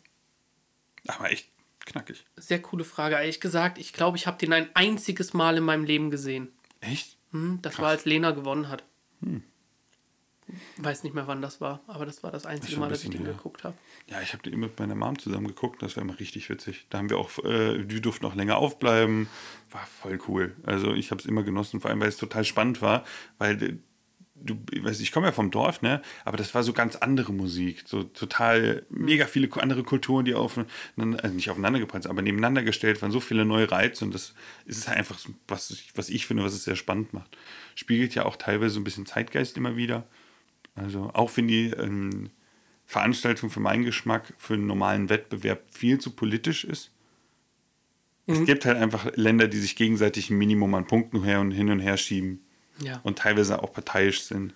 Aber 1.07 1.31
echt 1.31 1.49
knackig. 1.85 2.25
sehr 2.37 2.61
coole 2.63 2.85
Frage. 2.85 3.15
Ehrlich 3.17 3.41
gesagt, 3.41 3.79
ich 3.79 3.93
glaube, 3.93 4.17
ich 4.17 4.27
habe 4.27 4.39
den 4.39 4.53
ein 4.53 4.69
einziges 4.75 5.35
Mal 5.35 5.57
in 5.59 5.65
meinem 5.65 5.85
Leben 5.85 6.11
gesehen. 6.11 6.49
Echt? 6.81 7.17
Hm, 7.33 7.61
das 7.63 7.79
war, 7.79 7.89
als 7.89 8.05
Lena 8.05 8.31
gewonnen 8.33 8.69
hat. 8.69 8.85
Weiß 10.77 11.03
nicht 11.03 11.13
mehr, 11.15 11.27
wann 11.27 11.43
das 11.43 11.61
war, 11.61 11.81
aber 11.89 12.07
das 12.07 12.23
war 12.23 12.31
das 12.31 12.47
einzige 12.47 12.73
schon 12.75 12.81
Mal, 12.81 12.89
dass 12.89 13.03
ich 13.03 13.11
den 13.11 13.25
her. 13.25 13.33
geguckt 13.33 13.65
habe. 13.65 13.77
Ja, 14.09 14.21
ich 14.21 14.33
habe 14.33 14.45
den 14.45 14.53
immer 14.53 14.69
mit 14.69 14.79
meiner 14.79 14.95
Mom 14.95 15.19
zusammen 15.19 15.49
geguckt. 15.49 15.83
Das 15.83 15.97
war 15.97 16.05
immer 16.05 16.19
richtig 16.21 16.49
witzig. 16.49 16.87
Da 16.89 16.99
haben 16.99 17.11
wir 17.11 17.19
auch, 17.19 17.37
äh, 17.45 17.83
die 17.85 18.01
durften 18.01 18.25
auch 18.27 18.37
länger 18.37 18.57
aufbleiben. 18.59 19.29
War 19.73 19.85
voll 19.87 20.21
cool. 20.29 20.55
Also 20.65 20.95
ich 20.95 21.11
habe 21.11 21.21
es 21.21 21.27
immer 21.27 21.43
genossen, 21.43 21.81
vor 21.81 21.91
allem 21.91 21.99
weil 21.99 22.09
es 22.11 22.17
total 22.17 22.45
spannend 22.45 22.81
war, 22.81 23.05
weil 23.39 23.61
äh, 23.61 23.77
du, 24.43 24.57
ich 24.71 24.85
weiß, 24.85 25.01
ich 25.01 25.13
komme 25.13 25.27
ja 25.27 25.33
vom 25.33 25.51
Dorf, 25.51 25.83
ne? 25.83 26.03
Aber 26.25 26.37
das 26.37 26.55
war 26.55 26.63
so 26.63 26.73
ganz 26.73 26.97
andere 26.97 27.33
Musik, 27.33 27.85
so 27.87 28.03
total 28.03 28.85
mega 28.91 29.27
viele 29.27 29.49
andere 29.61 29.83
Kulturen, 29.83 30.25
die 30.25 30.35
aufeinander, 30.35 31.23
also 31.23 31.35
nicht 31.35 31.51
aufeinander 31.51 31.79
gepasst, 31.79 32.07
aber 32.07 32.23
nebeneinander 32.23 32.63
gestellt 32.63 33.01
waren, 33.03 33.11
so 33.11 33.21
viele 33.21 33.45
neue 33.45 33.71
Reize 33.71 34.05
und 34.05 34.15
das 34.15 34.35
ist 34.67 34.89
halt 34.89 34.99
einfach, 34.99 35.19
was 35.49 35.71
ich, 35.71 35.93
was 35.95 36.09
ich 36.09 36.27
finde, 36.27 36.45
was 36.45 36.55
es 36.55 36.65
sehr 36.65 36.77
spannend 36.77 37.13
macht. 37.13 37.37
Spiegelt 37.75 38.15
ja 38.15 38.25
auch 38.25 38.37
teilweise 38.37 38.75
so 38.75 38.81
ein 38.81 38.85
bisschen 38.85 39.07
Zeitgeist 39.07 39.57
immer 39.57 39.77
wieder. 39.77 40.07
Also 40.75 41.11
auch 41.15 41.31
wenn 41.37 41.49
die 41.49 41.71
ähm, 41.71 42.31
Veranstaltung 42.85 43.51
für 43.51 43.61
meinen 43.61 43.85
Geschmack 43.85 44.35
für 44.37 44.55
einen 44.55 44.67
normalen 44.67 45.09
Wettbewerb 45.09 45.63
viel 45.71 45.99
zu 45.99 46.11
politisch 46.11 46.65
ist. 46.65 46.93
Es 48.29 48.45
gibt 48.45 48.65
halt 48.65 48.77
einfach 48.77 49.13
Länder, 49.15 49.47
die 49.47 49.59
sich 49.59 49.77
gegenseitig 49.77 50.31
ein 50.31 50.39
Minimum 50.39 50.75
an 50.75 50.89
Punkten 50.89 51.23
her 51.23 51.41
und 51.41 51.53
hin 51.53 51.71
und 51.71 51.79
her 51.79 51.97
schieben 51.97 52.46
Ja. 52.83 53.01
und 53.03 53.19
teilweise 53.19 53.63
auch 53.63 53.73
parteiisch 53.73 54.23
sind. 54.23 54.55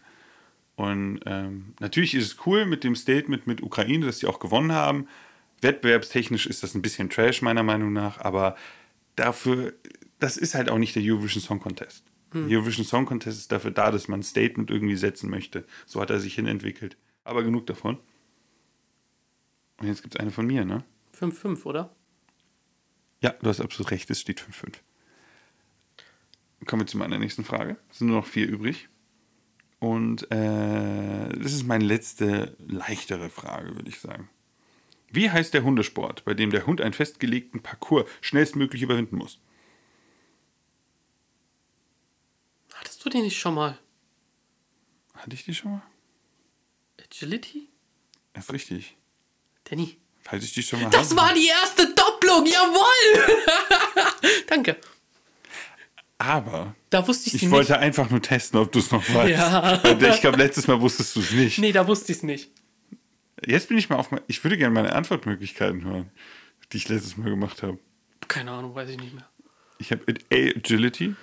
Und 0.76 1.20
ähm, 1.26 1.74
natürlich 1.80 2.14
ist 2.14 2.26
es 2.26 2.46
cool 2.46 2.64
mit 2.66 2.84
dem 2.84 2.96
Statement 2.96 3.46
mit 3.46 3.62
Ukraine, 3.62 4.06
dass 4.06 4.18
sie 4.18 4.26
auch 4.26 4.38
gewonnen 4.40 4.72
haben. 4.72 5.08
Wettbewerbstechnisch 5.60 6.46
ist 6.46 6.62
das 6.62 6.74
ein 6.74 6.82
bisschen 6.82 7.10
Trash, 7.10 7.42
meiner 7.42 7.62
Meinung 7.62 7.92
nach, 7.92 8.18
aber 8.18 8.56
dafür, 9.16 9.74
das 10.18 10.36
ist 10.36 10.54
halt 10.54 10.70
auch 10.70 10.78
nicht 10.78 10.96
der 10.96 11.02
Eurovision 11.02 11.42
Song 11.42 11.60
Contest. 11.60 12.04
Der 12.32 12.42
Eurovision 12.58 12.86
Song 12.86 13.06
Contest 13.06 13.38
ist 13.40 13.52
dafür 13.52 13.72
da, 13.72 13.90
dass 13.90 14.06
man 14.06 14.20
ein 14.20 14.22
Statement 14.22 14.70
irgendwie 14.70 14.94
setzen 14.96 15.28
möchte. 15.30 15.64
So 15.84 16.00
hat 16.00 16.10
er 16.10 16.20
sich 16.20 16.36
hinentwickelt. 16.36 16.96
Aber 17.24 17.42
genug 17.42 17.66
davon. 17.66 17.98
Und 19.78 19.88
jetzt 19.88 20.02
gibt 20.02 20.14
es 20.14 20.20
eine 20.20 20.30
von 20.30 20.46
mir, 20.46 20.64
ne? 20.64 20.84
5-5, 21.18 21.64
oder? 21.64 21.94
Ja, 23.20 23.34
du 23.42 23.48
hast 23.48 23.60
absolut 23.60 23.90
recht, 23.90 24.08
es 24.10 24.20
steht 24.20 24.40
5-5. 24.40 24.74
Kommen 26.66 26.82
wir 26.82 26.86
zu 26.86 26.98
meiner 26.98 27.18
nächsten 27.18 27.44
Frage. 27.44 27.76
Es 27.90 27.98
sind 27.98 28.08
nur 28.08 28.18
noch 28.18 28.26
vier 28.26 28.46
übrig. 28.48 28.88
Und 29.78 30.30
äh, 30.30 31.28
das 31.38 31.52
ist 31.54 31.64
meine 31.66 31.84
letzte 31.84 32.54
leichtere 32.66 33.30
Frage, 33.30 33.74
würde 33.76 33.88
ich 33.88 33.98
sagen. 34.00 34.28
Wie 35.10 35.30
heißt 35.30 35.54
der 35.54 35.62
Hundesport, 35.64 36.24
bei 36.24 36.34
dem 36.34 36.50
der 36.50 36.66
Hund 36.66 36.80
einen 36.80 36.92
festgelegten 36.92 37.62
Parcours 37.62 38.08
schnellstmöglich 38.20 38.82
überwinden 38.82 39.16
muss? 39.16 39.40
Hattest 42.74 43.04
du 43.04 43.08
den 43.08 43.22
nicht 43.22 43.38
schon 43.38 43.54
mal? 43.54 43.78
Hatte 45.14 45.34
ich 45.34 45.44
die 45.44 45.54
schon 45.54 45.72
mal? 45.72 45.82
Agility? 47.02 47.68
Das 48.34 48.44
ist 48.44 48.52
richtig. 48.52 48.96
Danny. 49.64 49.96
Falls 50.22 50.44
ich 50.44 50.52
die 50.52 50.62
schon 50.62 50.82
mal 50.82 50.90
Das 50.90 51.06
hatte. 51.10 51.16
war 51.16 51.34
die 51.34 51.46
erste 51.48 51.92
Doppelung, 51.94 52.44
jawohl! 52.46 53.40
Danke. 54.46 54.78
Aber 56.22 56.74
Da 56.90 57.08
wusste 57.08 57.28
ich 57.30 57.36
ich 57.36 57.42
nicht. 57.42 57.50
wollte 57.50 57.78
einfach 57.78 58.10
nur 58.10 58.20
testen, 58.20 58.60
ob 58.60 58.70
du 58.70 58.78
es 58.78 58.90
noch 58.90 59.02
weißt. 59.14 59.30
Ja. 59.30 59.82
Ich 60.14 60.20
glaube, 60.20 60.36
letztes 60.36 60.66
Mal 60.66 60.78
wusstest 60.78 61.16
du 61.16 61.20
es 61.20 61.30
nicht. 61.32 61.58
Nee, 61.58 61.72
da 61.72 61.86
wusste 61.88 62.12
ich 62.12 62.18
es 62.18 62.22
nicht. 62.22 62.50
Jetzt 63.46 63.68
bin 63.68 63.78
ich 63.78 63.88
mal 63.88 63.96
auf. 63.96 64.10
Ich 64.26 64.44
würde 64.44 64.58
gerne 64.58 64.74
meine 64.74 64.92
Antwortmöglichkeiten 64.94 65.82
hören, 65.82 66.10
die 66.72 66.76
ich 66.76 66.88
letztes 66.90 67.16
Mal 67.16 67.30
gemacht 67.30 67.62
habe. 67.62 67.78
Keine 68.28 68.50
Ahnung, 68.50 68.74
weiß 68.74 68.90
ich 68.90 68.98
nicht 68.98 69.14
mehr. 69.14 69.26
Ich 69.78 69.92
habe 69.92 70.02
A. 70.30 70.34
Agility, 70.34 71.14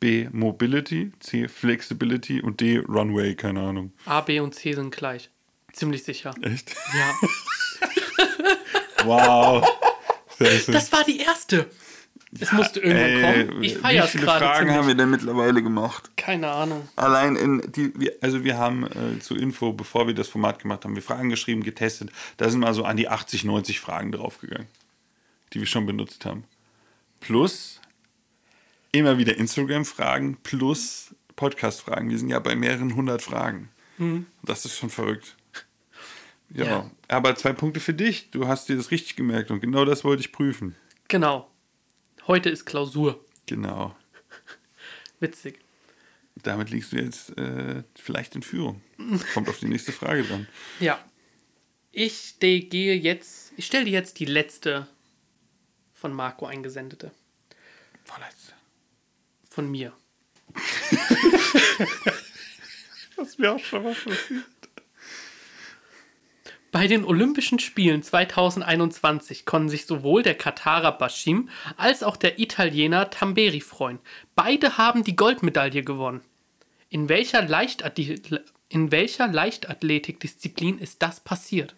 B. 0.00 0.28
Mobility, 0.32 1.12
C. 1.20 1.46
Flexibility 1.46 2.40
und 2.40 2.60
D. 2.60 2.78
Runway, 2.78 3.36
keine 3.36 3.60
Ahnung. 3.60 3.92
A, 4.04 4.20
B 4.20 4.40
und 4.40 4.52
C 4.56 4.72
sind 4.72 4.90
gleich. 4.94 5.30
Ziemlich 5.72 6.02
sicher. 6.02 6.34
Echt? 6.42 6.74
Ja. 6.92 7.14
Wow. 9.04 9.66
Schön. 10.38 10.74
Das 10.74 10.92
war 10.92 11.04
die 11.04 11.20
erste. 11.20 11.70
Es 12.38 12.52
musste 12.52 12.78
irgendwann 12.80 13.34
Ey, 13.34 13.46
kommen. 13.46 13.62
Ich 13.64 13.76
feiere 13.78 14.04
es 14.04 14.14
Wie 14.14 14.18
viele 14.18 14.26
gerade 14.26 14.44
Fragen 14.44 14.58
ziemlich. 14.58 14.76
haben 14.76 14.86
wir 14.88 14.94
denn 14.94 15.10
mittlerweile 15.10 15.62
gemacht? 15.64 16.10
Keine 16.16 16.48
Ahnung. 16.48 16.88
Allein 16.94 17.34
in 17.34 17.72
die, 17.72 17.92
wir- 17.98 18.14
also 18.20 18.44
wir 18.44 18.56
haben 18.56 18.86
äh, 18.86 19.18
zur 19.18 19.36
Info, 19.38 19.72
bevor 19.72 20.06
wir 20.06 20.14
das 20.14 20.28
Format 20.28 20.60
gemacht 20.60 20.84
haben, 20.84 20.94
wir 20.94 21.02
Fragen 21.02 21.28
geschrieben, 21.28 21.64
getestet. 21.64 22.10
Da 22.36 22.48
sind 22.48 22.60
mal 22.60 22.72
so 22.72 22.84
an 22.84 22.96
die 22.96 23.08
80, 23.08 23.44
90 23.44 23.80
Fragen 23.80 24.12
draufgegangen, 24.12 24.68
die 25.52 25.58
wir 25.58 25.66
schon 25.66 25.86
benutzt 25.86 26.24
haben. 26.24 26.44
Plus 27.18 27.80
immer 28.92 29.18
wieder 29.18 29.36
Instagram-Fragen, 29.36 30.36
plus 30.42 31.14
Podcast-Fragen. 31.34 32.10
Wir 32.10 32.18
sind 32.18 32.28
ja 32.28 32.38
bei 32.38 32.54
mehreren 32.54 32.94
hundert 32.94 33.22
Fragen. 33.22 33.68
Das 34.42 34.64
ist 34.64 34.78
schon 34.78 34.88
verrückt. 34.90 35.36
Ja, 36.48 36.64
Ja. 36.64 36.90
aber 37.08 37.34
zwei 37.36 37.52
Punkte 37.52 37.80
für 37.80 37.92
dich. 37.92 38.30
Du 38.30 38.48
hast 38.48 38.68
dir 38.68 38.76
das 38.76 38.90
richtig 38.90 39.14
gemerkt 39.16 39.50
und 39.50 39.60
genau 39.60 39.84
das 39.84 40.04
wollte 40.04 40.20
ich 40.22 40.32
prüfen. 40.32 40.74
Genau. 41.08 41.49
Heute 42.26 42.50
ist 42.50 42.64
Klausur. 42.64 43.24
Genau. 43.46 43.96
Witzig. 45.20 45.58
Damit 46.36 46.70
liegst 46.70 46.92
du 46.92 46.96
jetzt 46.96 47.36
äh, 47.36 47.82
vielleicht 47.94 48.34
in 48.34 48.42
Führung. 48.42 48.80
Kommt 49.34 49.48
auf 49.48 49.58
die 49.58 49.66
nächste 49.68 49.92
Frage 49.92 50.24
dann. 50.24 50.46
Ja. 50.80 51.02
Ich 51.92 52.38
gehe 52.38 52.94
jetzt. 52.94 53.52
Ich 53.56 53.66
stelle 53.66 53.84
dir 53.84 53.90
jetzt 53.90 54.20
die 54.20 54.24
letzte 54.24 54.86
von 55.92 56.12
Marco 56.12 56.46
eingesendete. 56.46 57.10
Vorletzte. 58.04 58.52
Von 59.48 59.70
mir. 59.70 59.92
Das 63.16 63.36
mir 63.36 63.52
auch 63.52 63.58
schon 63.58 63.82
mal 63.82 63.94
passiert. 63.94 64.44
Bei 66.72 66.86
den 66.86 67.04
Olympischen 67.04 67.58
Spielen 67.58 68.02
2021 68.02 69.44
konnten 69.44 69.68
sich 69.68 69.86
sowohl 69.86 70.22
der 70.22 70.36
Katarer 70.36 70.92
Bashim 70.92 71.48
als 71.76 72.02
auch 72.02 72.16
der 72.16 72.38
Italiener 72.38 73.10
Tamberi 73.10 73.60
freuen. 73.60 73.98
Beide 74.36 74.78
haben 74.78 75.02
die 75.02 75.16
Goldmedaille 75.16 75.82
gewonnen. 75.82 76.20
In 76.88 77.08
welcher, 77.08 77.42
Leichtathlet 77.42 78.44
in 78.68 78.92
welcher 78.92 79.26
Leichtathletikdisziplin 79.26 80.78
ist 80.78 81.02
das 81.02 81.20
passiert? 81.20 81.74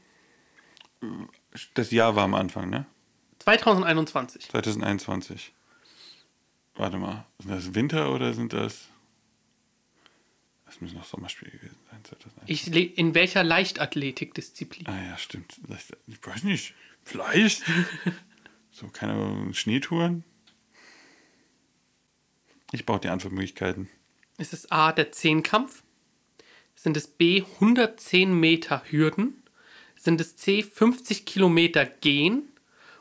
Das 1.74 1.90
Jahr 1.90 2.14
war 2.14 2.24
am 2.24 2.34
Anfang, 2.34 2.68
ne? 2.68 2.86
2021. 3.38 4.50
2021. 4.50 5.52
Warte 6.74 6.98
mal, 6.98 7.24
sind 7.38 7.50
das 7.50 7.74
Winter 7.74 8.12
oder 8.12 8.34
sind 8.34 8.52
das. 8.52 8.88
Das 10.72 10.80
müssen 10.80 10.96
noch 10.96 11.04
Sommerspiele 11.04 11.50
gewesen 11.50 11.76
sein. 11.90 12.02
2021. 12.02 12.74
Ich, 12.74 12.98
in 12.98 13.14
welcher 13.14 13.44
Leichtathletikdisziplin? 13.44 14.86
Ah 14.86 15.04
ja, 15.04 15.18
stimmt. 15.18 15.60
Ich 16.06 16.26
weiß 16.26 16.44
nicht. 16.44 16.72
Vielleicht. 17.04 17.62
so, 18.70 18.88
keine 18.88 19.12
Ahnung, 19.12 19.52
Schneetouren. 19.52 20.24
Ich 22.72 22.86
brauche 22.86 23.00
die 23.00 23.08
Antwortmöglichkeiten. 23.08 23.90
Ist 24.38 24.54
es 24.54 24.70
A, 24.70 24.92
der 24.92 25.12
Zehnkampf? 25.12 25.82
Sind 26.74 26.96
es 26.96 27.06
B, 27.06 27.42
110 27.42 28.32
Meter 28.32 28.82
Hürden? 28.88 29.42
Sind 29.94 30.22
es 30.22 30.36
C, 30.36 30.62
50 30.62 31.26
Kilometer 31.26 31.84
Gehen? 31.84 32.48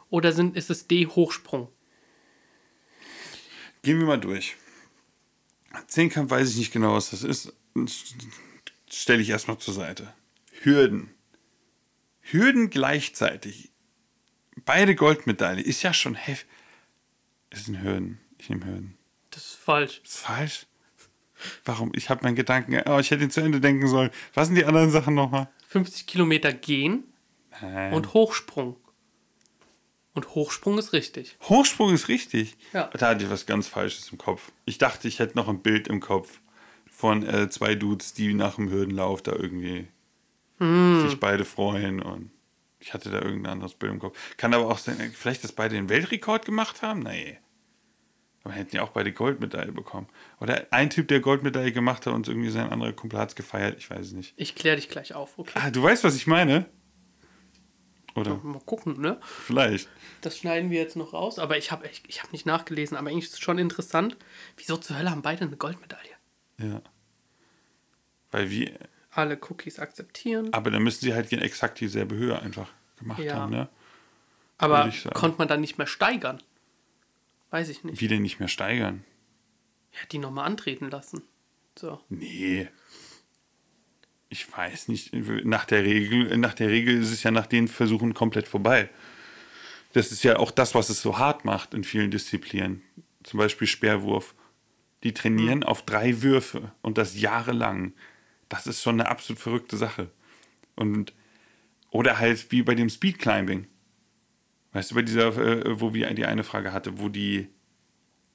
Oder 0.09 0.33
sind, 0.33 0.57
ist 0.57 0.69
es 0.69 0.87
D, 0.87 1.07
Hochsprung? 1.07 1.69
Gehen 3.81 3.97
wir 3.97 4.07
mal 4.07 4.19
durch. 4.19 4.57
Zehnkampf 5.87 6.31
weiß 6.31 6.49
ich 6.49 6.57
nicht 6.57 6.73
genau, 6.73 6.95
was 6.95 7.11
das 7.11 7.23
ist. 7.23 7.53
Stelle 8.89 9.21
ich 9.21 9.29
erstmal 9.29 9.57
zur 9.57 9.73
Seite. 9.73 10.13
Hürden. 10.61 11.13
Hürden 12.21 12.69
gleichzeitig. 12.69 13.71
Beide 14.65 14.95
Goldmedaille. 14.95 15.61
Ist 15.61 15.81
ja 15.83 15.93
schon 15.93 16.15
heftig. 16.15 16.49
Es 17.49 17.65
sind 17.65 17.81
Hürden. 17.81 18.19
Ich 18.37 18.49
nehme 18.49 18.65
Hürden. 18.65 18.97
Das 19.31 19.45
ist 19.45 19.55
falsch. 19.55 20.01
Ist 20.03 20.17
falsch? 20.17 20.67
Warum? 21.65 21.91
Ich 21.95 22.09
habe 22.09 22.23
meinen 22.23 22.35
Gedanken. 22.35 22.81
Oh, 22.87 22.99
ich 22.99 23.11
hätte 23.11 23.23
ihn 23.23 23.31
zu 23.31 23.41
Ende 23.41 23.59
denken 23.61 23.87
sollen. 23.87 24.11
Was 24.33 24.47
sind 24.47 24.55
die 24.55 24.65
anderen 24.65 24.91
Sachen 24.91 25.15
nochmal? 25.15 25.49
50 25.67 26.05
Kilometer 26.05 26.53
Gehen 26.53 27.05
Nein. 27.61 27.93
und 27.93 28.13
Hochsprung. 28.13 28.77
Und 30.13 30.35
Hochsprung 30.35 30.77
ist 30.77 30.93
richtig. 30.93 31.37
Hochsprung 31.43 31.93
ist 31.93 32.09
richtig. 32.09 32.57
Ja. 32.73 32.89
Da 32.93 33.09
hatte 33.09 33.23
ich 33.23 33.29
was 33.31 33.45
ganz 33.45 33.67
Falsches 33.67 34.11
im 34.11 34.17
Kopf. 34.17 34.51
Ich 34.65 34.77
dachte, 34.77 35.07
ich 35.07 35.19
hätte 35.19 35.37
noch 35.37 35.47
ein 35.47 35.61
Bild 35.61 35.87
im 35.87 36.01
Kopf 36.01 36.41
von 37.01 37.27
äh, 37.27 37.49
zwei 37.49 37.73
Dudes, 37.75 38.13
die 38.13 38.33
nach 38.33 38.55
dem 38.55 38.69
Hürdenlauf 38.69 39.21
da 39.21 39.33
irgendwie 39.33 39.87
sich 40.59 41.19
beide 41.19 41.43
freuen 41.43 42.03
und 42.03 42.29
ich 42.79 42.93
hatte 42.93 43.09
da 43.09 43.19
irgendein 43.19 43.53
anderes 43.53 43.73
Bild 43.73 43.93
im 43.93 43.99
Kopf. 43.99 44.15
Kann 44.37 44.53
aber 44.53 44.67
auch 44.67 44.77
sein, 44.77 45.11
vielleicht, 45.15 45.43
dass 45.43 45.53
beide 45.53 45.73
den 45.73 45.89
Weltrekord 45.89 46.45
gemacht 46.45 46.83
haben? 46.83 46.99
Nee. 46.99 47.39
Aber 48.43 48.53
hätten 48.53 48.75
ja 48.75 48.83
auch 48.83 48.89
beide 48.89 49.11
Goldmedaille 49.11 49.71
bekommen. 49.71 50.07
Oder 50.39 50.67
ein 50.69 50.91
Typ, 50.91 51.07
der 51.07 51.19
Goldmedaille 51.19 51.71
gemacht 51.71 52.05
hat 52.05 52.13
und 52.13 52.27
irgendwie 52.27 52.51
sein 52.51 52.69
anderer 52.69 52.93
Kumpel 52.93 53.17
hat 53.17 53.29
es 53.29 53.35
gefeiert. 53.35 53.79
Ich 53.79 53.89
weiß 53.89 54.07
es 54.07 54.11
nicht. 54.13 54.33
Ich 54.35 54.53
kläre 54.53 54.75
dich 54.75 54.87
gleich 54.87 55.15
auf, 55.15 55.39
okay? 55.39 55.53
Ah, 55.55 55.71
du 55.71 55.81
weißt, 55.81 56.03
was 56.03 56.15
ich 56.15 56.27
meine? 56.27 56.67
Oder 58.13 58.35
Mal 58.43 58.61
gucken, 58.61 59.01
ne? 59.01 59.19
vielleicht. 59.21 59.89
Das 60.21 60.37
schneiden 60.37 60.69
wir 60.69 60.79
jetzt 60.79 60.95
noch 60.95 61.13
raus, 61.13 61.39
aber 61.39 61.57
ich 61.57 61.71
habe 61.71 61.89
ich 62.07 62.21
hab 62.21 62.31
nicht 62.31 62.45
nachgelesen, 62.45 62.97
aber 62.97 63.09
eigentlich 63.09 63.25
ist 63.25 63.33
es 63.33 63.39
schon 63.39 63.57
interessant. 63.57 64.15
Wieso 64.57 64.77
zur 64.77 64.99
Hölle 64.99 65.09
haben 65.09 65.23
beide 65.23 65.45
eine 65.45 65.57
Goldmedaille? 65.57 66.20
Ja. 66.61 66.81
Weil 68.31 68.49
wir, 68.49 68.71
Alle 69.11 69.37
Cookies 69.49 69.79
akzeptieren. 69.79 70.53
Aber 70.53 70.71
dann 70.71 70.83
müssen 70.83 71.01
sie 71.01 71.13
halt 71.13 71.31
in 71.31 71.39
exakt 71.39 71.79
dieselbe 71.79 72.15
Höhe 72.15 72.39
einfach 72.41 72.69
gemacht 72.97 73.19
Ja. 73.19 73.35
haben, 73.35 73.51
ne? 73.51 73.69
Aber 74.57 74.91
konnte 75.13 75.37
man 75.39 75.47
dann 75.47 75.59
nicht 75.59 75.77
mehr 75.77 75.87
steigern? 75.87 76.41
Weiß 77.49 77.67
ich 77.69 77.83
nicht. 77.83 77.99
Wie 77.99 78.07
denn 78.07 78.21
nicht 78.21 78.39
mehr 78.39 78.47
steigern? 78.47 79.03
Ja, 79.91 79.99
die 80.11 80.19
nochmal 80.19 80.45
antreten 80.45 80.89
lassen. 80.89 81.23
So. 81.77 81.99
Nee. 82.09 82.69
Ich 84.29 84.49
weiß 84.55 84.87
nicht. 84.87 85.13
Nach 85.13 85.65
der 85.65 85.83
Regel, 85.83 86.37
nach 86.37 86.53
der 86.53 86.69
Regel 86.69 87.01
ist 87.01 87.11
es 87.11 87.23
ja 87.23 87.31
nach 87.31 87.47
den 87.47 87.67
Versuchen 87.67 88.13
komplett 88.13 88.47
vorbei. 88.47 88.89
Das 89.93 90.11
ist 90.13 90.23
ja 90.23 90.37
auch 90.37 90.51
das, 90.51 90.73
was 90.75 90.89
es 90.89 91.01
so 91.01 91.17
hart 91.17 91.43
macht 91.43 91.73
in 91.73 91.83
vielen 91.83 92.11
Disziplinen. 92.11 92.81
Zum 93.23 93.39
Beispiel 93.39 93.67
Speerwurf. 93.67 94.33
Die 95.03 95.13
trainieren 95.13 95.63
auf 95.63 95.83
drei 95.83 96.21
Würfe 96.21 96.71
und 96.81 96.97
das 96.97 97.19
jahrelang. 97.19 97.93
Das 98.49 98.67
ist 98.67 98.83
schon 98.83 98.99
eine 98.99 99.09
absolut 99.09 99.41
verrückte 99.41 99.77
Sache. 99.77 100.11
Und 100.75 101.13
oder 101.89 102.19
halt 102.19 102.51
wie 102.51 102.61
bei 102.61 102.75
dem 102.75 102.89
Speedclimbing. 102.89 103.67
Weißt 104.73 104.91
du, 104.91 104.95
bei 104.95 105.01
dieser, 105.01 105.35
äh, 105.37 105.79
wo 105.81 105.93
wir 105.93 106.13
die 106.13 106.25
eine 106.25 106.43
Frage 106.43 106.71
hatte, 106.71 106.99
wo 106.99 107.09
die 107.09 107.49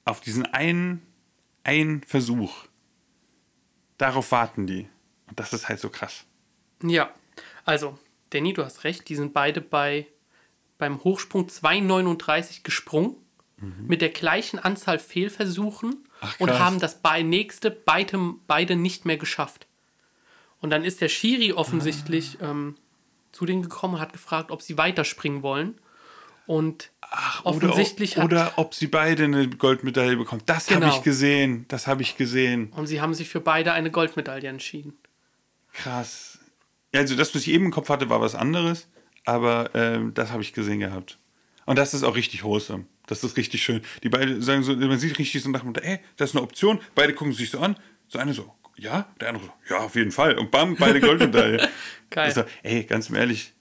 auf 0.05 0.21
diesen 0.21 0.45
einen, 0.45 1.01
einen 1.63 2.03
Versuch, 2.03 2.65
darauf 3.97 4.31
warten 4.31 4.67
die. 4.67 4.87
Und 5.27 5.39
das 5.39 5.53
ist 5.53 5.69
halt 5.69 5.79
so 5.79 5.89
krass. 5.89 6.25
Ja, 6.83 7.11
also, 7.65 7.97
Danny, 8.29 8.53
du 8.53 8.63
hast 8.63 8.83
recht, 8.83 9.09
die 9.09 9.15
sind 9.15 9.33
beide 9.33 9.61
bei 9.61 10.07
beim 10.77 11.03
Hochsprung 11.03 11.47
2,39 11.47 12.61
gesprungen 12.61 13.15
mit 13.87 14.01
der 14.01 14.09
gleichen 14.09 14.59
Anzahl 14.59 14.99
Fehlversuchen 14.99 15.89
Mhm. 15.89 16.06
Ach, 16.21 16.39
und 16.39 16.57
haben 16.59 16.79
das 16.79 17.01
bei 17.01 17.21
nächste 17.21 17.69
beide, 17.71 18.17
beide 18.47 18.75
nicht 18.75 19.05
mehr 19.05 19.17
geschafft. 19.17 19.67
Und 20.59 20.69
dann 20.71 20.83
ist 20.83 21.01
der 21.01 21.09
Schiri 21.09 21.53
offensichtlich 21.53 22.37
Ah. 22.41 22.49
ähm, 22.51 22.75
zu 23.31 23.45
denen 23.45 23.61
gekommen 23.61 23.95
und 23.95 23.99
hat 23.99 24.13
gefragt, 24.13 24.49
ob 24.51 24.61
sie 24.63 24.77
weiterspringen 24.77 25.43
wollen. 25.43 25.75
Und 26.47 26.91
Ach, 27.01 27.43
offensichtlich 27.45 28.17
oder, 28.17 28.45
hat, 28.45 28.53
oder 28.53 28.53
ob 28.63 28.73
sie 28.73 28.87
beide 28.87 29.25
eine 29.25 29.47
Goldmedaille 29.49 30.15
bekommen. 30.15 30.41
Das 30.45 30.69
habe 30.71 30.79
Genau. 30.81 30.95
ich 30.97 31.03
gesehen. 31.03 31.65
Das 31.67 31.87
habe 31.87 32.01
ich 32.01 32.15
gesehen. 32.17 32.71
und 32.71 32.87
sie 32.87 33.01
haben 33.01 33.13
sich 33.13 33.27
für 33.29 33.41
beide 33.41 33.73
eine 33.73 33.91
Goldmedaille 33.91 34.47
entschieden. 34.47 34.97
Krass. 35.73 36.39
Also 36.95 37.15
das, 37.15 37.35
was 37.35 37.41
ich 37.43 37.49
eben 37.49 37.65
im 37.65 37.71
Kopf 37.71 37.89
hatte, 37.89 38.09
war 38.09 38.21
was 38.21 38.33
anderes. 38.33 38.87
Aber 39.25 39.71
ähm, 39.75 40.13
das 40.13 40.31
habe 40.31 40.41
ich 40.41 40.53
gesehen 40.53 40.79
gehabt. 40.79 41.17
Und 41.65 41.77
das 41.77 41.93
ist 41.93 42.03
auch 42.03 42.15
richtig 42.15 42.43
wholesome. 42.43 42.85
Das 43.07 43.23
ist 43.23 43.35
richtig 43.37 43.63
schön. 43.63 43.81
Die 44.03 44.09
beiden 44.09 44.41
sagen 44.41 44.61
so, 44.63 44.75
man 44.75 44.99
sieht 44.99 45.17
richtig 45.17 45.41
so 45.41 45.49
nach 45.49 45.61
dem 45.61 45.73
ey, 45.75 45.99
das 46.17 46.29
ist 46.31 46.35
eine 46.35 46.43
Option. 46.43 46.79
Beide 46.93 47.13
gucken 47.13 47.33
sich 47.33 47.49
so 47.49 47.59
an. 47.59 47.75
So 48.07 48.19
eine 48.19 48.33
so, 48.33 48.53
ja, 48.77 49.07
der 49.19 49.29
andere 49.29 49.45
so, 49.45 49.51
ja, 49.73 49.79
auf 49.79 49.95
jeden 49.95 50.11
Fall. 50.11 50.37
Und 50.37 50.51
bam, 50.51 50.75
beide 50.77 50.99
Goldmedaille. 51.01 51.57
Geil. 52.09 52.25
Also, 52.25 52.43
ey, 52.63 52.83
ganz 52.83 53.09
ehrlich, 53.09 53.53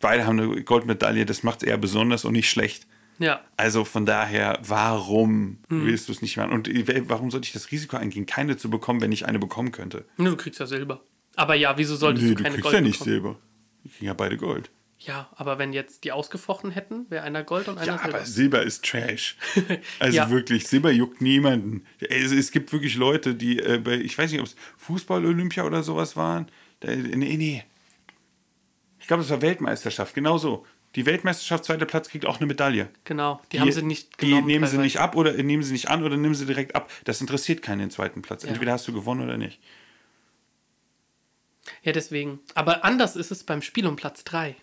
beide 0.00 0.26
haben 0.26 0.38
eine 0.40 0.62
Goldmedaille, 0.62 1.26
das 1.26 1.42
macht 1.42 1.62
es 1.62 1.68
eher 1.68 1.76
besonders 1.78 2.24
und 2.24 2.32
nicht 2.32 2.48
schlecht. 2.48 2.86
Ja, 3.18 3.42
Also 3.58 3.84
von 3.84 4.06
daher, 4.06 4.58
warum 4.62 5.58
Hm. 5.68 5.84
willst 5.84 6.08
du 6.08 6.12
es 6.12 6.22
nicht 6.22 6.38
machen? 6.38 6.52
Und 6.52 6.68
äh, 6.68 7.02
warum 7.08 7.30
sollte 7.30 7.46
ich 7.46 7.52
das 7.52 7.70
Risiko 7.70 7.98
eingehen, 7.98 8.24
keine 8.24 8.56
zu 8.56 8.70
bekommen, 8.70 9.02
wenn 9.02 9.12
ich 9.12 9.26
eine 9.26 9.38
bekommen 9.38 9.72
könnte? 9.72 10.06
nur 10.16 10.30
du 10.30 10.36
kriegst 10.36 10.58
ja 10.60 10.64
Silber. 10.66 11.02
Aber 11.36 11.54
ja, 11.54 11.76
wieso 11.76 11.96
solltest 11.96 12.24
Nee, 12.24 12.30
du 12.30 12.36
du 12.36 12.42
keine 12.44 12.54
kriegst 12.54 12.62
Gold 12.64 12.74
ja 12.74 12.80
nicht 12.80 12.98
bekommen? 12.98 13.10
Silber. 13.14 13.38
Die 13.84 13.88
kriegen 13.90 14.06
ja 14.06 14.14
beide 14.14 14.36
Gold. 14.38 14.70
Ja, 15.02 15.30
aber 15.34 15.58
wenn 15.58 15.72
jetzt 15.72 16.04
die 16.04 16.12
ausgefochten 16.12 16.70
hätten, 16.72 17.10
wäre 17.10 17.22
einer 17.24 17.42
Gold 17.42 17.68
und 17.68 17.78
einer 17.78 17.86
Ja, 17.86 17.98
Silber. 17.98 18.16
aber 18.18 18.26
Silber 18.26 18.62
ist 18.62 18.84
Trash. 18.84 19.36
Also 19.98 20.16
Ja. 20.18 20.30
wirklich, 20.30 20.66
Silber 20.68 20.90
juckt 20.92 21.22
niemanden. 21.22 21.86
Es, 22.00 22.32
es 22.32 22.50
gibt 22.50 22.70
wirklich 22.72 22.96
Leute, 22.96 23.34
die 23.34 23.58
äh, 23.60 23.78
bei, 23.78 23.94
ich 23.94 24.16
weiß 24.18 24.30
nicht, 24.30 24.40
ob 24.40 24.46
es 24.46 24.56
Fußball-Olympia 24.76 25.64
oder 25.64 25.82
sowas 25.82 26.16
waren. 26.16 26.50
Da, 26.80 26.94
nee, 26.94 27.36
nee. 27.38 27.64
Ich 28.98 29.06
glaube, 29.06 29.22
es 29.22 29.30
war 29.30 29.40
Weltmeisterschaft, 29.40 30.14
genau 30.14 30.36
so. 30.36 30.66
Die 30.96 31.06
Weltmeisterschaft, 31.06 31.64
zweiter 31.64 31.86
Platz, 31.86 32.08
kriegt 32.10 32.26
auch 32.26 32.36
eine 32.38 32.46
Medaille. 32.46 32.90
Genau, 33.04 33.40
die, 33.52 33.60
haben 33.60 33.72
sie 33.72 33.82
nicht 33.82 34.20
Die 34.20 34.26
genommen. 34.26 34.46
nehmen 34.48 34.66
sie 34.66 34.76
nicht 34.76 34.98
ab 34.98 35.16
oder 35.16 35.32
nehmen 35.32 35.62
sie 35.62 35.72
nicht 35.72 35.88
an 35.88 36.02
oder 36.04 36.16
nehmen 36.18 36.34
sie 36.34 36.44
direkt 36.46 36.74
ab. 36.74 36.90
Das 37.04 37.20
interessiert 37.22 37.62
keinen 37.62 37.78
den 37.78 37.90
zweiten 37.90 38.20
Platz. 38.22 38.44
Entweder 38.44 38.72
hast 38.72 38.86
du 38.88 38.92
gewonnen 38.92 39.22
oder 39.22 39.38
nicht. 39.38 39.60
Ja, 41.82 41.92
deswegen. 41.92 42.40
Aber 42.54 42.84
anders 42.84 43.16
ist 43.16 43.30
es 43.30 43.44
beim 43.44 43.62
Spiel 43.62 43.86
um 43.86 43.96
Platz 43.96 44.24
3. 44.24 44.56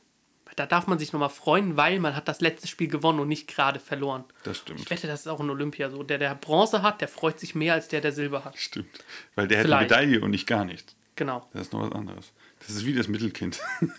Da 0.55 0.65
darf 0.65 0.87
man 0.87 0.97
sich 0.97 1.13
nochmal 1.13 1.29
freuen, 1.29 1.77
weil 1.77 1.99
man 1.99 2.15
hat 2.15 2.27
das 2.27 2.41
letzte 2.41 2.67
Spiel 2.67 2.87
gewonnen 2.87 3.19
und 3.19 3.27
nicht 3.27 3.47
gerade 3.47 3.79
verloren. 3.79 4.23
Das 4.43 4.57
stimmt. 4.57 4.79
Ich 4.79 4.89
wette, 4.89 5.07
das 5.07 5.21
ist 5.21 5.27
auch 5.27 5.39
in 5.39 5.49
Olympia 5.49 5.89
so. 5.89 6.03
Der, 6.03 6.17
der 6.17 6.35
Bronze 6.35 6.81
hat, 6.81 7.01
der 7.01 7.07
freut 7.07 7.39
sich 7.39 7.53
mehr 7.53 7.73
als 7.73 7.87
der, 7.87 8.01
der 8.01 8.11
Silber 8.11 8.45
hat. 8.45 8.57
Stimmt. 8.57 8.87
Weil 9.35 9.47
der 9.47 9.59
hat 9.59 9.65
eine 9.65 9.75
Vielleicht. 9.75 9.91
Medaille 9.91 10.21
und 10.21 10.31
nicht 10.31 10.47
gar 10.47 10.65
nichts. 10.65 10.95
Genau. 11.15 11.47
Das 11.53 11.63
ist 11.63 11.73
noch 11.73 11.81
was 11.81 11.91
anderes. 11.91 12.31
Das 12.59 12.69
ist 12.69 12.85
wie 12.85 12.93
das 12.93 13.07
Mittelkind. 13.07 13.59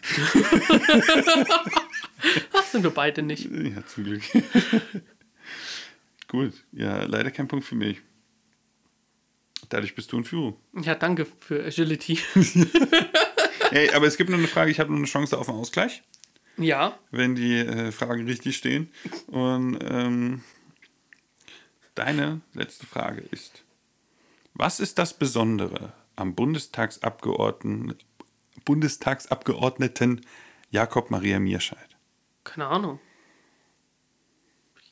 Ach, 2.52 2.62
sind 2.64 2.82
wir 2.82 2.90
beide 2.90 3.22
nicht. 3.22 3.48
ja, 3.50 3.84
zum 3.86 4.04
Glück. 4.04 4.22
Gut. 6.28 6.52
Ja, 6.72 7.04
leider 7.04 7.30
kein 7.30 7.48
Punkt 7.48 7.64
für 7.64 7.74
mich. 7.74 7.98
Dadurch 9.68 9.94
bist 9.94 10.12
du 10.12 10.18
in 10.18 10.24
Führung. 10.24 10.56
Ja, 10.80 10.94
danke 10.94 11.26
für 11.40 11.64
Agility. 11.64 12.18
Ey, 13.70 13.90
aber 13.92 14.06
es 14.06 14.16
gibt 14.16 14.30
noch 14.30 14.38
eine 14.38 14.48
Frage, 14.48 14.70
ich 14.70 14.80
habe 14.80 14.90
noch 14.90 14.98
eine 14.98 15.06
Chance 15.06 15.36
auf 15.36 15.48
einen 15.48 15.58
Ausgleich. 15.58 16.02
Ja. 16.58 16.98
wenn 17.10 17.34
die 17.34 17.56
äh, 17.58 17.92
Fragen 17.92 18.26
richtig 18.26 18.56
stehen. 18.56 18.92
Und 19.28 19.78
ähm, 19.82 20.42
deine 21.94 22.40
letzte 22.52 22.86
Frage 22.86 23.20
ist: 23.20 23.64
Was 24.54 24.80
ist 24.80 24.98
das 24.98 25.14
Besondere 25.16 25.92
am 26.16 26.34
Bundestagsabgeordneten, 26.34 27.96
Bundestagsabgeordneten 28.64 30.26
Jakob 30.70 31.10
Maria 31.10 31.38
Mierscheid? 31.38 31.96
Keine 32.44 32.66
Ahnung. 32.66 32.98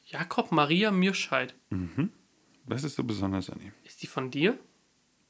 Jakob 0.04 0.52
Maria 0.52 0.92
Mirscheid. 0.92 1.54
Was 2.64 2.84
ist 2.84 2.94
so 2.94 3.02
besonders 3.02 3.50
an 3.50 3.60
ihm? 3.60 3.72
Ist 3.84 4.02
die 4.02 4.06
von 4.06 4.30
dir? 4.30 4.58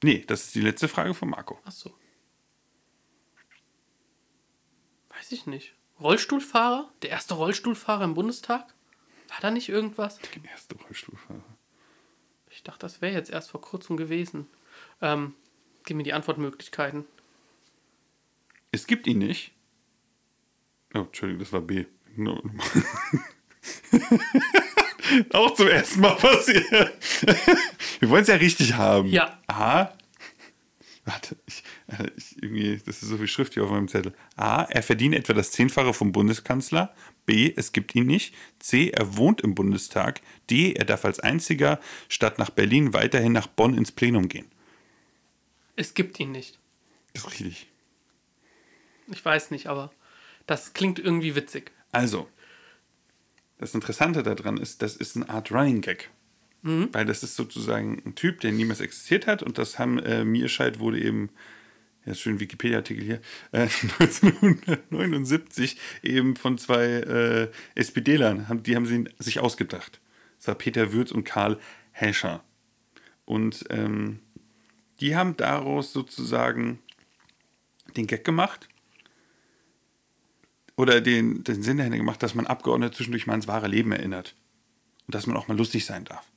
Nee, 0.03 0.23
das 0.27 0.45
ist 0.45 0.55
die 0.55 0.61
letzte 0.61 0.87
Frage 0.89 1.15
von 1.15 1.31
Marco. 1.31 1.59
Achso. 1.65 1.95
Weiß 5.09 5.33
ich 5.33 5.47
nicht. 5.47 5.75
Rollstuhlfahrer? 6.01 6.91
Der 7.03 7.11
erste 7.11 7.35
Rollstuhlfahrer 7.35 8.05
im 8.05 8.15
Bundestag? 8.15 8.75
War 9.29 9.39
da 9.41 9.51
nicht 9.51 9.69
irgendwas? 9.69 10.19
Der 10.19 10.51
erste 10.51 10.77
Rollstuhlfahrer. 10.77 11.43
Ich 12.51 12.63
dachte, 12.63 12.81
das 12.81 13.01
wäre 13.01 13.15
jetzt 13.15 13.31
erst 13.31 13.51
vor 13.51 13.61
kurzem 13.61 13.97
gewesen. 13.97 14.47
Ähm, 15.03 15.35
gib 15.85 15.97
mir 15.97 16.03
die 16.03 16.13
Antwortmöglichkeiten. 16.13 17.05
Es 18.73 18.87
gibt 18.87 19.07
ihn 19.07 19.19
nicht. 19.19 19.53
Oh, 20.95 21.01
Entschuldigung, 21.01 21.41
das 21.41 21.53
war 21.53 21.61
B. 21.61 21.87
No. 22.15 22.43
Auch 25.33 25.55
zum 25.55 25.69
ersten 25.69 26.01
Mal 26.01 26.17
passiert. 26.17 26.67
Wir 28.01 28.11
wollen 28.11 28.23
es 28.23 28.29
ja 28.29 28.37
richtig 28.37 28.75
haben. 28.75 29.09
Ja. 29.09 29.39
A. 29.47 29.93
Warte, 31.05 31.37
ich, 31.47 31.63
ich, 32.17 32.43
irgendwie, 32.43 32.81
das 32.85 33.03
ist 33.03 33.09
so 33.09 33.17
viel 33.17 33.29
Schrift 33.29 33.55
hier 33.55 33.65
auf 33.65 33.71
meinem 33.71 33.89
Zettel. 33.89 34.13
A. 34.37 34.65
Er 34.65 34.83
verdient 34.83 35.15
etwa 35.15 35.33
das 35.33 35.53
Zehnfache 35.53 35.93
vom 35.95 36.13
Bundeskanzler. 36.13 36.95
B. 37.27 37.53
Es 37.57 37.73
gibt 37.73 37.95
ihn 37.95 38.07
nicht. 38.07 38.35
C. 38.59 38.91
Er 38.91 39.17
wohnt 39.17 39.41
im 39.41 39.55
Bundestag. 39.55 40.21
D. 40.51 40.73
Er 40.73 40.85
darf 40.85 41.05
als 41.05 41.21
einziger 41.21 41.81
statt 42.09 42.39
nach 42.39 42.51
Berlin 42.51 42.93
weiterhin 42.93 43.33
nach 43.33 43.47
Bonn 43.47 43.77
ins 43.77 43.93
Plenum 43.93 44.29
gehen. 44.29 44.47
Es 45.77 45.95
gibt 45.95 46.19
ihn 46.21 46.33
nicht. 46.33 46.59
Das 47.13 47.25
ist 47.25 47.31
richtig. 47.31 47.69
Ich 49.09 49.25
weiß 49.25 49.51
nicht, 49.51 49.69
aber 49.69 49.93
das 50.47 50.73
klingt 50.73 50.99
irgendwie 50.99 51.35
witzig. 51.35 51.71
Also, 51.93 52.29
das 53.59 53.75
Interessante 53.75 54.23
daran 54.23 54.57
ist, 54.57 54.83
das 54.83 54.97
ist 54.97 55.17
eine 55.17 55.29
Art 55.29 55.53
Running 55.53 55.81
Gag. 55.81 56.11
Weil 56.93 57.05
das 57.05 57.23
ist 57.23 57.37
sozusagen 57.37 58.03
ein 58.05 58.17
Typ, 58.17 58.41
der 58.41 58.51
niemals 58.51 58.81
existiert 58.81 59.29
hat 59.29 59.43
und 59.43 59.57
das 59.57 59.79
haben 59.79 60.01
äh, 60.01 60.25
Mierscheid 60.25 60.81
wurde 60.81 61.01
eben, 61.01 61.31
ja, 62.07 62.15
schön 62.15 62.41
Wikipedia-Artikel 62.41 63.05
hier, 63.05 63.21
äh, 63.53 63.63
1979 63.99 65.77
eben 66.03 66.37
von 66.37 66.57
zwei 66.57 66.85
äh, 66.85 67.51
SPD-Lern, 67.75 68.49
haben, 68.49 68.63
die 68.63 68.77
haben 68.77 68.87
sie 68.87 69.05
sich 69.19 69.41
ausgedacht. 69.41 70.01
Das 70.39 70.49
war 70.49 70.55
Peter 70.55 70.93
Würz 70.93 71.11
und 71.11 71.25
Karl 71.25 71.59
Häscher. 71.91 72.45
Und 73.25 73.65
ähm, 73.71 74.21
die 75.01 75.17
haben 75.17 75.37
daraus 75.37 75.93
sozusagen 75.93 76.79
den 77.97 78.07
Gag 78.07 78.25
gemacht 78.25 78.69
oder 80.77 81.01
den, 81.01 81.43
den 81.43 81.63
Sinn 81.63 81.79
dahinter 81.79 81.99
gemacht, 81.99 82.23
dass 82.23 82.35
man 82.35 82.47
Abgeordnete 82.47 82.97
zwischendurch 82.97 83.27
mal 83.27 83.33
ans 83.33 83.49
wahre 83.49 83.67
Leben 83.67 83.93
erinnert. 83.93 84.37
Und 85.07 85.15
dass 85.15 85.27
man 85.27 85.37
auch 85.37 85.49
mal 85.49 85.57
lustig 85.57 85.85
sein 85.85 86.05
darf. 86.05 86.31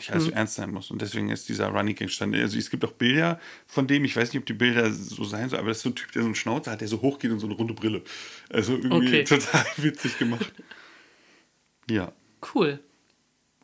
Nicht 0.00 0.12
alles 0.12 0.24
so 0.24 0.30
ernst 0.32 0.54
sein 0.54 0.70
muss. 0.72 0.90
Und 0.90 1.00
deswegen 1.02 1.28
ist 1.30 1.48
dieser 1.48 1.68
Running 1.68 1.94
Gag 1.94 2.02
entstanden. 2.02 2.40
Also 2.40 2.58
es 2.58 2.70
gibt 2.70 2.84
auch 2.84 2.92
Bilder 2.92 3.38
von 3.66 3.86
dem, 3.86 4.04
ich 4.04 4.16
weiß 4.16 4.32
nicht, 4.32 4.40
ob 4.40 4.46
die 4.46 4.52
Bilder 4.54 4.90
so 4.92 5.24
sein 5.24 5.48
sollen, 5.48 5.60
aber 5.60 5.68
das 5.68 5.78
ist 5.78 5.82
so 5.84 5.90
ein 5.90 5.94
Typ, 5.94 6.12
der 6.12 6.22
so 6.22 6.26
einen 6.26 6.34
Schnauzer 6.34 6.72
hat, 6.72 6.80
der 6.80 6.88
so 6.88 7.00
hoch 7.02 7.18
geht 7.18 7.30
und 7.30 7.38
so 7.38 7.46
eine 7.46 7.54
runde 7.54 7.74
Brille. 7.74 8.02
Also 8.50 8.74
irgendwie 8.76 9.22
Okay. 9.22 9.24
total 9.40 9.64
witzig 9.76 10.18
gemacht. 10.18 10.52
Ja. 11.88 12.12
Cool. 12.54 12.80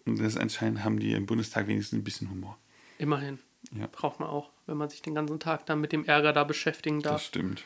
Und 0.04 0.20
das 0.20 0.36
anscheinend 0.36 0.84
haben 0.84 1.00
die 1.00 1.12
im 1.12 1.26
Bundestag 1.26 1.66
wenigstens 1.68 1.98
ein 1.98 2.04
bisschen 2.04 2.30
Humor. 2.30 2.58
Immerhin. 2.98 3.38
Ja. 3.72 3.88
Braucht 3.90 4.20
man 4.20 4.28
auch, 4.28 4.50
wenn 4.66 4.76
man 4.76 4.88
sich 4.90 5.02
den 5.02 5.14
ganzen 5.14 5.40
Tag 5.40 5.66
dann 5.66 5.80
mit 5.80 5.92
dem 5.92 6.04
Ärger 6.04 6.32
da 6.32 6.44
beschäftigen 6.44 7.00
Das 7.00 7.12
darf. 7.12 7.22
stimmt. 7.22 7.64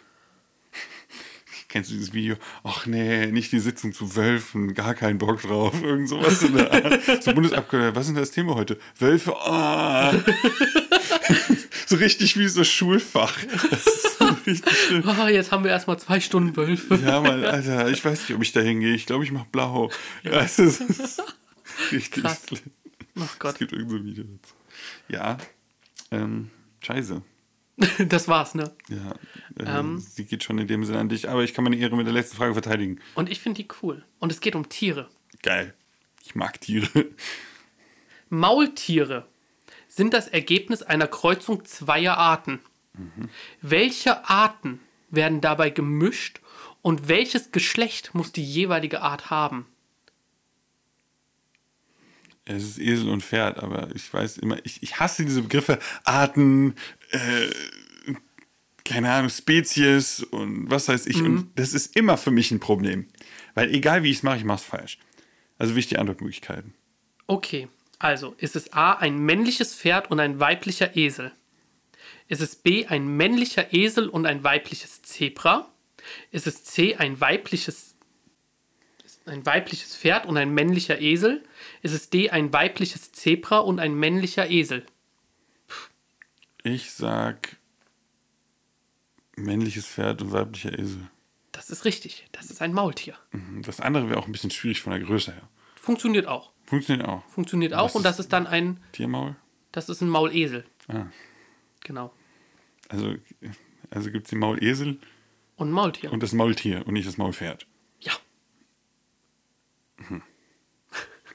Kennst 1.70 1.90
du 1.90 1.94
dieses 1.94 2.12
Video? 2.12 2.34
Ach 2.64 2.84
nee, 2.86 3.26
nicht 3.26 3.52
die 3.52 3.60
Sitzung 3.60 3.92
zu 3.92 4.16
Wölfen, 4.16 4.74
gar 4.74 4.92
keinen 4.94 5.18
Bock 5.18 5.40
drauf. 5.40 5.72
Irgend 5.82 6.08
sowas 6.08 6.42
in 6.42 6.56
der 6.56 6.72
Art. 6.72 7.22
So 7.22 7.32
Bundesabgeordneter, 7.32 7.94
was 7.94 8.06
ist 8.06 8.14
denn 8.14 8.20
das 8.20 8.32
Thema 8.32 8.56
heute? 8.56 8.76
Wölfe, 8.98 9.36
ah. 9.36 10.12
so 11.86 11.94
richtig 11.96 12.36
wie 12.36 12.48
so 12.48 12.64
Schulfach. 12.64 13.38
Das 13.70 13.86
ist 13.86 14.18
so 14.18 14.24
richtig 14.46 14.76
schlimm. 14.78 15.08
Ah, 15.08 15.28
jetzt 15.28 15.52
haben 15.52 15.62
wir 15.62 15.70
erstmal 15.70 15.96
zwei 16.00 16.18
Stunden 16.18 16.56
Wölfe. 16.56 16.96
Ja, 16.96 17.20
Mann, 17.20 17.44
Alter, 17.44 17.88
ich 17.88 18.04
weiß 18.04 18.20
nicht, 18.28 18.34
ob 18.34 18.42
ich 18.42 18.50
da 18.50 18.60
hingehe. 18.60 18.94
Ich 18.94 19.06
glaube, 19.06 19.22
ich 19.22 19.30
mache 19.30 19.46
blau. 19.52 19.90
Ja, 20.24 20.40
es 20.40 20.58
ist 20.58 20.82
richtig 21.92 22.24
Krass. 22.24 22.42
schlimm. 22.48 22.60
Ach 23.20 23.32
Es 23.32 23.38
Gott. 23.38 23.58
gibt 23.58 23.72
irgendein 23.72 24.04
Video 24.04 24.24
dazu. 24.24 24.54
Ja, 25.08 25.38
ähm, 26.10 26.50
scheiße. 26.80 27.22
Das 28.08 28.28
war's, 28.28 28.54
ne? 28.54 28.72
Ja, 28.88 29.14
äh, 29.58 29.78
Ähm. 29.78 29.98
sie 29.98 30.24
geht 30.24 30.44
schon 30.44 30.58
in 30.58 30.66
dem 30.66 30.84
Sinne 30.84 30.98
an 30.98 31.08
dich, 31.08 31.28
aber 31.28 31.42
ich 31.44 31.54
kann 31.54 31.64
meine 31.64 31.76
Ehre 31.76 31.96
mit 31.96 32.06
der 32.06 32.12
letzten 32.14 32.36
Frage 32.36 32.52
verteidigen. 32.52 33.00
Und 33.14 33.30
ich 33.30 33.40
finde 33.40 33.62
die 33.62 33.68
cool. 33.82 34.04
Und 34.18 34.32
es 34.32 34.40
geht 34.40 34.54
um 34.54 34.68
Tiere. 34.68 35.08
Geil. 35.42 35.74
Ich 36.24 36.34
mag 36.34 36.60
Tiere. 36.60 37.06
Maultiere 38.28 39.26
sind 39.88 40.14
das 40.14 40.28
Ergebnis 40.28 40.82
einer 40.82 41.08
Kreuzung 41.08 41.64
zweier 41.64 42.16
Arten. 42.16 42.60
Welche 43.62 44.28
Arten 44.28 44.80
werden 45.10 45.40
dabei 45.40 45.70
gemischt 45.70 46.40
und 46.82 47.08
welches 47.08 47.50
Geschlecht 47.50 48.14
muss 48.14 48.30
die 48.30 48.44
jeweilige 48.44 49.00
Art 49.00 49.30
haben? 49.30 49.66
Es 52.44 52.62
ist 52.64 52.78
Esel 52.78 53.08
und 53.10 53.22
Pferd, 53.22 53.58
aber 53.58 53.94
ich 53.94 54.12
weiß 54.12 54.38
immer, 54.38 54.58
ich, 54.64 54.82
ich 54.82 54.98
hasse 54.98 55.24
diese 55.24 55.42
Begriffe 55.42 55.78
Arten, 56.04 56.74
äh, 57.10 57.50
keine 58.84 59.10
Ahnung, 59.10 59.30
Spezies 59.30 60.22
und 60.22 60.70
was 60.70 60.88
weiß 60.88 61.06
ich. 61.06 61.22
Und 61.22 61.50
das 61.54 61.74
ist 61.74 61.96
immer 61.96 62.16
für 62.16 62.30
mich 62.30 62.50
ein 62.50 62.60
Problem. 62.60 63.06
Weil 63.54 63.72
egal 63.72 64.02
wie 64.02 64.10
ich 64.10 64.18
es 64.18 64.22
mache, 64.22 64.38
ich 64.38 64.44
mache 64.44 64.60
es 64.60 64.64
falsch. 64.64 64.98
Also 65.58 65.76
wie 65.76 65.80
ich 65.80 65.88
die 65.88 65.98
Antwortmöglichkeiten. 65.98 66.74
Okay, 67.26 67.68
also 67.98 68.34
ist 68.38 68.56
es 68.56 68.72
A 68.72 68.94
ein 68.94 69.18
männliches 69.18 69.74
Pferd 69.74 70.10
und 70.10 70.18
ein 70.18 70.40
weiblicher 70.40 70.96
Esel? 70.96 71.32
Ist 72.28 72.40
es 72.40 72.56
B 72.56 72.86
ein 72.86 73.16
männlicher 73.16 73.72
Esel 73.72 74.08
und 74.08 74.26
ein 74.26 74.42
weibliches 74.42 75.02
Zebra? 75.02 75.68
Ist 76.30 76.46
es 76.46 76.64
C 76.64 76.96
ein 76.96 77.20
weibliches 77.20 77.94
ein 79.26 79.44
weibliches 79.46 79.96
Pferd 79.96 80.26
und 80.26 80.36
ein 80.36 80.52
männlicher 80.52 81.00
Esel? 81.00 81.44
Ist 81.82 81.92
es 81.92 82.10
D 82.10 82.30
ein 82.30 82.52
weibliches 82.52 83.12
Zebra 83.12 83.58
und 83.58 83.78
ein 83.78 83.94
männlicher 83.94 84.50
Esel? 84.50 84.84
Ich 86.62 86.92
sag 86.92 87.56
männliches 89.36 89.86
Pferd 89.86 90.22
und 90.22 90.32
weiblicher 90.32 90.78
Esel. 90.78 91.08
Das 91.52 91.70
ist 91.70 91.84
richtig. 91.84 92.28
Das 92.32 92.50
ist 92.50 92.60
ein 92.62 92.72
Maultier. 92.72 93.16
Das 93.62 93.80
andere 93.80 94.08
wäre 94.08 94.18
auch 94.18 94.26
ein 94.26 94.32
bisschen 94.32 94.50
schwierig 94.50 94.80
von 94.82 94.92
der 94.92 95.00
Größe 95.00 95.32
her. 95.32 95.48
Funktioniert 95.76 96.26
auch. 96.26 96.52
Funktioniert 96.66 97.08
auch. 97.08 97.24
Funktioniert 97.28 97.74
auch 97.74 97.94
und 97.94 98.04
das 98.04 98.18
ist 98.18 98.32
dann 98.32 98.46
ein 98.46 98.80
Tiermaul? 98.92 99.36
das 99.72 99.88
ist 99.88 100.00
ein 100.02 100.08
Maulesel. 100.08 100.64
Ah. 100.88 101.06
Genau. 101.84 102.12
Also, 102.88 103.14
also 103.90 104.10
gibt 104.10 104.26
es 104.26 104.30
den 104.30 104.38
Maulesel 104.40 105.00
Und 105.56 105.70
Maultier. 105.72 106.12
und 106.12 106.22
das 106.22 106.32
Maultier 106.32 106.86
und 106.86 106.92
nicht 106.94 107.06
das 107.08 107.16
Maulpferd. 107.18 107.66
ja. 108.00 108.12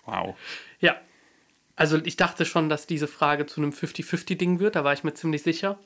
Wow. 0.06 0.36
Ja. 0.80 0.98
Also 1.76 1.98
ich 2.04 2.16
dachte 2.16 2.46
schon, 2.46 2.70
dass 2.70 2.88
diese 2.88 3.08
Frage 3.08 3.46
zu 3.46 3.62
einem 3.62 3.72
50-50-Ding 3.72 4.60
wird, 4.60 4.76
da 4.76 4.84
war 4.84 4.94
ich 4.94 5.04
mir 5.04 5.14
ziemlich 5.14 5.44
sicher. 5.44 5.78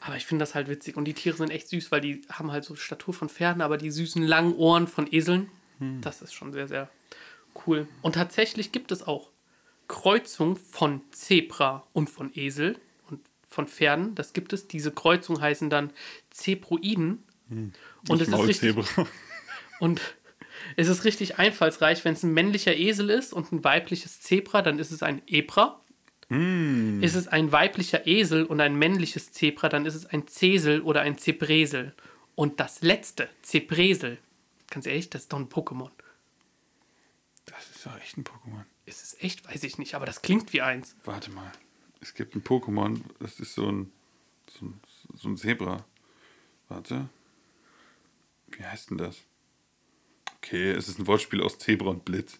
Aber 0.00 0.16
ich 0.16 0.26
finde 0.26 0.42
das 0.42 0.54
halt 0.54 0.68
witzig. 0.68 0.96
Und 0.96 1.06
die 1.06 1.14
Tiere 1.14 1.36
sind 1.36 1.50
echt 1.50 1.68
süß, 1.68 1.90
weil 1.90 2.00
die 2.00 2.22
haben 2.30 2.52
halt 2.52 2.64
so 2.64 2.76
Statur 2.76 3.12
von 3.14 3.28
Pferden, 3.28 3.62
aber 3.62 3.76
die 3.76 3.90
süßen 3.90 4.22
langen 4.22 4.54
Ohren 4.54 4.86
von 4.86 5.12
Eseln. 5.12 5.48
Das 6.02 6.22
ist 6.22 6.34
schon 6.34 6.52
sehr, 6.52 6.68
sehr 6.68 6.90
cool. 7.66 7.88
Und 8.02 8.14
tatsächlich 8.14 8.70
gibt 8.70 8.92
es 8.92 9.06
auch 9.06 9.30
Kreuzung 9.88 10.56
von 10.56 11.00
Zebra 11.10 11.86
und 11.92 12.10
von 12.10 12.30
Esel 12.34 12.78
und 13.08 13.20
von 13.48 13.66
Pferden. 13.66 14.14
Das 14.14 14.32
gibt 14.32 14.52
es. 14.52 14.68
Diese 14.68 14.92
Kreuzung 14.92 15.40
heißen 15.40 15.70
dann 15.70 15.90
Zebroiden. 16.30 17.24
Und 17.48 18.20
es 18.20 18.28
ist 18.28 18.38
richtig, 18.38 18.76
und 19.80 20.00
es 20.76 20.88
ist 20.88 21.04
richtig 21.04 21.38
einfallsreich, 21.38 22.04
wenn 22.04 22.14
es 22.14 22.22
ein 22.22 22.32
männlicher 22.32 22.76
Esel 22.76 23.10
ist 23.10 23.32
und 23.32 23.52
ein 23.52 23.64
weibliches 23.64 24.20
Zebra, 24.20 24.62
dann 24.62 24.78
ist 24.78 24.90
es 24.90 25.02
ein 25.02 25.22
Ebra. 25.26 25.80
Ist 26.30 27.16
es 27.16 27.26
ein 27.26 27.50
weiblicher 27.50 28.06
Esel 28.06 28.44
und 28.44 28.60
ein 28.60 28.76
männliches 28.76 29.32
Zebra, 29.32 29.68
dann 29.68 29.84
ist 29.84 29.96
es 29.96 30.06
ein 30.06 30.28
Zesel 30.28 30.80
oder 30.80 31.00
ein 31.00 31.18
Zebresel. 31.18 31.92
Und 32.36 32.60
das 32.60 32.82
letzte, 32.82 33.28
Zebresel, 33.42 34.18
ganz 34.70 34.86
ehrlich, 34.86 35.10
das 35.10 35.22
ist 35.22 35.32
doch 35.32 35.40
ein 35.40 35.48
Pokémon. 35.48 35.90
Das 37.46 37.68
ist 37.70 37.84
doch 37.84 37.98
echt 37.98 38.16
ein 38.16 38.22
Pokémon. 38.22 38.64
Ist 38.86 39.02
es 39.02 39.20
echt? 39.20 39.46
Weiß 39.48 39.64
ich 39.64 39.76
nicht, 39.78 39.94
aber 39.94 40.06
das 40.06 40.22
klingt 40.22 40.52
wie 40.52 40.62
eins. 40.62 40.94
Warte 41.04 41.32
mal. 41.32 41.50
Es 42.00 42.14
gibt 42.14 42.36
ein 42.36 42.44
Pokémon, 42.44 43.00
das 43.18 43.40
ist 43.40 43.54
so 43.54 43.70
ein, 43.70 43.92
so 44.48 44.66
ein, 44.66 44.80
so 45.16 45.28
ein 45.28 45.36
Zebra. 45.36 45.84
Warte. 46.68 47.08
Wie 48.48 48.64
heißt 48.64 48.90
denn 48.90 48.98
das? 48.98 49.22
Okay, 50.42 50.70
es 50.70 50.88
ist 50.88 50.98
ein 50.98 51.06
Wortspiel 51.06 51.42
aus 51.42 51.58
Zebra 51.58 51.90
und 51.90 52.04
Blitz. 52.04 52.38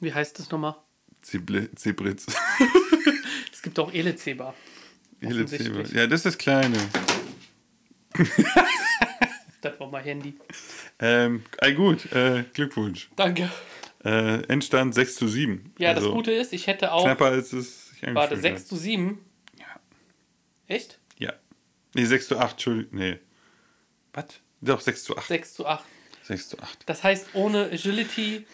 Wie 0.00 0.12
heißt 0.12 0.38
das 0.38 0.50
nochmal? 0.50 0.76
Zebritz. 1.22 2.26
Es 3.52 3.62
gibt 3.62 3.78
auch 3.78 3.92
Elezeba. 3.92 4.54
Offensichtlich. 5.22 5.92
Ja, 5.92 6.06
das 6.06 6.20
ist 6.20 6.26
das 6.26 6.38
Kleine. 6.38 6.78
Das 9.60 9.78
war 9.78 9.88
mein 9.88 10.02
Handy. 10.04 10.34
Ähm, 10.98 11.44
äh, 11.58 11.74
gut, 11.74 12.10
äh, 12.12 12.44
Glückwunsch. 12.54 13.10
Danke. 13.16 13.50
Äh, 14.02 14.42
Endstand 14.46 14.94
6 14.94 15.16
zu 15.16 15.28
7. 15.28 15.74
Ja, 15.76 15.90
also 15.90 16.06
das 16.06 16.14
Gute 16.14 16.32
ist, 16.32 16.54
ich 16.54 16.66
hätte 16.66 16.92
auch. 16.92 17.04
Knapper 17.04 17.26
als 17.26 17.52
es 17.52 17.90
sich 17.90 18.02
Warte, 18.02 18.36
angefühlt 18.36 18.40
6 18.40 18.66
zu 18.66 18.76
7? 18.76 19.18
Ja. 19.58 19.66
Echt? 20.66 20.98
Ja. 21.18 21.34
Nee, 21.94 22.06
6 22.06 22.28
zu 22.28 22.38
8, 22.38 22.52
Entschuldigung. 22.52 22.98
Nee. 22.98 23.18
Was? 24.14 24.24
Doch, 24.62 24.80
6 24.80 25.04
zu 25.04 25.18
8. 25.18 25.28
6 25.28 25.54
zu 25.54 25.66
8. 25.66 25.84
6 26.30 26.48
zu 26.50 26.58
8. 26.58 26.78
Das 26.86 27.02
heißt, 27.04 27.28
ohne 27.34 27.66
Agility. 27.66 28.44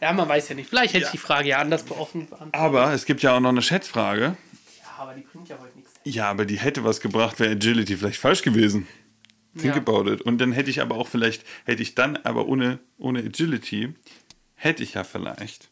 Ja, 0.00 0.12
man 0.12 0.28
weiß 0.28 0.48
ja 0.48 0.54
nicht. 0.54 0.68
Vielleicht 0.70 0.94
hätte 0.94 1.02
Ja. 1.02 1.08
ich 1.08 1.12
die 1.12 1.18
Frage 1.18 1.48
ja 1.50 1.58
anders 1.58 1.84
offen 1.90 2.26
beantwortet. 2.28 2.54
Aber 2.54 2.92
es 2.94 3.04
gibt 3.04 3.22
ja 3.22 3.36
auch 3.36 3.40
noch 3.40 3.50
eine 3.50 3.60
Schätzfrage. 3.62 4.36
Ja, 4.82 4.90
aber 4.98 5.14
die 5.14 5.20
bringt 5.22 5.48
ja 5.48 5.58
heute 5.60 5.76
nichts. 5.76 5.92
Ja, 6.04 6.30
aber 6.30 6.46
die 6.46 6.58
hätte 6.58 6.84
was 6.84 7.00
gebracht, 7.00 7.38
wäre 7.38 7.50
Agility 7.52 7.96
vielleicht 7.96 8.18
falsch 8.20 8.42
gewesen. 8.42 8.86
Think 9.58 9.74
Ja. 9.74 9.82
about 9.82 10.10
it. 10.10 10.22
Und 10.22 10.38
dann 10.38 10.52
hätte 10.52 10.70
ich 10.70 10.80
aber 10.80 10.94
auch 10.96 11.08
vielleicht, 11.08 11.44
hätte 11.64 11.82
ich 11.82 11.94
dann 11.94 12.16
aber 12.18 12.46
ohne, 12.46 12.78
ohne 12.98 13.18
Agility, 13.20 13.92
hätte 14.54 14.82
ich 14.82 14.94
ja 14.94 15.04
vielleicht 15.04 15.68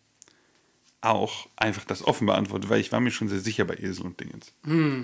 auch 1.00 1.48
einfach 1.56 1.84
das 1.84 2.02
offen 2.04 2.26
beantwortet, 2.26 2.68
weil 2.70 2.80
ich 2.80 2.90
war 2.90 2.98
mir 3.00 3.12
schon 3.12 3.28
sehr 3.28 3.38
sicher 3.38 3.64
bei 3.64 3.74
Esel 3.76 4.04
und 4.04 4.18
Dingens. 4.20 4.52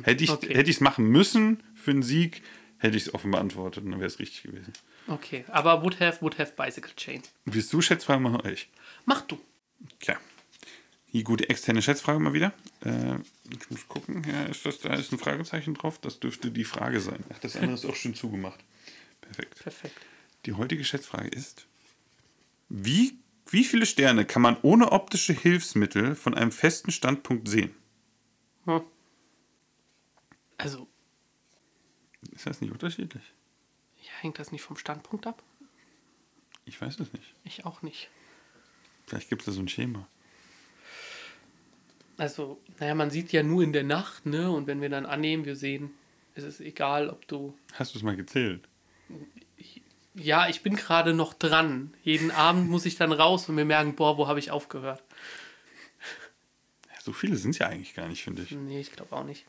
hätte 0.02 0.24
ich 0.24 0.30
Hm, 0.30 0.36
okay. 0.36 0.54
hätte 0.54 0.68
ich 0.70 0.76
es 0.76 0.80
machen 0.80 1.06
müssen 1.06 1.62
für 1.76 1.92
einen 1.92 2.02
Sieg, 2.02 2.42
hätte 2.78 2.96
ich 2.96 3.04
es 3.04 3.14
offen 3.14 3.30
beantwortet 3.30 3.84
und 3.84 3.92
dann 3.92 4.00
wäre 4.00 4.08
es 4.08 4.18
richtig 4.18 4.42
gewesen. 4.42 4.72
Okay, 5.06 5.44
aber 5.48 5.82
would 5.82 6.00
have, 6.00 6.20
would 6.22 6.38
have 6.38 6.52
Bicycle 6.56 6.92
Chain. 6.96 7.22
Willst 7.44 7.72
du 7.72 7.80
Schätzfrage 7.82 8.20
machen? 8.20 8.36
oder 8.40 8.52
Ich. 8.52 8.70
Mach 9.04 9.20
du. 9.22 9.38
Tja. 10.00 10.16
Die 11.12 11.22
gute 11.22 11.48
externe 11.48 11.82
Schätzfrage 11.82 12.18
mal 12.18 12.32
wieder. 12.32 12.52
Äh, 12.84 13.16
ich 13.50 13.70
muss 13.70 13.86
gucken. 13.86 14.24
Ja, 14.28 14.44
ist 14.44 14.64
das, 14.66 14.80
da 14.80 14.94
ist 14.94 15.12
ein 15.12 15.18
Fragezeichen 15.18 15.74
drauf. 15.74 15.98
Das 16.00 16.18
dürfte 16.20 16.50
die 16.50 16.64
Frage 16.64 17.00
sein. 17.00 17.22
Ach, 17.32 17.38
das 17.38 17.56
andere 17.56 17.74
ist 17.74 17.84
auch 17.84 17.94
schön 17.94 18.14
zugemacht. 18.14 18.58
Perfekt. 19.20 19.62
Perfekt. 19.62 19.96
Die 20.46 20.54
heutige 20.54 20.84
Schätzfrage 20.84 21.28
ist: 21.28 21.66
wie, 22.68 23.18
wie 23.50 23.64
viele 23.64 23.86
Sterne 23.86 24.24
kann 24.24 24.42
man 24.42 24.56
ohne 24.62 24.90
optische 24.90 25.34
Hilfsmittel 25.34 26.16
von 26.16 26.34
einem 26.34 26.50
festen 26.50 26.90
Standpunkt 26.90 27.46
sehen? 27.48 27.74
Hm. 28.64 28.80
Also, 30.56 30.88
Ist 32.32 32.46
das 32.46 32.60
nicht 32.60 32.72
unterschiedlich? 32.72 33.22
Ja, 34.04 34.12
hängt 34.20 34.38
das 34.38 34.52
nicht 34.52 34.62
vom 34.62 34.76
Standpunkt 34.76 35.26
ab? 35.26 35.42
Ich 36.66 36.80
weiß 36.80 36.98
es 37.00 37.12
nicht. 37.12 37.34
Ich 37.44 37.64
auch 37.64 37.82
nicht. 37.82 38.08
Vielleicht 39.06 39.28
gibt 39.28 39.42
es 39.42 39.46
da 39.46 39.52
so 39.52 39.60
ein 39.60 39.68
Schema. 39.68 40.06
Also, 42.16 42.60
naja, 42.78 42.94
man 42.94 43.10
sieht 43.10 43.32
ja 43.32 43.42
nur 43.42 43.62
in 43.62 43.72
der 43.72 43.82
Nacht, 43.82 44.24
ne? 44.24 44.50
Und 44.50 44.66
wenn 44.66 44.80
wir 44.80 44.88
dann 44.88 45.04
annehmen, 45.04 45.44
wir 45.44 45.56
sehen, 45.56 45.90
es 46.34 46.44
ist 46.44 46.60
egal, 46.60 47.10
ob 47.10 47.26
du. 47.26 47.56
Hast 47.74 47.94
du 47.94 47.98
es 47.98 48.04
mal 48.04 48.16
gezählt? 48.16 48.68
Ja, 50.14 50.48
ich 50.48 50.62
bin 50.62 50.76
gerade 50.76 51.12
noch 51.12 51.34
dran. 51.34 51.92
Jeden 52.02 52.30
Abend 52.30 52.70
muss 52.70 52.86
ich 52.86 52.96
dann 52.96 53.12
raus 53.12 53.48
und 53.48 53.56
mir 53.56 53.64
merken, 53.64 53.96
boah, 53.96 54.16
wo 54.16 54.28
habe 54.28 54.38
ich 54.38 54.52
aufgehört? 54.52 55.02
So 57.02 57.12
viele 57.12 57.36
sind 57.36 57.50
es 57.50 57.58
ja 57.58 57.66
eigentlich 57.66 57.94
gar 57.94 58.08
nicht, 58.08 58.22
finde 58.22 58.42
ich. 58.42 58.52
Nee, 58.52 58.80
ich 58.80 58.92
glaube 58.92 59.14
auch 59.14 59.24
nicht. 59.24 59.44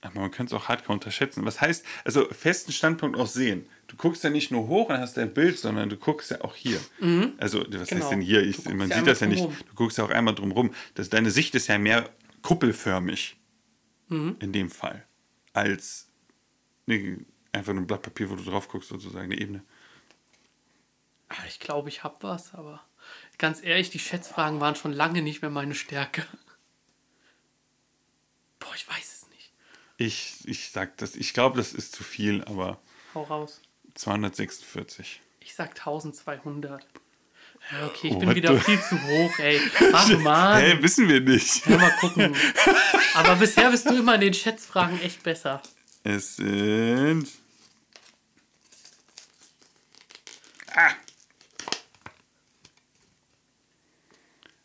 Aber 0.00 0.20
man 0.20 0.30
könnte 0.30 0.54
es 0.54 0.60
auch 0.62 0.68
hardcore 0.68 0.92
unterschätzen. 0.94 1.44
Was 1.44 1.60
heißt, 1.60 1.84
also 2.04 2.24
festen 2.30 2.70
Standpunkt 2.72 3.18
auch 3.18 3.26
sehen. 3.26 3.66
Du 3.88 3.96
guckst 3.96 4.22
ja 4.22 4.30
nicht 4.30 4.50
nur 4.52 4.68
hoch 4.68 4.90
und 4.90 4.98
hast 4.98 5.16
dein 5.16 5.34
Bild, 5.34 5.58
sondern 5.58 5.88
du 5.88 5.96
guckst 5.96 6.30
ja 6.30 6.40
auch 6.42 6.54
hier. 6.54 6.80
Also, 7.38 7.60
was 7.72 7.88
Genau. 7.88 8.02
heißt 8.02 8.12
denn 8.12 8.20
hier? 8.20 8.42
Ich, 8.42 8.64
man 8.66 8.88
ja 8.90 8.96
sieht 8.98 9.06
das 9.08 9.20
ja 9.20 9.26
nicht. 9.26 9.42
drumrum. 9.42 9.58
Du 9.66 9.74
guckst 9.74 9.98
ja 9.98 10.04
auch 10.04 10.10
einmal 10.10 10.34
drumherum. 10.36 10.72
Das, 10.94 11.08
deine 11.08 11.30
Sicht 11.32 11.54
ist 11.56 11.66
ja 11.66 11.78
mehr 11.78 12.08
kuppelförmig. 12.42 13.36
In 14.10 14.52
dem 14.52 14.70
Fall. 14.70 15.04
Als 15.52 16.08
ne, 16.86 17.18
einfach 17.52 17.72
nur 17.72 17.82
ein 17.82 17.86
Blatt 17.86 18.02
Papier, 18.02 18.30
wo 18.30 18.36
du 18.36 18.44
drauf 18.44 18.68
guckst, 18.68 18.88
sozusagen, 18.90 19.24
eine 19.32 19.38
Ebene. 19.40 19.62
Ah, 21.28 21.34
Ich 21.48 21.58
glaube, 21.60 21.88
ich 21.88 22.04
habe 22.04 22.16
was, 22.20 22.54
aber 22.54 22.82
ganz 23.36 23.62
ehrlich, 23.62 23.90
die 23.90 23.98
Schätzfragen 23.98 24.60
waren 24.60 24.76
schon 24.76 24.92
lange 24.92 25.20
nicht 25.22 25.42
mehr 25.42 25.50
meine 25.50 25.74
Stärke. 25.74 26.24
Boah, 28.60 28.74
ich 28.74 28.88
weiß 28.88 28.96
es. 29.12 29.17
Ich, 29.98 30.36
ich 30.44 30.70
sag 30.70 30.96
das, 30.98 31.16
ich 31.16 31.34
glaube, 31.34 31.56
das 31.58 31.72
ist 31.74 31.94
zu 31.94 32.04
viel, 32.04 32.42
aber 32.44 32.78
Hau 33.14 33.24
raus. 33.24 33.60
246. 33.94 35.20
Ich 35.40 35.54
sag 35.54 35.70
1200. 35.70 36.86
Ja, 37.72 37.86
okay, 37.86 38.08
ich 38.08 38.14
Oh, 38.14 38.18
bin 38.20 38.34
wieder 38.36 38.54
the- 38.56 38.60
viel 38.62 38.80
zu 38.80 39.02
hoch, 39.02 39.38
ey. 39.40 39.60
Ach 39.92 40.08
man. 40.18 40.60
Hä, 40.62 40.78
wissen 40.80 41.08
wir 41.08 41.20
nicht. 41.20 41.66
Ja, 41.66 41.76
mal 41.76 41.90
gucken. 41.98 42.34
Aber 43.14 43.34
bisher 43.36 43.70
bist 43.70 43.86
du 43.90 43.96
immer 43.96 44.14
in 44.14 44.20
den 44.20 44.34
Schätzfragen 44.34 45.00
echt 45.02 45.22
besser. 45.24 45.60
Es 46.04 46.36
sind. 46.36 47.28
Ah! 50.74 50.92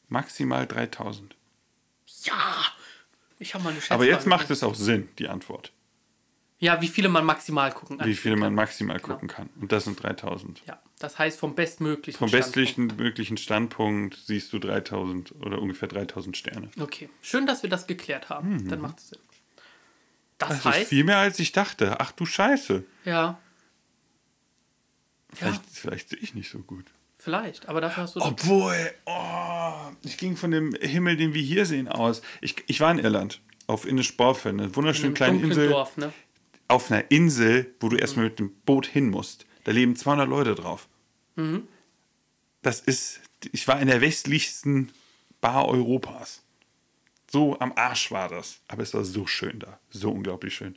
Maximal 0.09 0.67
3000. 0.67 1.36
Ja! 2.23 2.72
Ich 3.44 3.54
habe 3.54 3.64
mal 3.64 3.70
eine 3.72 3.80
Schätzfrage. 3.80 3.96
Aber 4.02 4.06
jetzt 4.10 4.26
macht 4.28 4.50
es 4.50 4.64
auch 4.64 4.76
Sinn, 4.76 5.10
die 5.20 5.28
Antwort. 5.28 5.72
Ja, 6.60 6.82
wie 6.82 6.88
viele 6.88 7.10
man 7.10 7.26
maximal 7.26 7.74
gucken 7.74 8.00
Wie 8.06 8.16
viele 8.16 8.38
man 8.38 8.56
maximal 8.56 8.98
Genau. 8.98 9.14
gucken 9.16 9.28
kann. 9.28 9.50
Und 9.60 9.74
das 9.74 9.84
sind 9.84 10.02
3000. 10.02 10.62
Ja, 10.66 10.82
das 10.98 11.20
heißt 11.20 11.38
vom 11.38 11.56
bestmöglichen 11.56 12.18
Vom 12.18 12.30
Standpunkt. 12.30 12.56
bestlichen 12.56 12.88
möglichen 12.96 13.36
Standpunkt 13.38 14.16
siehst 14.26 14.54
du 14.54 14.60
3000 14.60 15.36
oder 15.41 15.62
ungefähr 15.62 15.89
3000 15.89 16.38
Sterne. 16.38 16.70
Okay, 16.80 17.10
schön, 17.22 17.46
dass 17.46 17.64
wir 17.64 17.70
das 17.70 17.86
geklärt 17.86 18.30
haben. 18.30 18.70
Dann 18.70 18.80
macht 18.80 19.00
es 19.00 19.10
Sinn. 19.10 19.20
Das, 20.38 20.50
Mhm. 20.50 20.54
Das 20.54 20.60
ist 20.60 20.66
heißt, 20.66 20.89
viel 20.89 21.04
mehr 21.04 21.18
als 21.18 21.38
ich 21.39 21.52
dachte. 21.52 22.00
Ach 22.00 22.12
du 22.14 22.26
Scheiße. 22.26 22.86
ja, 23.04 23.39
Vielleicht, 25.34 25.62
vielleicht 25.72 26.10
sehe 26.10 26.20
ich 26.20 26.34
nicht 26.36 26.50
so 26.50 26.60
gut. 26.60 26.86
Vielleicht, 27.24 27.69
aber 27.69 27.82
dafür 27.82 28.03
hast 28.03 28.15
du 28.15 28.21
Obwohl, 28.21 28.91
oh, 29.05 29.74
ich 30.03 30.17
ging 30.17 30.36
von 30.36 30.51
dem 30.51 30.76
Himmel, 30.76 31.17
den 31.17 31.34
wir 31.34 31.41
hier 31.41 31.65
sehen, 31.65 31.88
aus. 31.88 32.21
Ich, 32.41 32.55
ich 32.67 32.80
war 32.80 32.91
in 32.91 32.99
Irland, 32.99 33.41
auf 33.67 33.86
Innisborfen, 33.86 34.59
eine 34.59 34.67
in 34.67 34.76
wunderschöne 34.76 35.07
einem 35.07 35.15
kleine 35.15 35.41
Insel. 35.41 35.69
Dorf, 35.69 35.97
ne? 35.97 36.13
Auf 36.67 36.91
einer 36.91 37.09
Insel, 37.11 37.74
wo 37.80 37.89
du 37.89 37.97
erstmal 37.97 38.26
mit 38.26 38.39
dem 38.39 38.53
Boot 38.65 38.86
hin 38.86 39.09
musst. 39.09 39.45
Da 39.63 39.71
leben 39.71 39.95
200 39.95 40.28
Leute 40.28 40.55
drauf. 40.55 40.88
Mhm. 41.36 41.67
Das 42.61 42.80
ist, 42.80 43.21
ich 43.51 43.67
war 43.67 43.80
in 43.80 43.88
der 43.88 44.01
westlichsten 44.01 44.91
Bar 45.41 45.67
Europas. 45.67 46.41
So 47.32 47.59
am 47.59 47.74
Arsch 47.76 48.11
war 48.11 48.30
das. 48.30 48.59
Aber 48.67 48.84
es 48.84 48.93
war 48.93 49.03
so 49.03 49.26
schön 49.26 49.59
da. 49.59 49.80
So 49.89 50.11
unglaublich 50.11 50.55
schön. 50.55 50.76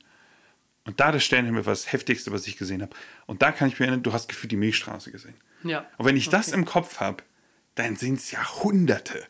Und 0.84 1.00
da 1.00 1.10
der 1.10 1.20
Sternenhimmel 1.20 1.66
war 1.66 1.72
das 1.72 1.92
heftigste, 1.92 2.32
was 2.32 2.46
ich 2.46 2.56
gesehen 2.56 2.82
habe. 2.82 2.94
Und 3.26 3.42
da 3.42 3.52
kann 3.52 3.68
ich 3.68 3.78
mir 3.78 3.86
erinnern, 3.86 4.02
du 4.02 4.12
hast 4.12 4.28
gefühlt 4.28 4.52
die 4.52 4.56
Milchstraße 4.56 5.10
gesehen. 5.10 5.34
Ja. 5.68 5.86
Und 5.98 6.06
wenn 6.06 6.16
ich 6.16 6.28
das 6.28 6.48
im 6.48 6.64
Kopf 6.64 7.00
habe, 7.00 7.22
dann 7.74 7.96
sind 7.96 8.18
es 8.18 8.30
Jahrhunderte 8.30 9.26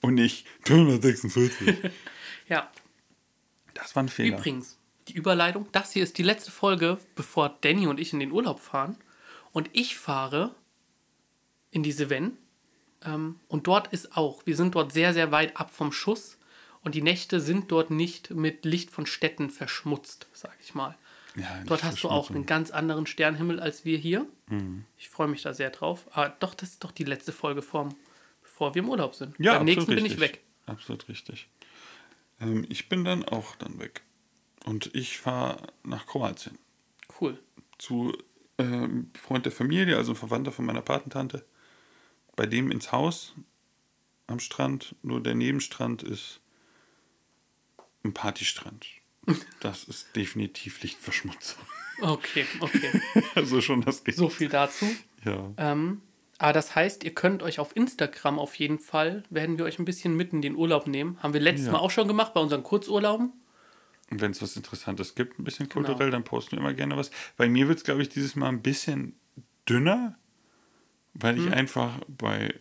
und 0.00 0.14
nicht 0.14 0.46
346. 0.64 1.78
Ja, 2.48 2.70
Das 3.72 3.96
war 3.96 4.02
ein 4.02 4.08
Fehler. 4.08 4.36
Übrigens, 4.36 4.76
die 5.08 5.14
Überleitung, 5.14 5.66
das 5.72 5.92
hier 5.92 6.02
ist 6.02 6.18
die 6.18 6.22
letzte 6.22 6.50
Folge, 6.50 6.98
bevor 7.14 7.56
Danny 7.60 7.86
und 7.86 7.98
ich 7.98 8.12
in 8.12 8.20
den 8.20 8.32
Urlaub 8.32 8.60
fahren. 8.60 8.96
Und 9.52 9.70
ich 9.72 9.96
fahre 9.96 10.54
in 11.70 11.82
die 11.82 11.92
Cevennes. 11.92 12.32
Ähm, 13.04 13.40
und 13.48 13.66
dort 13.66 13.88
ist 13.88 14.16
auch, 14.16 14.44
wir 14.44 14.56
sind 14.56 14.74
dort 14.74 14.92
sehr, 14.92 15.14
sehr 15.14 15.32
weit 15.32 15.56
ab 15.56 15.70
vom 15.74 15.92
Schuss. 15.92 16.38
Und 16.82 16.94
die 16.94 17.02
Nächte 17.02 17.40
sind 17.40 17.70
dort 17.70 17.90
nicht 17.90 18.30
mit 18.30 18.64
Licht 18.64 18.90
von 18.90 19.06
Städten 19.06 19.50
verschmutzt, 19.50 20.26
sag 20.32 20.56
ich 20.62 20.74
mal. 20.74 20.96
Ja, 21.36 21.62
dort 21.64 21.82
hast 21.82 22.02
du 22.02 22.08
auch 22.08 22.30
einen 22.30 22.46
ganz 22.46 22.70
anderen 22.70 23.06
Sternhimmel 23.06 23.58
als 23.60 23.84
wir 23.84 23.96
hier. 23.96 24.26
Mhm. 24.48 24.84
Ich 24.98 25.08
freue 25.08 25.28
mich 25.28 25.42
da 25.42 25.54
sehr 25.54 25.70
drauf. 25.70 26.06
Aber 26.12 26.30
doch, 26.40 26.54
das 26.54 26.70
ist 26.70 26.84
doch 26.84 26.92
die 26.92 27.04
letzte 27.04 27.32
Folge 27.32 27.62
vorm, 27.62 27.94
bevor 28.42 28.74
wir 28.74 28.82
im 28.82 28.88
Urlaub 28.88 29.14
sind. 29.14 29.34
Ja, 29.38 29.54
Beim 29.54 29.64
nächsten 29.64 29.86
bin 29.86 30.04
richtig. 30.04 30.14
ich 30.14 30.20
weg. 30.20 30.42
Absolut 30.66 31.08
richtig. 31.08 31.48
Ähm, 32.40 32.66
ich 32.68 32.88
bin 32.88 33.04
dann 33.04 33.24
auch 33.24 33.56
dann 33.56 33.78
weg. 33.78 34.02
Und 34.64 34.94
ich 34.94 35.18
fahre 35.18 35.68
nach 35.82 36.06
Kroatien. 36.06 36.58
Cool. 37.20 37.38
Zu 37.78 38.16
ähm, 38.58 39.10
Freund 39.20 39.44
der 39.44 39.52
Familie, 39.52 39.96
also 39.96 40.12
ein 40.12 40.16
Verwandter 40.16 40.52
von 40.52 40.64
meiner 40.64 40.82
Patentante. 40.82 41.44
Bei 42.36 42.46
dem 42.46 42.70
ins 42.70 42.92
Haus 42.92 43.34
am 44.26 44.38
Strand. 44.38 44.94
Nur 45.02 45.22
der 45.22 45.34
Nebenstrand 45.34 46.02
ist 46.02 46.40
ein 48.04 48.14
Partystrand. 48.14 48.86
Das 49.60 49.84
ist 49.84 50.14
definitiv 50.16 50.82
Lichtverschmutzung. 50.82 51.62
Okay, 52.00 52.44
okay. 52.60 53.00
Also 53.34 53.60
schon 53.60 53.82
das 53.82 54.02
geht. 54.02 54.16
so 54.16 54.28
viel 54.28 54.48
dazu. 54.48 54.86
Ja. 55.24 55.52
Ähm, 55.56 56.00
aber 56.38 56.52
das 56.52 56.74
heißt, 56.74 57.04
ihr 57.04 57.14
könnt 57.14 57.42
euch 57.44 57.60
auf 57.60 57.76
Instagram 57.76 58.38
auf 58.40 58.56
jeden 58.56 58.80
Fall, 58.80 59.22
werden 59.30 59.58
wir 59.58 59.64
euch 59.64 59.78
ein 59.78 59.84
bisschen 59.84 60.16
mit 60.16 60.32
in 60.32 60.42
den 60.42 60.56
Urlaub 60.56 60.88
nehmen. 60.88 61.22
Haben 61.22 61.34
wir 61.34 61.40
letztes 61.40 61.66
Ja. 61.66 61.72
Mal 61.72 61.78
auch 61.78 61.90
schon 61.92 62.08
gemacht 62.08 62.34
bei 62.34 62.40
unseren 62.40 62.64
Kurzurlauben. 62.64 63.32
Und 64.10 64.20
wenn 64.20 64.32
es 64.32 64.42
was 64.42 64.56
Interessantes 64.56 65.14
gibt, 65.14 65.38
ein 65.38 65.44
bisschen 65.44 65.68
Genau. 65.68 65.86
kulturell, 65.86 66.10
dann 66.10 66.24
posten 66.24 66.52
wir 66.52 66.58
immer 66.58 66.74
gerne 66.74 66.96
was. 66.96 67.10
Bei 67.36 67.48
mir 67.48 67.68
wird 67.68 67.78
es, 67.78 67.84
glaube 67.84 68.02
ich, 68.02 68.08
dieses 68.08 68.34
Mal 68.34 68.48
ein 68.48 68.62
bisschen 68.62 69.14
dünner. 69.68 70.16
weil 71.14 71.38
ich 71.38 71.52
einfach 71.52 72.00
bei 72.08 72.54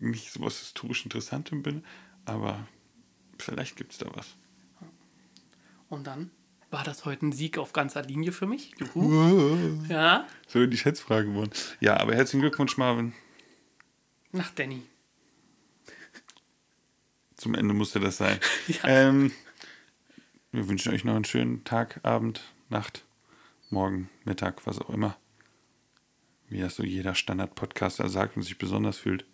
nicht 0.00 0.32
so 0.32 0.40
was 0.40 0.58
historisch 0.58 1.04
Interessantem 1.04 1.62
bin, 1.62 1.84
aber 2.24 2.66
vielleicht 3.38 3.76
gibt 3.76 3.92
es 3.92 3.98
da 3.98 4.06
was. 4.14 4.34
Und 5.88 6.06
dann 6.06 6.30
war 6.70 6.84
das 6.84 7.04
heute 7.04 7.26
ein 7.26 7.32
Sieg 7.32 7.56
auf 7.58 7.72
ganzer 7.72 8.02
Linie 8.02 8.32
für 8.32 8.46
mich. 8.46 8.72
Juhu. 8.78 9.82
Ja, 9.88 10.26
So 10.46 10.66
die 10.66 10.76
Schätzfrage 10.76 11.28
geworden. 11.28 11.50
Ja, 11.80 11.96
aber 11.98 12.14
herzlichen 12.14 12.40
Glückwunsch, 12.40 12.76
Marvin. 12.76 13.14
nach 14.32 14.50
Danny. 14.50 14.82
Zum 17.36 17.54
Ende 17.54 17.72
musste 17.74 18.00
das 18.00 18.16
sein. 18.18 18.38
Ja. 18.68 18.78
ähm, 18.84 19.32
wir 20.52 20.68
wünschen 20.68 20.92
euch 20.92 21.04
noch 21.04 21.14
einen 21.14 21.24
schönen 21.24 21.64
Tag, 21.64 22.00
Abend, 22.02 22.42
Nacht, 22.68 23.04
Morgen, 23.70 24.08
Mittag, 24.24 24.66
was 24.66 24.78
auch 24.80 24.90
immer. 24.90 25.16
Wie 26.48 26.60
das 26.60 26.76
so 26.76 26.82
jeder 26.82 27.14
Standard-Podcaster 27.14 28.08
sagt 28.08 28.36
und 28.36 28.42
sich 28.42 28.56
besonders 28.58 28.96
fühlt. 28.98 29.24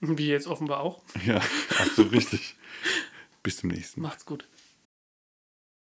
Wie 0.00 0.26
jetzt 0.28 0.46
offenbar 0.46 0.80
auch. 0.80 1.02
Ja, 1.24 1.40
hast 1.78 1.96
du 1.98 2.02
richtig. 2.02 2.56
Bis 3.42 3.58
zum 3.58 3.70
nächsten 3.70 4.00
Mal. 4.00 4.08
Macht's 4.08 4.26
gut. 4.26 4.46